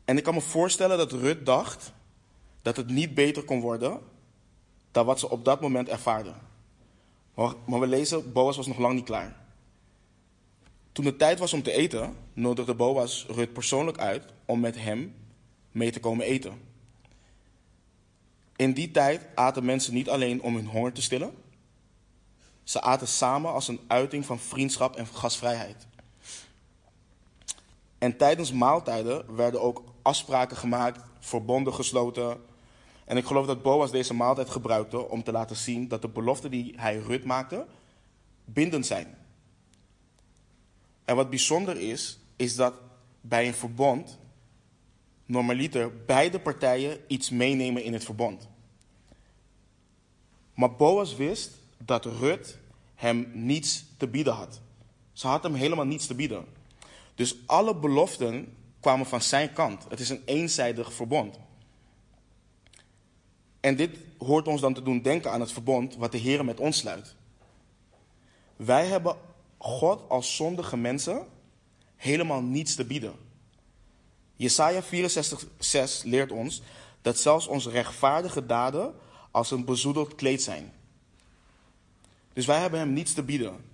En 0.06 0.18
ik 0.18 0.24
kan 0.24 0.34
me 0.34 0.42
voorstellen 0.42 0.98
dat 0.98 1.12
Rut 1.12 1.46
dacht 1.46 1.94
dat 2.64 2.78
het 2.78 2.90
niet 2.90 3.14
beter 3.14 3.44
kon 3.44 3.62
worden 3.62 4.00
dan 4.92 5.06
wat 5.06 5.20
ze 5.20 5.30
op 5.30 5.46
dat 5.46 5.62
moment 5.62 5.90
ervaarde. 5.90 6.34
Maar 7.66 7.80
we 7.80 7.88
lezen, 7.88 8.34
Boas 8.34 8.58
was 8.58 8.68
nog 8.68 8.78
lang 8.78 8.94
niet 8.94 9.06
klaar. 9.06 9.36
Toen 10.92 11.06
het 11.06 11.20
tijd 11.20 11.40
was 11.40 11.54
om 11.54 11.64
te 11.64 11.72
eten, 11.72 12.16
nodigde 12.34 12.76
Boas 12.76 13.26
Rut 13.30 13.54
persoonlijk 13.54 13.98
uit 13.98 14.26
om 14.46 14.60
met 14.60 14.76
hem 14.78 15.16
mee 15.72 15.92
te 15.92 16.00
komen 16.00 16.26
eten. 16.26 16.62
In 18.56 18.74
die 18.74 18.92
tijd 18.92 19.28
aten 19.36 19.66
mensen 19.66 19.94
niet 19.94 20.10
alleen 20.10 20.42
om 20.42 20.56
hun 20.56 20.68
honger 20.68 20.94
te 20.94 21.02
stillen, 21.02 21.34
ze 22.64 22.82
aten 22.82 23.08
samen 23.08 23.52
als 23.52 23.68
een 23.68 23.80
uiting 23.88 24.26
van 24.26 24.40
vriendschap 24.40 24.96
en 24.96 25.08
gastvrijheid. 25.08 25.88
En 27.98 28.18
tijdens 28.18 28.52
maaltijden 28.52 29.36
werden 29.36 29.62
ook 29.62 29.84
afspraken 30.02 30.58
gemaakt, 30.58 31.04
verbonden 31.20 31.74
gesloten. 31.74 32.38
En 33.06 33.18
ik 33.18 33.26
geloof 33.26 33.46
dat 33.46 33.62
Boas 33.62 33.92
deze 33.92 34.14
maaltijd 34.14 34.50
gebruikte 34.50 35.10
om 35.10 35.24
te 35.24 35.32
laten 35.32 35.56
zien 35.56 35.88
dat 35.88 36.02
de 36.02 36.08
beloften 36.08 36.52
die 36.52 36.74
hij 36.76 36.98
Rut 36.98 37.24
maakte 37.24 37.66
bindend 38.46 38.86
zijn. 38.86 39.18
En 41.06 41.16
wat 41.16 41.30
bijzonder 41.30 41.78
is, 41.78 42.20
is 42.36 42.56
dat 42.56 42.74
bij 43.22 43.48
een 43.48 43.54
verbond 43.54 44.20
normaliter 45.26 46.06
beide 46.06 46.40
partijen 46.40 46.98
iets 47.08 47.30
meenemen 47.30 47.84
in 47.84 47.94
het 47.94 48.04
verbond. 48.04 48.48
Maar 50.54 50.76
Boas 50.76 51.16
wist 51.16 51.52
dat 51.78 52.06
Rut 52.06 52.58
hem 52.96 53.32
niets 53.34 53.86
te 53.98 54.08
bieden 54.08 54.34
had. 54.34 54.62
Ze 55.14 55.28
had 55.28 55.44
hem 55.44 55.54
helemaal 55.54 55.86
niets 55.86 56.08
te 56.08 56.16
bieden. 56.16 56.46
Dus 57.16 57.36
alle 57.46 57.76
beloften 57.76 58.58
kwamen 58.80 59.06
van 59.06 59.22
zijn 59.22 59.54
kant. 59.54 59.86
Het 59.90 60.00
is 60.00 60.10
een 60.10 60.22
eenzijdig 60.26 60.94
verbond. 60.94 61.40
En 63.64 63.76
dit 63.76 63.98
hoort 64.18 64.48
ons 64.48 64.62
dan 64.62 64.74
te 64.74 64.82
doen 64.82 65.02
denken 65.02 65.32
aan 65.32 65.40
het 65.40 65.52
verbond 65.52 65.96
wat 65.96 66.12
de 66.12 66.18
Heer 66.18 66.46
met 66.46 66.60
ons 66.60 66.78
sluit. 66.78 67.16
Wij 68.56 68.86
hebben 68.86 69.16
God 69.58 70.10
als 70.10 70.36
zondige 70.36 70.78
mensen 70.78 71.26
helemaal 71.96 72.42
niets 72.42 72.76
te 72.76 72.86
bieden. 72.86 73.14
Jesaja 74.36 74.82
64:6 74.84 76.04
leert 76.04 76.32
ons 76.32 76.62
dat 77.02 77.18
zelfs 77.18 77.48
onze 77.48 77.70
rechtvaardige 77.70 78.46
daden 78.46 78.96
als 79.32 79.52
een 79.52 79.66
bezoedeld 79.66 80.16
kleed 80.16 80.42
zijn. 80.42 80.74
Dus 82.34 82.46
wij 82.46 82.60
hebben 82.60 82.80
hem 82.80 82.94
niets 82.94 83.14
te 83.14 83.24
bieden. 83.24 83.66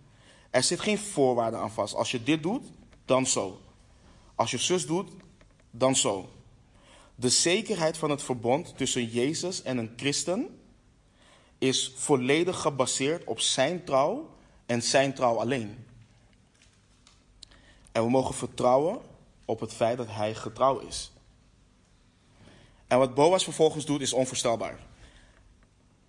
Er 0.50 0.64
zit 0.64 0.80
geen 0.80 1.00
voorwaarde 1.00 1.58
aan 1.58 1.72
vast. 1.72 1.96
Als 1.96 2.12
je 2.12 2.24
dit 2.24 2.44
doet, 2.44 2.66
dan 3.06 3.26
zo. 3.26 3.62
Als 4.36 4.52
je 4.52 4.58
zus 4.58 4.86
doet, 4.86 5.12
dan 5.72 5.96
zo. 5.96 6.30
De 7.20 7.30
zekerheid 7.30 7.98
van 7.98 8.10
het 8.10 8.24
verbond 8.24 8.78
tussen 8.78 9.06
Jezus 9.06 9.62
en 9.62 9.78
een 9.78 9.94
christen 9.96 10.60
is 11.58 11.94
volledig 11.96 12.62
gebaseerd 12.62 13.24
op 13.24 13.40
zijn 13.40 13.84
trouw 13.84 14.30
en 14.66 14.82
zijn 14.82 15.14
trouw 15.14 15.40
alleen. 15.40 15.86
En 17.92 18.04
we 18.04 18.10
mogen 18.10 18.36
vertrouwen 18.36 19.00
op 19.46 19.60
het 19.60 19.74
feit 19.74 19.98
dat 19.98 20.08
hij 20.10 20.36
getrouw 20.36 20.80
is. 20.80 21.12
En 22.88 22.98
wat 22.98 23.14
Boas 23.14 23.44
vervolgens 23.44 23.86
doet 23.86 24.02
is 24.02 24.14
onvoorstelbaar. 24.14 24.80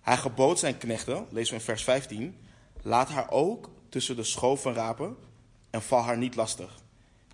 Hij 0.01 0.17
gebood 0.17 0.59
zijn 0.59 0.77
knechten, 0.77 1.27
lezen 1.29 1.53
we 1.53 1.59
in 1.59 1.65
vers 1.65 1.83
15, 1.83 2.37
laat 2.81 3.09
haar 3.09 3.31
ook 3.31 3.69
tussen 3.89 4.15
de 4.15 4.23
schoven 4.23 4.73
rapen 4.73 5.17
en 5.69 5.81
val 5.81 6.01
haar 6.01 6.17
niet 6.17 6.35
lastig. 6.35 6.79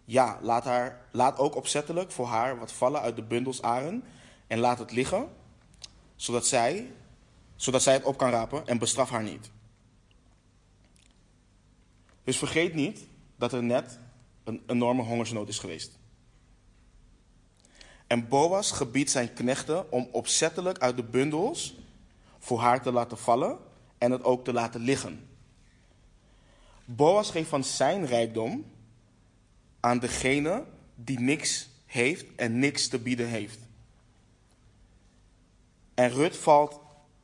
Ja, 0.09 0.39
laat, 0.41 0.63
haar, 0.63 1.01
laat 1.11 1.37
ook 1.37 1.55
opzettelijk 1.55 2.11
voor 2.11 2.25
haar 2.25 2.59
wat 2.59 2.71
vallen 2.71 3.01
uit 3.01 3.15
de 3.15 3.23
bundels 3.23 3.61
aren 3.61 4.03
en 4.47 4.59
laat 4.59 4.79
het 4.79 4.91
liggen, 4.91 5.29
zodat 6.15 6.47
zij, 6.47 6.91
zodat 7.55 7.81
zij 7.81 7.93
het 7.93 8.03
op 8.03 8.17
kan 8.17 8.29
rapen 8.29 8.67
en 8.67 8.77
bestraf 8.77 9.09
haar 9.09 9.23
niet. 9.23 9.49
Dus 12.23 12.37
vergeet 12.37 12.73
niet 12.73 13.07
dat 13.35 13.53
er 13.53 13.63
net 13.63 13.99
een 14.43 14.63
enorme 14.67 15.03
hongersnood 15.03 15.47
is 15.47 15.59
geweest. 15.59 15.97
En 18.07 18.27
Boas 18.27 18.71
gebiedt 18.71 19.11
zijn 19.11 19.33
knechten 19.33 19.91
om 19.91 20.07
opzettelijk 20.11 20.77
uit 20.77 20.95
de 20.95 21.03
bundels 21.03 21.75
voor 22.39 22.59
haar 22.59 22.81
te 22.81 22.91
laten 22.91 23.17
vallen 23.17 23.57
en 23.97 24.11
het 24.11 24.23
ook 24.23 24.43
te 24.43 24.53
laten 24.53 24.81
liggen. 24.81 25.29
Boas 26.85 27.31
geeft 27.31 27.49
van 27.49 27.63
zijn 27.63 28.05
rijkdom 28.05 28.75
aan 29.87 29.99
degene 29.99 30.63
die 30.95 31.19
niks 31.19 31.69
heeft 31.85 32.25
en 32.35 32.59
niks 32.59 32.87
te 32.87 32.99
bieden 32.99 33.27
heeft. 33.27 33.59
En 35.93 36.09
Rut 36.09 36.37
valt 36.37 36.79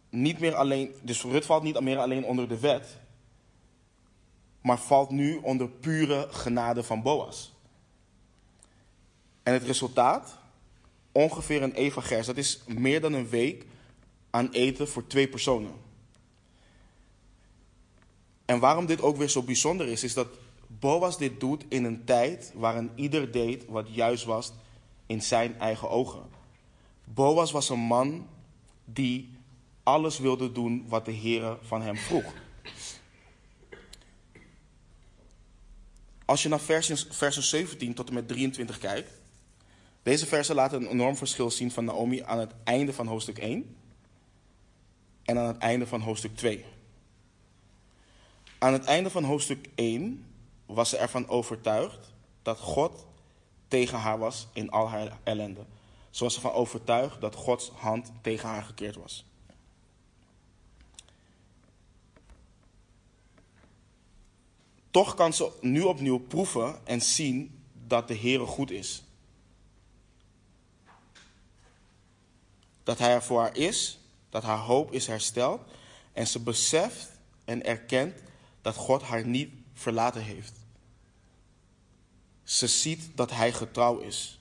niet 0.10 0.40
meer 0.40 0.56
alleen, 0.56 0.94
dus 1.02 1.22
Rut 1.22 1.46
valt 1.46 1.64
niet 1.64 1.80
meer 1.80 1.98
alleen 1.98 2.26
onder 2.26 2.48
de 2.48 2.60
wet, 2.60 2.98
maar 4.62 4.80
valt 4.80 5.10
nu 5.10 5.36
onder 5.36 5.70
pure 5.70 6.28
genade 6.32 6.84
van 6.84 7.02
Boas. 7.02 7.54
En 9.44 9.54
het 9.54 9.64
resultaat? 9.64 10.38
Ongeveer 11.12 11.64
een 11.64 11.74
evagers. 11.74 12.26
Dat 12.28 12.38
is 12.38 12.62
meer 12.68 13.02
dan 13.02 13.14
een 13.14 13.30
week 13.30 13.66
aan 14.30 14.50
eten 14.50 14.88
voor 14.88 15.08
twee 15.08 15.28
personen. 15.28 15.72
En 18.46 18.60
waarom 18.60 18.86
dit 18.86 19.02
ook 19.02 19.18
weer 19.18 19.30
zo 19.30 19.44
bijzonder 19.44 19.88
is, 19.88 20.04
is 20.04 20.14
dat 20.14 20.28
Boas 20.80 21.18
dit 21.18 21.40
doet 21.40 21.66
in 21.68 21.84
een 21.84 22.04
tijd 22.04 22.52
waarin 22.56 22.92
ieder 22.96 23.32
deed 23.32 23.66
wat 23.66 23.88
juist 23.94 24.24
was 24.24 24.54
in 25.06 25.22
zijn 25.22 25.60
eigen 25.60 25.90
ogen. 25.90 26.24
Boas 27.04 27.52
was 27.52 27.70
een 27.70 27.80
man 27.80 28.28
die 28.86 29.30
alles 29.84 30.20
wilde 30.20 30.52
doen 30.52 30.86
wat 30.88 31.06
de 31.06 31.12
Heer 31.12 31.58
van 31.62 31.82
hem 31.82 31.98
vroeg. 31.98 32.34
Als 36.26 36.44
je 36.44 36.50
naar 36.50 36.60
versen 37.10 37.44
17 37.44 37.94
tot 37.94 38.08
en 38.08 38.14
met 38.14 38.28
23 38.28 38.78
kijkt, 38.78 39.12
deze 40.04 40.26
versen 40.26 40.56
laten 40.56 40.82
een 40.82 40.88
enorm 40.88 41.16
verschil 41.16 41.52
zien 41.52 41.72
van 41.72 41.86
Naomi 41.86 42.22
aan 42.22 42.40
het 42.40 42.54
einde 42.64 42.94
van 42.94 43.08
hoofdstuk 43.08 43.38
1 43.38 43.76
en 45.24 45.38
aan 45.38 45.48
het 45.48 45.58
einde 45.58 45.88
van 45.88 46.02
hoofdstuk 46.02 46.36
2. 46.36 46.66
Aan 48.58 48.74
het 48.74 48.84
einde 48.84 49.10
van 49.10 49.24
hoofdstuk 49.24 49.70
1 49.76 50.26
was 50.66 50.90
ze 50.90 50.98
ervan 50.98 51.28
overtuigd 51.28 52.14
dat 52.42 52.60
God 52.60 53.06
tegen 53.68 53.98
haar 53.98 54.18
was 54.18 54.48
in 54.54 54.70
al 54.70 54.90
haar 54.90 55.18
ellende. 55.24 55.66
Ze 56.10 56.24
was 56.24 56.36
ervan 56.36 56.52
overtuigd 56.52 57.22
dat 57.22 57.36
Gods 57.36 57.70
hand 57.70 58.12
tegen 58.22 58.50
haar 58.50 58.64
gekeerd 58.64 58.96
was. 58.96 59.26
Toch 64.92 65.14
kan 65.14 65.34
ze 65.34 65.52
nu 65.62 65.82
opnieuw 65.82 66.20
proeven 66.20 66.88
en 66.88 67.02
zien 67.02 67.64
dat 67.88 68.08
de 68.08 68.18
Heere 68.18 68.46
goed 68.46 68.72
is. 68.72 69.04
Dat 72.84 72.98
Hij 72.98 73.14
er 73.14 73.24
voor 73.24 73.40
haar 73.40 73.58
is, 73.58 74.00
dat 74.30 74.44
haar 74.44 74.58
hoop 74.58 74.92
is 74.92 75.08
hersteld 75.08 75.62
en 76.12 76.28
ze 76.28 76.40
beseft 76.40 77.12
en 77.46 77.66
erkent 77.66 78.22
dat 78.62 78.76
God 78.76 79.02
haar 79.02 79.26
niet 79.26 79.63
verlaten 79.84 80.22
heeft. 80.22 80.54
Ze 82.44 82.68
ziet 82.68 83.12
dat 83.16 83.32
Hij 83.32 83.52
getrouw 83.52 83.98
is. 83.98 84.40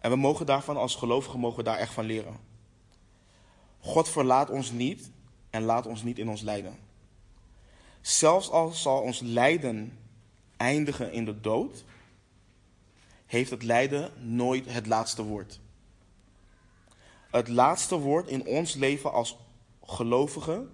En 0.00 0.10
we 0.10 0.16
mogen 0.16 0.46
daarvan 0.46 0.76
als 0.76 0.94
gelovigen 0.94 1.40
mogen 1.40 1.64
daar 1.64 1.78
echt 1.78 1.92
van 1.92 2.04
leren. 2.04 2.36
God 3.80 4.08
verlaat 4.08 4.50
ons 4.50 4.70
niet 4.70 5.10
en 5.50 5.62
laat 5.62 5.86
ons 5.86 6.02
niet 6.02 6.18
in 6.18 6.28
ons 6.28 6.40
lijden. 6.40 6.78
Zelfs 8.00 8.50
al 8.50 8.70
zal 8.70 9.00
ons 9.00 9.20
lijden 9.20 9.98
eindigen 10.56 11.12
in 11.12 11.24
de 11.24 11.40
dood, 11.40 11.84
heeft 13.26 13.50
het 13.50 13.62
lijden 13.62 14.12
nooit 14.36 14.72
het 14.72 14.86
laatste 14.86 15.22
woord. 15.22 15.60
Het 17.30 17.48
laatste 17.48 17.98
woord 17.98 18.28
in 18.28 18.46
ons 18.46 18.74
leven 18.74 19.12
als 19.12 19.36
gelovigen 19.82 20.72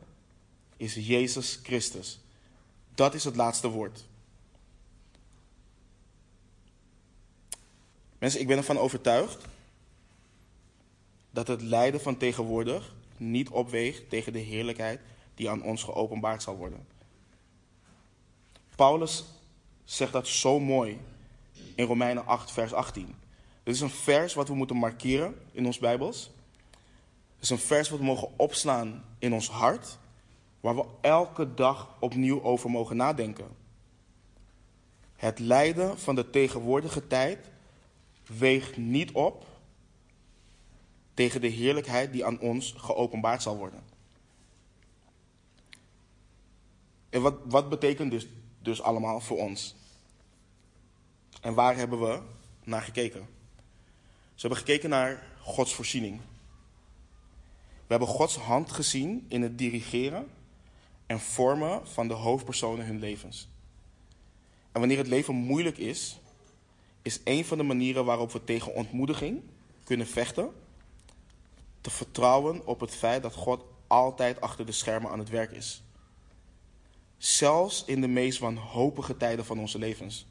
is 0.77 0.95
Jezus 0.95 1.61
Christus. 1.63 2.24
Dat 2.95 3.15
is 3.15 3.25
het 3.25 3.37
laatste 3.37 3.69
woord. 3.69 4.05
Mensen, 8.19 8.41
ik 8.41 8.47
ben 8.47 8.57
ervan 8.57 8.79
overtuigd 8.79 9.45
dat 11.31 11.47
het 11.47 11.63
lijden 11.63 12.01
van 12.01 12.17
tegenwoordig 12.17 12.95
niet 13.17 13.49
opweegt 13.49 14.09
tegen 14.09 14.33
de 14.33 14.39
heerlijkheid 14.39 15.01
die 15.35 15.51
aan 15.51 15.63
ons 15.63 15.83
geopenbaard 15.83 16.43
zal 16.43 16.57
worden. 16.57 16.87
Paulus 18.77 19.25
zegt 19.85 20.13
dat 20.13 20.29
zo 20.29 20.61
mooi 20.61 21.01
in 21.75 21.87
Romeinen 21.87 22.27
8, 22.27 22.53
vers 22.53 22.73
18. 22.73 23.15
Dit 23.63 23.75
is 23.75 23.81
een 23.81 23.91
vers 23.91 24.35
wat 24.35 24.49
we 24.49 24.55
moeten 24.55 24.77
markeren 24.77 25.35
in 25.53 25.67
ons 25.67 25.79
Bijbels. 25.79 26.31
Het 27.35 27.43
is 27.43 27.51
een 27.51 27.59
vers 27.59 27.89
wat 27.89 27.99
we 27.99 28.05
mogen 28.05 28.29
opslaan 28.37 29.05
in 29.19 29.33
ons 29.33 29.51
hart, 29.51 29.99
waar 30.65 30.77
we 30.77 30.85
elke 31.01 31.55
dag 31.55 31.97
opnieuw 32.01 32.43
over 32.43 32.71
mogen 32.71 32.97
nadenken. 32.97 33.49
Het 35.17 35.39
lijden 35.39 35.99
van 35.99 36.15
de 36.15 36.31
tegenwoordige 36.31 37.07
tijd 37.07 37.51
weegt 38.27 38.77
niet 38.77 39.13
op 39.13 39.47
tegen 41.15 41.41
de 41.41 41.47
heerlijkheid 41.47 42.13
die 42.13 42.25
aan 42.25 42.41
ons 42.41 42.75
geopenbaard 42.77 43.43
zal 43.43 43.57
worden. 43.57 43.83
En 47.11 47.23
wat, 47.23 47.35
wat 47.45 47.69
betekent 47.69 48.11
dus 48.11 48.27
dus 48.63 48.83
allemaal 48.83 49.21
voor 49.21 49.39
ons. 49.39 49.75
En 51.41 51.55
waar 51.55 51.77
hebben 51.77 52.01
we 52.01 52.21
naar 52.63 52.83
gekeken? 52.83 53.29
Ze 54.35 54.41
hebben 54.47 54.59
gekeken 54.59 54.91
naar 54.91 55.27
Gods 55.41 55.75
voorziening. 55.75 56.21
We 57.87 57.87
hebben 57.95 58.09
Gods 58.09 58.37
hand 58.37 58.73
gezien 58.73 59.27
in 59.29 59.43
het 59.43 59.59
dirigeren 59.59 60.29
en 61.07 61.21
vormen 61.21 61.89
van 61.89 62.09
de 62.09 62.15
hoofdpersonen 62.15 62.87
hun 62.87 62.99
levens. 62.99 63.49
En 64.73 64.81
wanneer 64.81 64.99
het 64.99 65.07
leven 65.07 65.35
moeilijk 65.35 65.79
is, 65.79 66.21
is 67.03 67.21
een 67.25 67.45
van 67.45 67.59
de 67.59 67.65
manieren 67.65 68.05
waarop 68.05 68.33
we 68.33 68.45
tegen 68.45 68.75
ontmoediging 68.75 69.43
kunnen 69.85 70.07
vechten, 70.07 70.53
te 71.81 71.91
vertrouwen 71.91 72.67
op 72.67 72.81
het 72.81 72.95
feit 72.95 73.23
dat 73.23 73.35
God 73.35 73.65
altijd 73.87 74.41
achter 74.41 74.67
de 74.67 74.73
schermen 74.73 75.11
aan 75.11 75.19
het 75.19 75.29
werk 75.29 75.51
is. 75.51 75.83
Zelfs 77.17 77.85
in 77.85 78.01
de 78.01 78.07
meest 78.07 78.39
wanhopige 78.39 79.17
tijden 79.17 79.45
van 79.45 79.59
onze 79.59 79.79
levens. 79.79 80.27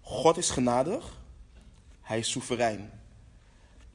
God 0.00 0.36
is 0.36 0.50
genadig, 0.50 1.20
Hij 2.00 2.18
is 2.18 2.30
soeverein. 2.30 2.90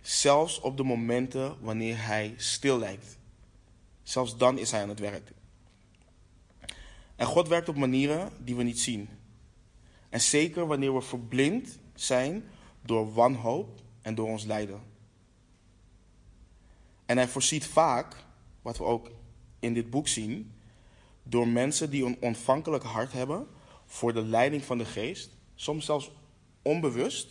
Zelfs 0.01 0.59
op 0.59 0.77
de 0.77 0.83
momenten 0.83 1.55
wanneer 1.61 2.05
Hij 2.05 2.33
stil 2.37 2.79
lijkt. 2.79 3.17
Zelfs 4.07 4.37
dan 4.37 4.57
is 4.57 4.71
Hij 4.71 4.81
aan 4.81 4.89
het 4.89 4.99
werk. 4.99 5.31
En 7.15 7.25
God 7.25 7.47
werkt 7.47 7.69
op 7.69 7.75
manieren 7.75 8.31
die 8.39 8.55
we 8.55 8.63
niet 8.63 8.79
zien. 8.79 9.09
En 10.09 10.21
zeker 10.21 10.67
wanneer 10.67 10.93
we 10.93 11.01
verblind 11.01 11.79
zijn 11.95 12.43
door 12.81 13.13
wanhoop 13.13 13.81
en 14.01 14.15
door 14.15 14.27
ons 14.27 14.43
lijden. 14.43 14.81
En 17.05 17.17
Hij 17.17 17.27
voorziet 17.27 17.65
vaak, 17.65 18.15
wat 18.61 18.77
we 18.77 18.83
ook 18.83 19.11
in 19.59 19.73
dit 19.73 19.89
boek 19.89 20.07
zien, 20.07 20.53
door 21.23 21.47
mensen 21.47 21.89
die 21.89 22.05
een 22.05 22.17
ontvankelijk 22.21 22.83
hart 22.83 23.11
hebben 23.11 23.47
voor 23.85 24.13
de 24.13 24.23
leiding 24.23 24.63
van 24.63 24.77
de 24.77 24.85
geest, 24.85 25.29
soms 25.55 25.85
zelfs 25.85 26.11
onbewust. 26.61 27.27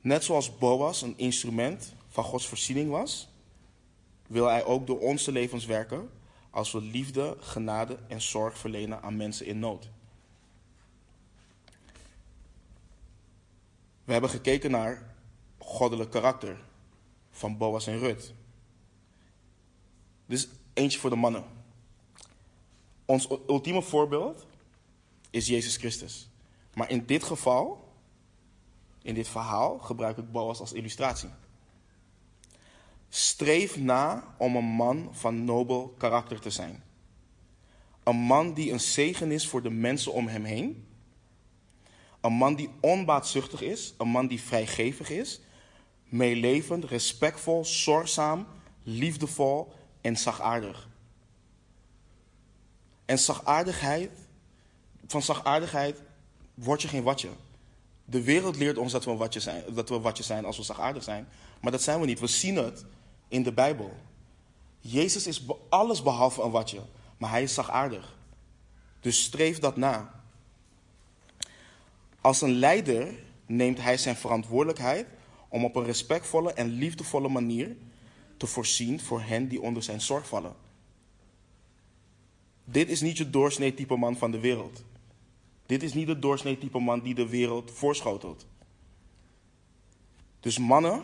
Net 0.00 0.24
zoals 0.24 0.58
Boas 0.58 1.02
een 1.02 1.18
instrument 1.18 1.94
van 2.08 2.24
Gods 2.24 2.46
voorziening 2.46 2.90
was, 2.90 3.33
wil 4.26 4.46
Hij 4.46 4.64
ook 4.64 4.86
door 4.86 5.00
onze 5.00 5.32
levens 5.32 5.64
werken 5.64 6.10
als 6.50 6.72
we 6.72 6.80
liefde, 6.80 7.36
genade 7.40 7.98
en 8.08 8.20
zorg 8.20 8.58
verlenen 8.58 9.02
aan 9.02 9.16
mensen 9.16 9.46
in 9.46 9.58
nood. 9.58 9.90
We 14.04 14.12
hebben 14.12 14.30
gekeken 14.30 14.70
naar 14.70 15.14
goddelijk 15.58 16.10
karakter 16.10 16.64
van 17.30 17.56
Boas 17.56 17.86
en 17.86 17.98
Rut. 17.98 18.34
Dit 20.26 20.38
is 20.38 20.48
eentje 20.72 20.98
voor 20.98 21.10
de 21.10 21.16
mannen. 21.16 21.44
Ons 23.04 23.28
ultieme 23.48 23.82
voorbeeld 23.82 24.46
is 25.30 25.46
Jezus 25.46 25.76
Christus. 25.76 26.28
Maar 26.74 26.90
in 26.90 27.06
dit 27.06 27.22
geval, 27.22 27.92
in 29.02 29.14
dit 29.14 29.28
verhaal, 29.28 29.78
gebruik 29.78 30.16
ik 30.16 30.32
Boas 30.32 30.60
als 30.60 30.72
illustratie. 30.72 31.30
Streef 33.16 33.76
na 33.76 34.34
om 34.38 34.56
een 34.56 34.64
man 34.64 35.08
van 35.12 35.44
nobel 35.44 35.94
karakter 35.98 36.40
te 36.40 36.50
zijn. 36.50 36.82
Een 38.02 38.16
man 38.16 38.54
die 38.54 38.72
een 38.72 38.80
zegen 38.80 39.30
is 39.30 39.48
voor 39.48 39.62
de 39.62 39.70
mensen 39.70 40.12
om 40.12 40.26
hem 40.26 40.44
heen. 40.44 40.86
Een 42.20 42.32
man 42.32 42.54
die 42.54 42.70
onbaatzuchtig 42.80 43.60
is. 43.60 43.94
Een 43.98 44.08
man 44.08 44.26
die 44.26 44.40
vrijgevig 44.40 45.10
is. 45.10 45.40
Meelevend, 46.04 46.84
respectvol, 46.84 47.64
zorgzaam, 47.64 48.46
liefdevol 48.82 49.72
en 50.00 50.16
zachtaardig. 50.16 50.88
En 53.04 53.18
zachtaardigheid, 53.18 54.10
van 55.06 55.22
zachtaardigheid 55.22 56.02
word 56.54 56.82
je 56.82 56.88
geen 56.88 57.02
watje. 57.02 57.30
De 58.04 58.22
wereld 58.22 58.56
leert 58.56 58.78
ons 58.78 58.92
dat 58.92 59.04
we, 59.04 59.16
watje 59.16 59.40
zijn, 59.40 59.62
dat 59.74 59.88
we 59.88 60.00
watje 60.00 60.22
zijn 60.22 60.44
als 60.44 60.56
we 60.56 60.62
zachtaardig 60.62 61.02
zijn. 61.02 61.28
Maar 61.60 61.72
dat 61.72 61.82
zijn 61.82 62.00
we 62.00 62.06
niet. 62.06 62.20
We 62.20 62.26
zien 62.26 62.56
het 62.56 62.84
in 63.28 63.42
de 63.42 63.52
Bijbel. 63.52 63.94
Jezus 64.80 65.26
is 65.26 65.46
alles 65.68 66.02
behalve 66.02 66.42
een 66.42 66.50
watje, 66.50 66.80
maar 67.16 67.30
hij 67.30 67.42
is 67.42 67.54
zachtaardig. 67.54 68.16
Dus 69.00 69.22
streef 69.22 69.58
dat 69.58 69.76
na. 69.76 70.22
Als 72.20 72.40
een 72.40 72.54
leider 72.54 73.14
neemt 73.46 73.80
hij 73.80 73.96
zijn 73.96 74.16
verantwoordelijkheid 74.16 75.06
om 75.48 75.64
op 75.64 75.76
een 75.76 75.84
respectvolle 75.84 76.52
en 76.52 76.68
liefdevolle 76.68 77.28
manier 77.28 77.76
te 78.36 78.46
voorzien 78.46 79.00
voor 79.00 79.20
hen 79.20 79.48
die 79.48 79.60
onder 79.60 79.82
zijn 79.82 80.00
zorg 80.00 80.28
vallen. 80.28 80.54
Dit 82.64 82.88
is 82.88 83.00
niet 83.00 83.16
je 83.16 83.30
doorsnee 83.30 83.74
type 83.74 83.96
man 83.96 84.16
van 84.16 84.30
de 84.30 84.40
wereld. 84.40 84.84
Dit 85.66 85.82
is 85.82 85.94
niet 85.94 86.06
de 86.06 86.18
doorsnee 86.18 86.58
type 86.58 86.78
man 86.78 87.00
die 87.00 87.14
de 87.14 87.28
wereld 87.28 87.70
voorschotelt. 87.70 88.46
Dus 90.40 90.58
mannen, 90.58 91.02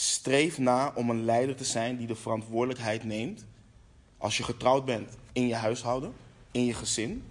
streef 0.00 0.58
na 0.58 0.92
om 0.94 1.10
een 1.10 1.24
leider 1.24 1.56
te 1.56 1.64
zijn 1.64 1.96
die 1.96 2.06
de 2.06 2.14
verantwoordelijkheid 2.14 3.04
neemt 3.04 3.46
als 4.16 4.36
je 4.36 4.42
getrouwd 4.42 4.84
bent 4.84 5.16
in 5.32 5.46
je 5.46 5.54
huishouden, 5.54 6.14
in 6.50 6.64
je 6.64 6.74
gezin, 6.74 7.24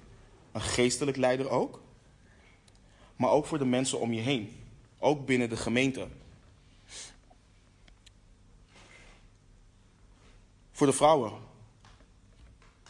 een 0.51 0.61
geestelijk 0.61 1.17
leider 1.17 1.49
ook, 1.49 1.81
maar 3.15 3.29
ook 3.29 3.45
voor 3.45 3.57
de 3.57 3.65
mensen 3.65 3.99
om 3.99 4.13
je 4.13 4.21
heen, 4.21 4.55
ook 4.99 5.25
binnen 5.25 5.49
de 5.49 5.57
gemeente. 5.57 6.07
Voor 10.71 10.87
de 10.87 10.93
vrouwen, 10.93 11.31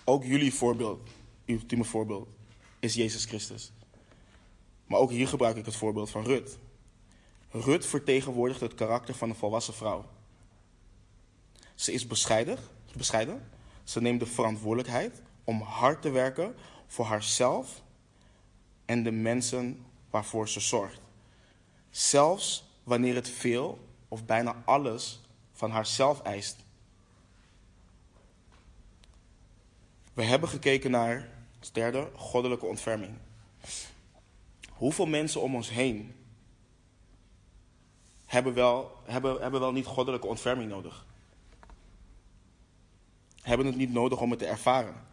ook 0.04 0.24
jullie 0.24 0.54
voorbeeld, 0.54 1.10
ultieme 1.46 1.84
voorbeeld, 1.84 2.30
is 2.80 2.94
Jezus 2.94 3.26
Christus. 3.26 3.72
Maar 4.86 5.00
ook 5.00 5.12
hier 5.12 5.28
gebruik 5.28 5.58
ik 5.58 5.66
het 5.66 5.76
voorbeeld 5.76 6.10
van 6.10 6.24
Rut. 6.24 6.58
Rut 7.62 7.86
vertegenwoordigt 7.86 8.60
het 8.60 8.76
karakter 8.76 9.16
van 9.16 9.30
een 9.30 9.36
volwassen 9.36 9.74
vrouw. 9.74 10.06
Ze 11.76 11.92
is 11.92 12.08
bescheiden, 12.08 12.58
bescheiden. 12.96 13.50
Ze 13.84 14.02
neemt 14.02 14.20
de 14.20 14.26
verantwoordelijkheid 14.26 15.22
om 15.44 15.62
hard 15.62 16.02
te 16.02 16.10
werken 16.10 16.56
voor 16.88 17.06
haarzelf 17.06 17.82
en 18.86 19.04
de 19.04 19.12
mensen 19.12 19.86
waarvoor 20.10 20.50
ze 20.50 20.60
zorgt. 20.60 21.00
Zelfs 21.90 22.64
wanneer 22.84 23.16
het 23.16 23.30
veel 23.30 23.88
of 24.08 24.26
bijna 24.26 24.62
alles 24.66 25.22
van 25.54 25.72
haarzelf 25.72 26.22
eist. 26.22 26.58
We 30.14 30.24
hebben 30.24 30.50
gekeken 30.50 30.92
naar, 30.92 31.30
als 31.60 31.72
derde, 31.72 32.10
goddelijke 32.16 32.66
ontferming. 32.66 33.18
Hoeveel 34.70 35.06
mensen 35.06 35.42
om 35.42 35.56
ons 35.56 35.70
heen 35.70 36.16
hebben 38.28 38.54
wel, 38.54 38.92
hebben, 39.04 39.42
hebben 39.42 39.60
wel 39.60 39.72
niet 39.72 39.86
goddelijke 39.86 40.28
ontferming 40.28 40.70
nodig? 40.70 41.06
Hebben 43.42 43.66
het 43.66 43.76
niet 43.76 43.92
nodig 43.92 44.22
om 44.22 44.30
het 44.30 44.40
te 44.40 44.46
ervaren. 44.46 45.06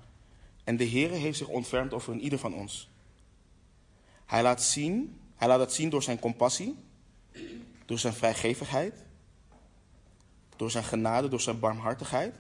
En 0.65 0.77
de 0.77 0.85
Heer 0.85 1.11
heeft 1.11 1.39
zich 1.39 1.49
ontfermd 1.49 1.93
over 1.93 2.13
een 2.13 2.21
ieder 2.21 2.39
van 2.39 2.55
ons. 2.55 2.89
Hij 4.27 4.43
laat, 4.43 4.63
zien, 4.63 5.21
hij 5.37 5.49
laat 5.49 5.61
het 5.61 5.73
zien 5.73 5.91
door 5.91 6.03
zijn 6.03 6.19
compassie, 6.19 6.77
door 7.85 7.99
zijn 7.99 8.15
vrijgevigheid, 8.15 9.05
door 10.57 10.71
zijn 10.71 10.85
genade, 10.85 11.29
door 11.29 11.41
zijn 11.41 11.59
barmhartigheid 11.59 12.35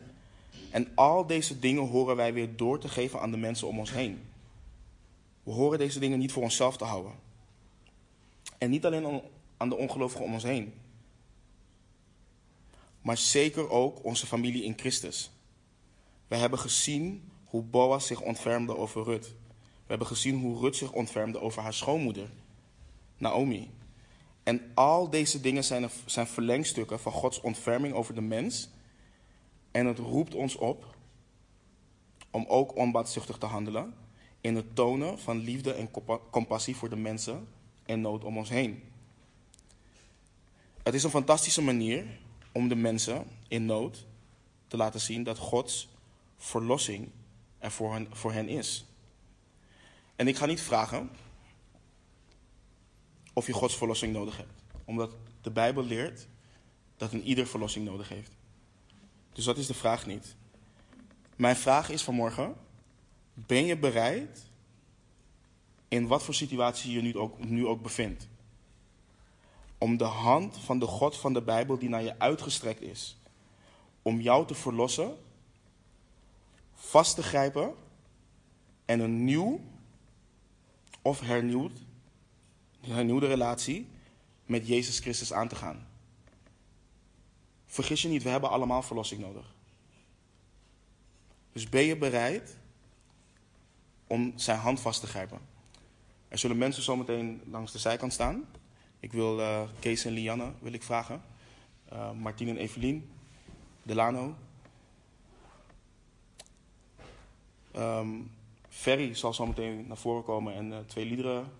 en 0.74 0.88
al 0.94 1.26
deze 1.26 1.58
dingen 1.58 1.88
horen 1.88 2.16
wij 2.16 2.32
weer 2.32 2.56
door 2.56 2.78
te 2.78 2.88
geven 2.88 3.20
aan 3.20 3.30
de 3.30 3.36
mensen 3.36 3.68
om 3.68 3.78
ons 3.78 3.92
heen. 3.92 4.22
We 5.42 5.50
horen 5.50 5.78
deze 5.78 5.98
dingen 5.98 6.18
niet 6.18 6.32
voor 6.32 6.42
onszelf 6.42 6.76
te 6.76 6.84
houden. 6.84 7.12
En 8.58 8.70
niet 8.70 8.86
alleen 8.86 9.22
aan 9.57 9.68
de 9.68 9.76
ongelovigen 9.76 10.24
om 10.24 10.32
ons 10.32 10.42
heen. 10.42 10.74
Maar 13.02 13.16
zeker 13.16 13.70
ook 13.70 14.05
onze 14.05 14.26
familie 14.26 14.64
in 14.64 14.78
Christus. 14.78 15.30
We 16.28 16.36
hebben 16.36 16.59
gezien 16.59 17.30
hoe 17.44 17.62
Boas 17.62 18.07
zich 18.07 18.20
ontfermde 18.20 18.76
over 18.76 19.05
Rut. 19.05 19.26
We 19.57 19.90
hebben 19.90 20.07
gezien 20.07 20.40
hoe 20.40 20.61
Rut 20.61 20.76
zich 20.76 20.92
ontfermde 20.92 21.40
over 21.40 21.62
haar 21.62 21.74
schoonmoeder, 21.74 22.28
Naomi. 23.16 23.70
En 24.42 24.70
al 24.74 25.11
deze 25.11 25.40
dingen 25.40 25.64
zijn, 25.64 25.90
zijn 26.07 26.26
verlengstukken 26.26 27.00
van 27.00 27.12
Gods 27.12 27.40
ontferming 27.40 27.94
over 27.94 28.14
de 28.14 28.20
mens 28.20 28.68
en 29.70 29.86
het 29.86 29.98
roept 29.98 30.34
ons 30.34 30.57
op 30.57 30.96
om 32.30 32.44
ook 32.48 32.76
onbaatzuchtig 32.76 33.38
te 33.38 33.46
handelen 33.46 33.94
in 34.40 34.57
het 34.57 34.74
tonen 34.74 35.18
van 35.18 35.38
liefde 35.38 35.72
en 35.72 35.90
compassie 36.30 36.76
voor 36.76 36.88
de 36.88 36.96
mensen 36.96 37.48
en 37.86 38.00
nood 38.00 38.24
om 38.24 38.38
ons 38.38 38.48
heen. 38.48 38.82
Het 40.85 40.95
is 40.95 41.03
een 41.03 41.11
fantastische 41.11 41.62
manier 41.62 42.07
om 42.53 42.68
de 42.68 42.74
mensen 42.74 43.26
in 43.49 43.66
nood 43.66 44.07
te 44.66 44.76
laten 44.76 45.01
zien 45.01 45.22
dat 45.22 45.39
Gods 45.39 45.89
verlossing 46.37 47.11
er 47.59 47.70
voor 48.11 48.32
hen, 48.32 48.49
is. 48.49 48.85
En 50.16 50.28
ik 50.28 50.37
ga 50.37 50.47
niet 50.47 50.61
vragen 50.61 51.11
of 53.32 53.47
je 53.47 53.53
Gods 53.53 53.76
verlossing 53.76 54.12
nodig 54.12 54.37
hebt, 54.37 54.62
omdat 54.85 55.16
de 55.41 55.51
Bijbel 55.51 55.85
leert 55.85 56.26
dat 56.97 57.12
een 57.12 57.22
ieder 57.22 57.47
verlossing 57.47 57.85
nodig 57.85 58.09
heeft. 58.09 58.32
Dus 59.32 59.45
dat 59.45 59.59
is 59.59 59.66
de 59.66 59.74
vraag 59.74 60.07
niet. 60.07 60.37
Mijn 61.37 61.57
vraag 61.57 61.91
is 61.91 62.03
vanmorgen: 62.03 62.55
ben 63.35 63.64
je 63.64 63.78
bereid, 63.78 64.51
in 65.89 66.07
wat 66.07 66.22
voor 66.22 66.35
situatie 66.35 66.93
je 66.93 67.01
nu 67.01 67.16
ook, 67.16 67.45
nu 67.45 67.66
ook 67.66 67.82
bevindt, 67.82 68.28
om 69.85 69.97
de 69.97 70.05
hand 70.05 70.59
van 70.59 70.78
de 70.78 70.87
God 70.87 71.16
van 71.16 71.32
de 71.32 71.43
Bijbel 71.43 71.78
die 71.78 71.89
naar 71.89 72.03
je 72.03 72.18
uitgestrekt 72.18 72.82
is, 72.82 73.16
om 74.03 74.20
jou 74.20 74.47
te 74.47 74.55
verlossen, 74.55 75.16
vast 76.74 77.14
te 77.14 77.22
grijpen 77.22 77.74
en 78.85 79.01
een 79.01 79.24
nieuw 79.24 79.61
of 81.03 81.20
hernieuwd, 81.20 81.78
hernieuwde 82.80 83.26
relatie 83.26 83.89
met 84.47 84.66
Jezus 84.66 84.99
Christus 84.99 85.32
aan 85.32 85.49
te 85.49 85.55
gaan? 85.55 85.87
Vergis 87.66 88.03
je 88.03 88.09
niet, 88.09 88.22
we 88.22 88.28
hebben 88.28 88.51
allemaal 88.51 88.82
verlossing 88.82 89.20
nodig. 89.20 89.55
Dus 91.53 91.68
ben 91.68 91.82
je 91.82 91.97
bereid 91.97 92.57
om 94.07 94.32
zijn 94.37 94.59
hand 94.59 94.80
vast 94.80 95.01
te 95.01 95.07
grijpen? 95.07 95.41
Er 96.28 96.39
zullen 96.39 96.59
mensen 96.59 96.82
zometeen 96.82 97.43
langs 97.51 97.72
de 97.72 97.78
zijkant 97.78 98.12
staan. 98.12 98.45
Ik 99.05 99.12
wil 99.12 99.40
uh, 99.40 99.62
Kees 99.78 100.05
en 100.05 100.12
Lianne 100.12 100.52
wil 100.59 100.72
ik 100.72 100.82
vragen. 100.82 101.22
Uh, 101.92 102.11
Martien 102.12 102.48
en 102.48 102.57
Evelien. 102.57 103.11
Delano. 103.82 104.34
Um, 107.76 108.30
Ferry 108.68 109.14
zal 109.14 109.34
zometeen 109.34 109.86
naar 109.86 109.96
voren 109.96 110.24
komen 110.24 110.55
en 110.55 110.70
uh, 110.70 110.78
twee 110.86 111.05
liederen 111.05 111.52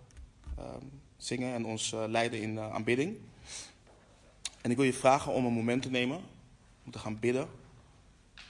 ehm, 0.57 0.85
zingen 1.17 1.55
en 1.55 1.65
ons 1.65 1.95
leiden 2.07 2.41
in 2.41 2.61
aanbidding. 2.61 3.17
En 4.61 4.71
ik 4.71 4.77
wil 4.77 4.87
je 4.87 4.93
vragen 4.93 5.33
om 5.33 5.45
een 5.45 5.53
moment 5.53 5.83
te 5.83 5.91
nemen, 5.91 6.21
om 6.85 6.91
te 6.91 6.99
gaan 6.99 7.19
bidden, 7.19 7.49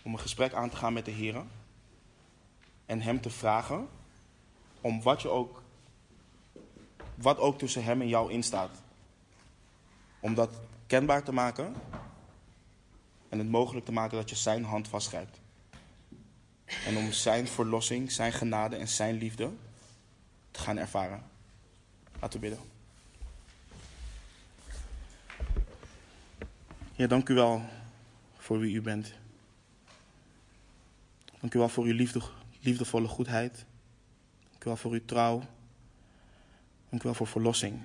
om 0.03 0.13
een 0.13 0.21
gesprek 0.21 0.53
aan 0.53 0.71
te 0.71 0.77
gaan 0.77 0.93
met 0.93 1.05
de 1.05 1.11
Heer. 1.11 1.45
En 2.87 3.01
Hem 3.01 3.21
te 3.21 3.31
vragen 3.31 3.89
om 4.81 5.03
wat, 5.03 5.23
je 5.23 5.29
ook, 5.29 5.63
wat 7.15 7.39
ook 7.39 7.59
tussen 7.59 7.85
Hem 7.85 8.01
en 8.01 8.09
jou 8.09 8.33
instaat. 8.33 8.83
Om 10.25 10.35
dat 10.35 10.61
kenbaar 10.87 11.23
te 11.23 11.33
maken 11.33 11.75
en 13.29 13.39
het 13.39 13.49
mogelijk 13.49 13.87
te 13.87 13.93
maken 13.93 14.17
dat 14.17 14.31
je 14.31 14.37
Zijn 14.37 14.65
hand 14.65 14.89
vastgrijpt. 14.89 15.41
En 16.87 16.97
om 16.97 17.13
Zijn 17.13 17.49
verlossing, 17.49 18.13
Zijn 18.13 18.33
genade 18.33 18.77
en 18.77 18.89
Zijn 18.89 19.15
liefde 19.15 19.51
te 20.51 20.61
gaan 20.61 20.77
ervaren. 20.77 21.23
Laten 22.21 22.41
we 22.41 22.49
bidden. 22.49 22.69
Ja, 26.93 27.07
dank 27.07 27.29
u 27.29 27.35
wel 27.35 27.63
voor 28.37 28.59
wie 28.59 28.75
u 28.75 28.83
bent. 28.83 29.15
Dank 31.41 31.55
u 31.55 31.59
wel 31.59 31.69
voor 31.69 31.85
uw 31.85 31.95
liefde, 31.95 32.21
liefdevolle 32.61 33.09
goedheid. 33.09 33.65
Dank 34.51 34.65
u 34.65 34.69
wel 34.69 34.77
voor 34.77 34.93
uw 34.93 35.05
trouw. 35.05 35.39
Dank 36.89 37.03
u 37.03 37.05
wel 37.05 37.15
voor 37.15 37.27
verlossing. 37.27 37.83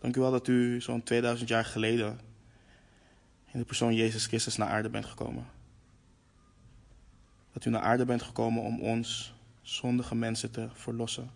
Dank 0.00 0.16
u 0.16 0.20
wel 0.20 0.30
dat 0.30 0.48
u 0.48 0.80
zo'n 0.80 1.02
2000 1.02 1.48
jaar 1.48 1.64
geleden 1.64 2.20
in 3.52 3.58
de 3.58 3.64
persoon 3.64 3.94
Jezus 3.94 4.26
Christus 4.26 4.56
naar 4.56 4.68
aarde 4.68 4.88
bent 4.88 5.06
gekomen. 5.06 5.46
Dat 7.52 7.64
u 7.64 7.70
naar 7.70 7.82
aarde 7.82 8.04
bent 8.04 8.22
gekomen 8.22 8.62
om 8.62 8.80
ons, 8.80 9.34
zondige 9.62 10.14
mensen, 10.14 10.50
te 10.50 10.68
verlossen. 10.72 11.30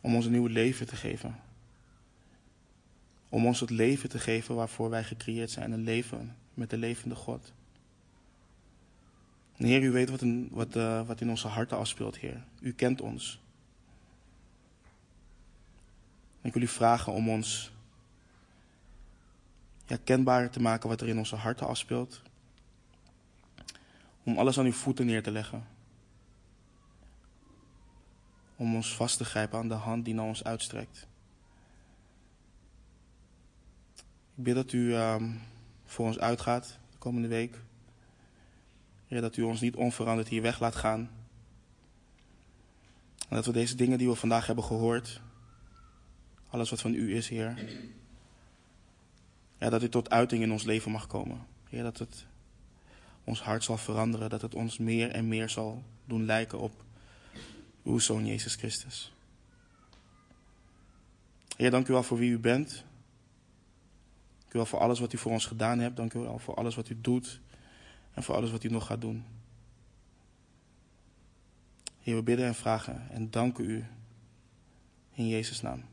Om 0.00 0.14
ons 0.14 0.24
een 0.24 0.32
nieuw 0.32 0.46
leven 0.46 0.86
te 0.86 0.96
geven. 0.96 1.36
Om 3.28 3.46
ons 3.46 3.60
het 3.60 3.70
leven 3.70 4.08
te 4.08 4.18
geven 4.18 4.54
waarvoor 4.54 4.90
wij 4.90 5.04
gecreëerd 5.04 5.50
zijn. 5.50 5.72
Een 5.72 5.84
leven 5.84 6.36
met 6.54 6.70
de 6.70 6.76
levende 6.76 7.14
God. 7.14 7.52
Heer, 9.56 9.82
u 9.82 9.90
weet 9.90 10.10
wat 10.10 10.24
wat, 10.50 10.76
uh, 10.76 11.06
wat 11.06 11.20
in 11.20 11.30
onze 11.30 11.48
harten 11.48 11.76
afspeelt, 11.76 12.16
Heer. 12.16 12.44
U 12.60 12.72
kent 12.72 13.00
ons. 13.00 13.40
En 16.44 16.50
ik 16.50 16.52
wil 16.52 16.62
u 16.62 16.68
vragen 16.68 17.12
om 17.12 17.28
ons 17.28 17.72
ja, 19.86 19.96
kenbaar 20.04 20.50
te 20.50 20.60
maken 20.60 20.88
wat 20.88 21.00
er 21.00 21.08
in 21.08 21.18
onze 21.18 21.36
harten 21.36 21.66
afspeelt. 21.66 22.22
Om 24.24 24.38
alles 24.38 24.58
aan 24.58 24.64
uw 24.64 24.72
voeten 24.72 25.06
neer 25.06 25.22
te 25.22 25.30
leggen. 25.30 25.66
Om 28.56 28.74
ons 28.74 28.94
vast 28.94 29.16
te 29.16 29.24
grijpen 29.24 29.58
aan 29.58 29.68
de 29.68 29.74
hand 29.74 30.04
die 30.04 30.14
naar 30.14 30.24
ons 30.24 30.44
uitstrekt. 30.44 31.06
Ik 34.34 34.44
bid 34.44 34.54
dat 34.54 34.72
u 34.72 34.94
um, 34.94 35.40
voor 35.84 36.06
ons 36.06 36.18
uitgaat 36.18 36.78
de 36.90 36.98
komende 36.98 37.28
week. 37.28 37.62
Dat 39.08 39.36
u 39.36 39.42
ons 39.42 39.60
niet 39.60 39.76
onveranderd 39.76 40.28
hier 40.28 40.42
weg 40.42 40.60
laat 40.60 40.76
gaan. 40.76 41.10
En 43.28 43.36
dat 43.36 43.46
we 43.46 43.52
deze 43.52 43.74
dingen 43.74 43.98
die 43.98 44.08
we 44.08 44.14
vandaag 44.14 44.46
hebben 44.46 44.64
gehoord, 44.64 45.20
alles 46.54 46.70
wat 46.70 46.80
van 46.80 46.94
u 46.94 47.16
is, 47.16 47.28
Heer, 47.28 47.64
ja, 49.58 49.70
dat 49.70 49.80
dit 49.80 49.90
tot 49.90 50.10
uiting 50.10 50.42
in 50.42 50.52
ons 50.52 50.64
leven 50.64 50.90
mag 50.90 51.06
komen. 51.06 51.46
Heer, 51.68 51.82
dat 51.82 51.98
het 51.98 52.26
ons 53.24 53.42
hart 53.42 53.64
zal 53.64 53.76
veranderen, 53.76 54.30
dat 54.30 54.42
het 54.42 54.54
ons 54.54 54.78
meer 54.78 55.10
en 55.10 55.28
meer 55.28 55.48
zal 55.48 55.82
doen 56.04 56.24
lijken 56.24 56.58
op 56.58 56.84
uw 57.84 57.98
Zoon 57.98 58.26
Jezus 58.26 58.54
Christus. 58.54 59.12
Heer, 61.56 61.70
dank 61.70 61.88
u 61.88 61.92
wel 61.92 62.02
voor 62.02 62.18
wie 62.18 62.30
u 62.30 62.38
bent. 62.38 62.84
Dank 64.38 64.52
u 64.52 64.58
wel 64.58 64.66
voor 64.66 64.78
alles 64.78 64.98
wat 64.98 65.12
u 65.12 65.18
voor 65.18 65.32
ons 65.32 65.46
gedaan 65.46 65.78
hebt. 65.78 65.96
Dank 65.96 66.14
u 66.14 66.18
wel 66.18 66.38
voor 66.38 66.54
alles 66.54 66.74
wat 66.74 66.88
u 66.88 67.00
doet 67.00 67.40
en 68.12 68.22
voor 68.22 68.34
alles 68.34 68.50
wat 68.50 68.64
u 68.64 68.68
nog 68.68 68.86
gaat 68.86 69.00
doen. 69.00 69.24
Heer, 72.00 72.16
we 72.16 72.22
bidden 72.22 72.46
en 72.46 72.54
vragen 72.54 73.10
en 73.10 73.30
danken 73.30 73.64
u 73.64 73.84
in 75.12 75.28
Jezus' 75.28 75.60
naam. 75.60 75.92